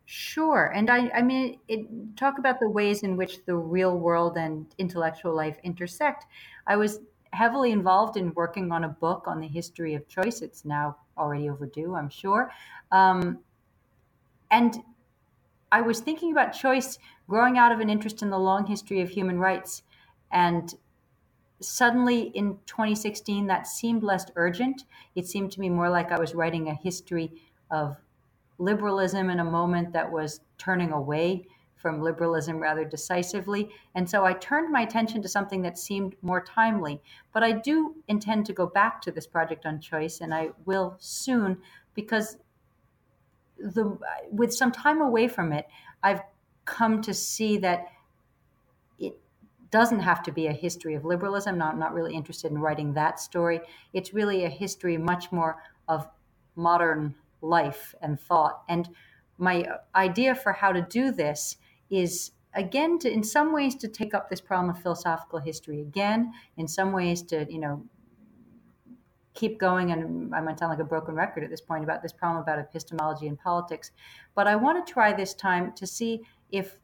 Sure. 0.06 0.74
And 0.76 0.89
I, 0.89 1.10
I 1.10 1.22
mean, 1.22 1.60
it, 1.70 1.88
talk 2.18 2.38
about 2.38 2.60
the 2.60 2.70
ways 2.70 3.04
in 3.04 3.16
which 3.16 3.46
the 3.46 3.56
real 3.56 3.98
world 3.98 4.36
and 4.36 4.66
intellectual 4.78 5.34
life 5.34 5.58
intersect. 5.64 6.26
I 6.68 6.76
was 6.76 7.00
heavily 7.34 7.72
involved 7.72 8.18
in 8.18 8.34
working 8.34 8.72
on 8.72 8.84
a 8.84 8.90
book 8.90 9.24
on 9.28 9.40
the 9.40 9.48
history 9.48 9.94
of 9.94 10.08
choice. 10.08 10.42
It's 10.42 10.66
now 10.66 10.98
already 11.18 11.50
overdue, 11.50 11.96
I'm 11.96 12.10
sure. 12.10 12.52
Um, 12.92 13.40
and 14.50 14.84
I 15.72 15.82
was 15.82 16.02
thinking 16.02 16.32
about 16.32 16.52
choice 16.52 17.00
growing 17.30 17.58
out 17.58 17.72
of 17.72 17.80
an 17.80 17.90
interest 17.90 18.22
in 18.22 18.30
the 18.30 18.40
long 18.40 18.68
history 18.68 19.02
of 19.02 19.10
human 19.10 19.40
rights. 19.40 19.84
And 20.32 20.74
suddenly 21.62 22.24
in 22.34 22.58
2016 22.66 23.48
that 23.48 23.68
seemed 23.68 24.04
less 24.04 24.26
urgent 24.36 24.84
it 25.14 25.28
seemed 25.28 25.52
to 25.52 25.60
me 25.60 25.70
more 25.70 25.90
like 25.90 26.12
i 26.12 26.20
was 26.20 26.34
writing 26.34 26.68
a 26.68 26.74
history 26.74 27.32
of 27.70 27.98
liberalism 28.58 29.30
in 29.30 29.40
a 29.40 29.44
moment 29.44 29.94
that 29.94 30.12
was 30.12 30.42
turning 30.58 30.92
away 30.92 31.46
from 31.82 32.02
liberalism 32.02 32.58
rather 32.58 32.86
decisively 32.86 33.70
and 33.96 34.10
so 34.10 34.24
i 34.24 34.34
turned 34.34 34.72
my 34.72 34.82
attention 34.82 35.22
to 35.22 35.28
something 35.28 35.62
that 35.62 35.78
seemed 35.78 36.16
more 36.22 36.42
timely 36.42 37.02
but 37.34 37.44
i 37.44 37.52
do 37.52 37.96
intend 38.08 38.46
to 38.46 38.54
go 38.54 38.66
back 38.66 39.02
to 39.02 39.12
this 39.12 39.28
project 39.28 39.66
on 39.66 39.80
choice 39.80 40.22
and 40.22 40.34
i 40.34 40.50
will 40.66 40.96
soon 41.00 41.58
because 41.94 42.38
the 43.62 43.98
with 44.32 44.54
some 44.54 44.72
time 44.72 45.02
away 45.02 45.28
from 45.28 45.52
it, 45.52 45.68
I've 46.04 46.22
come 46.66 47.02
to 47.04 47.14
see 47.14 47.58
that 47.58 47.86
it 49.00 49.14
doesn't 49.72 50.00
have 50.00 50.24
to 50.24 50.32
be 50.32 50.48
a 50.48 50.54
history 50.54 50.96
of 50.96 51.06
liberalism. 51.06 51.58
Not, 51.58 51.78
not 51.78 51.94
really 51.94 52.16
interested 52.16 52.52
in 52.52 52.60
writing 52.60 52.94
that 52.94 53.20
story. 53.20 53.62
It's 53.94 54.14
really 54.14 54.46
a 54.46 54.50
history 54.50 54.98
much 54.98 55.32
more 55.32 55.62
of 55.88 56.08
modern 56.56 57.16
life 57.42 57.96
and 58.02 58.20
thought. 58.20 58.64
And 58.70 58.90
my 59.38 59.66
idea 59.96 60.36
for 60.36 60.54
how 60.54 60.72
to 60.72 60.82
do 60.82 61.12
this 61.12 61.58
is 61.92 62.32
again 62.56 62.98
to 63.00 63.12
in 63.12 63.24
some 63.24 63.54
ways 63.54 63.76
to 63.76 63.88
take 63.88 64.14
up 64.14 64.30
this 64.30 64.42
problem 64.42 64.70
of 64.76 64.82
philosophical 64.82 65.39
history 65.39 65.82
again 65.82 66.34
in 66.58 66.68
some 66.68 66.92
ways 66.92 67.22
to 67.22 67.46
you 67.50 67.60
know 67.60 67.84
keep 69.34 69.60
going 69.60 69.92
and 69.92 70.34
i 70.34 70.42
might 70.42 70.58
sound 70.58 70.72
like 70.72 70.80
a 70.80 70.84
broken 70.84 71.14
record 71.16 71.44
at 71.44 71.50
this 71.50 71.62
point 71.62 71.84
about 71.84 72.02
this 72.02 72.12
problem 72.12 72.42
about 72.42 72.60
epistemology 72.60 73.28
and 73.28 73.39
politics 73.39 73.92
but 74.36 74.48
i 74.48 74.56
want 74.56 74.86
to 74.86 74.92
try 74.92 75.14
this 75.14 75.34
time 75.34 75.72
to 75.74 75.88
see 75.88 76.22
if 76.52 76.78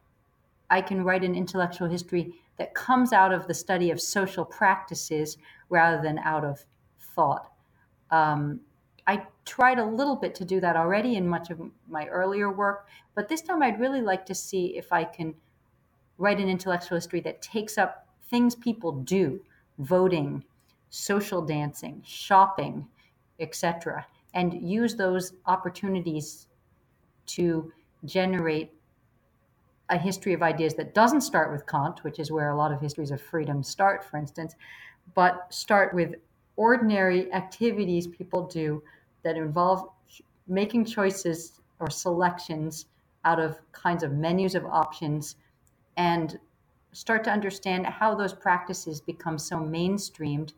i 0.69 0.79
can 0.79 1.03
write 1.03 1.23
an 1.23 1.35
intellectual 1.35 1.89
history 1.89 2.33
that 2.57 2.73
comes 2.73 3.13
out 3.13 3.31
of 3.31 3.47
the 3.47 3.53
study 3.53 3.91
of 3.91 4.01
social 4.01 4.43
practices 4.43 5.37
rather 5.69 6.01
than 6.01 6.17
out 6.19 6.43
of 6.43 6.65
thought. 6.99 7.51
Um, 8.11 8.61
I 9.07 9.25
tried 9.45 9.79
a 9.79 9.85
little 9.85 10.17
bit 10.17 10.35
to 10.35 10.45
do 10.45 10.59
that 10.59 10.75
already 10.75 11.15
in 11.15 11.27
much 11.27 11.49
of 11.49 11.61
my 11.87 12.07
earlier 12.07 12.51
work, 12.51 12.87
but 13.15 13.29
this 13.29 13.41
time 13.41 13.63
I'd 13.63 13.79
really 13.79 14.01
like 14.01 14.25
to 14.25 14.35
see 14.35 14.77
if 14.77 14.91
I 14.91 15.05
can 15.05 15.33
write 16.17 16.39
an 16.39 16.49
intellectual 16.49 16.97
history 16.97 17.21
that 17.21 17.41
takes 17.41 17.77
up 17.77 18.07
things 18.29 18.53
people 18.53 18.91
do, 18.91 19.39
voting, 19.79 20.43
social 20.89 21.41
dancing, 21.41 22.01
shopping, 22.05 22.85
etc., 23.39 24.05
and 24.33 24.61
use 24.61 24.95
those 24.95 25.33
opportunities 25.45 26.47
to 27.27 27.71
generate 28.05 28.73
a 29.89 29.97
history 29.97 30.33
of 30.33 30.43
ideas 30.43 30.73
that 30.73 30.93
doesn't 30.93 31.21
start 31.21 31.51
with 31.51 31.65
Kant, 31.65 32.03
which 32.03 32.19
is 32.19 32.29
where 32.29 32.49
a 32.49 32.57
lot 32.57 32.73
of 32.73 32.81
histories 32.81 33.11
of 33.11 33.21
freedom 33.21 33.63
start, 33.63 34.03
for 34.03 34.17
instance, 34.17 34.55
but 35.15 35.47
start 35.49 35.93
with 35.93 36.15
ordinary 36.57 37.31
activities 37.33 38.07
people 38.07 38.45
do 38.47 38.83
that 39.27 39.35
involve 39.35 39.89
making 40.47 40.85
choices 40.85 41.59
or 41.81 41.89
selections 41.89 42.85
out 43.25 43.41
of 43.41 43.59
kinds 43.73 44.03
of 44.03 44.13
menus 44.13 44.55
of 44.55 44.65
options 44.65 45.35
and 45.97 46.39
start 46.93 47.25
to 47.25 47.29
understand 47.29 47.85
how 47.85 48.15
those 48.15 48.33
practices 48.33 49.01
become 49.01 49.37
so 49.37 49.57
mainstreamed 49.57 50.53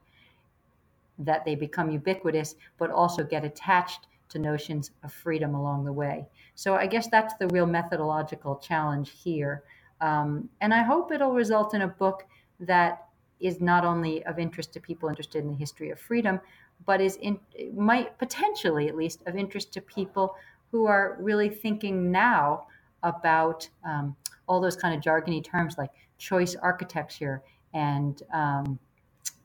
that 1.17 1.43
they 1.45 1.55
become 1.55 1.89
ubiquitous, 1.89 2.53
but 2.77 2.91
also 2.91 3.23
get 3.23 3.43
attached 3.43 4.05
to 4.29 4.37
notions 4.37 4.91
of 5.03 5.11
freedom 5.11 5.55
along 5.55 5.83
the 5.83 5.91
way. 5.91 6.27
So 6.53 6.75
I 6.75 6.85
guess 6.85 7.07
that's 7.07 7.33
the 7.39 7.47
real 7.47 7.65
methodological 7.65 8.57
challenge 8.57 9.13
here. 9.23 9.63
Um, 9.99 10.47
and 10.61 10.75
I 10.75 10.83
hope 10.83 11.11
it'll 11.11 11.33
result 11.33 11.73
in 11.73 11.81
a 11.81 11.87
book 11.87 12.27
that 12.59 13.07
is 13.39 13.59
not 13.61 13.83
only 13.83 14.23
of 14.25 14.37
interest 14.37 14.73
to 14.73 14.79
people 14.79 15.09
interested 15.09 15.43
in 15.43 15.49
the 15.49 15.57
history 15.57 15.89
of 15.89 15.99
freedom, 15.99 16.39
but 16.85 17.01
is 17.01 17.17
in, 17.17 17.39
might 17.73 18.17
potentially 18.17 18.87
at 18.87 18.95
least 18.95 19.23
of 19.25 19.35
interest 19.35 19.73
to 19.73 19.81
people 19.81 20.35
who 20.71 20.85
are 20.85 21.17
really 21.19 21.49
thinking 21.49 22.11
now 22.11 22.67
about 23.03 23.67
um, 23.85 24.15
all 24.47 24.59
those 24.59 24.75
kind 24.75 24.95
of 24.95 25.01
jargony 25.01 25.43
terms 25.43 25.77
like 25.77 25.91
choice 26.17 26.55
architecture 26.55 27.41
and 27.73 28.23
um, 28.33 28.79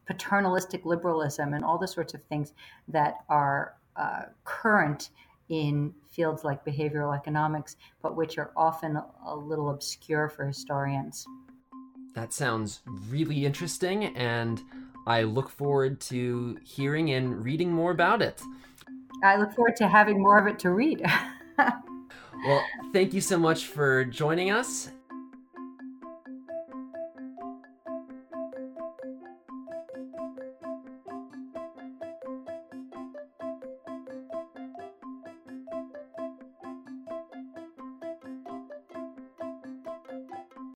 paternalistic 0.07 0.85
liberalism 0.85 1.55
and 1.55 1.65
all 1.65 1.79
the 1.79 1.89
sorts 1.89 2.15
of 2.15 2.23
things 2.25 2.53
that 2.89 3.19
are 3.29 3.75
uh, 3.97 4.23
current 4.45 5.11
in 5.49 5.93
fields 6.11 6.45
like 6.45 6.65
behavioral 6.65 7.17
economics, 7.17 7.77
but 8.03 8.17
which 8.17 8.39
are 8.39 8.51
often 8.57 8.99
a 9.27 9.37
little 9.37 9.71
obscure 9.71 10.29
for 10.29 10.47
historians. 10.47 11.27
That 12.15 12.33
sounds 12.33 12.81
really 13.09 13.45
interesting, 13.45 14.17
and 14.17 14.63
I 15.07 15.23
look 15.23 15.51
forward 15.51 16.01
to 16.03 16.59
hearing 16.63 17.11
and 17.11 17.45
reading 17.45 17.71
more 17.71 17.91
about 17.91 18.23
it. 18.23 18.41
I 19.23 19.37
look 19.37 19.53
forward 19.55 19.77
to 19.77 19.89
having 19.89 20.21
more 20.21 20.39
of 20.39 20.47
it 20.47 20.59
to 20.61 20.71
read. 20.71 21.05
well, 21.59 22.65
thank 22.93 23.13
you 23.13 23.21
so 23.21 23.39
much 23.39 23.67
for 23.67 24.05
joining 24.05 24.51
us, 24.51 24.91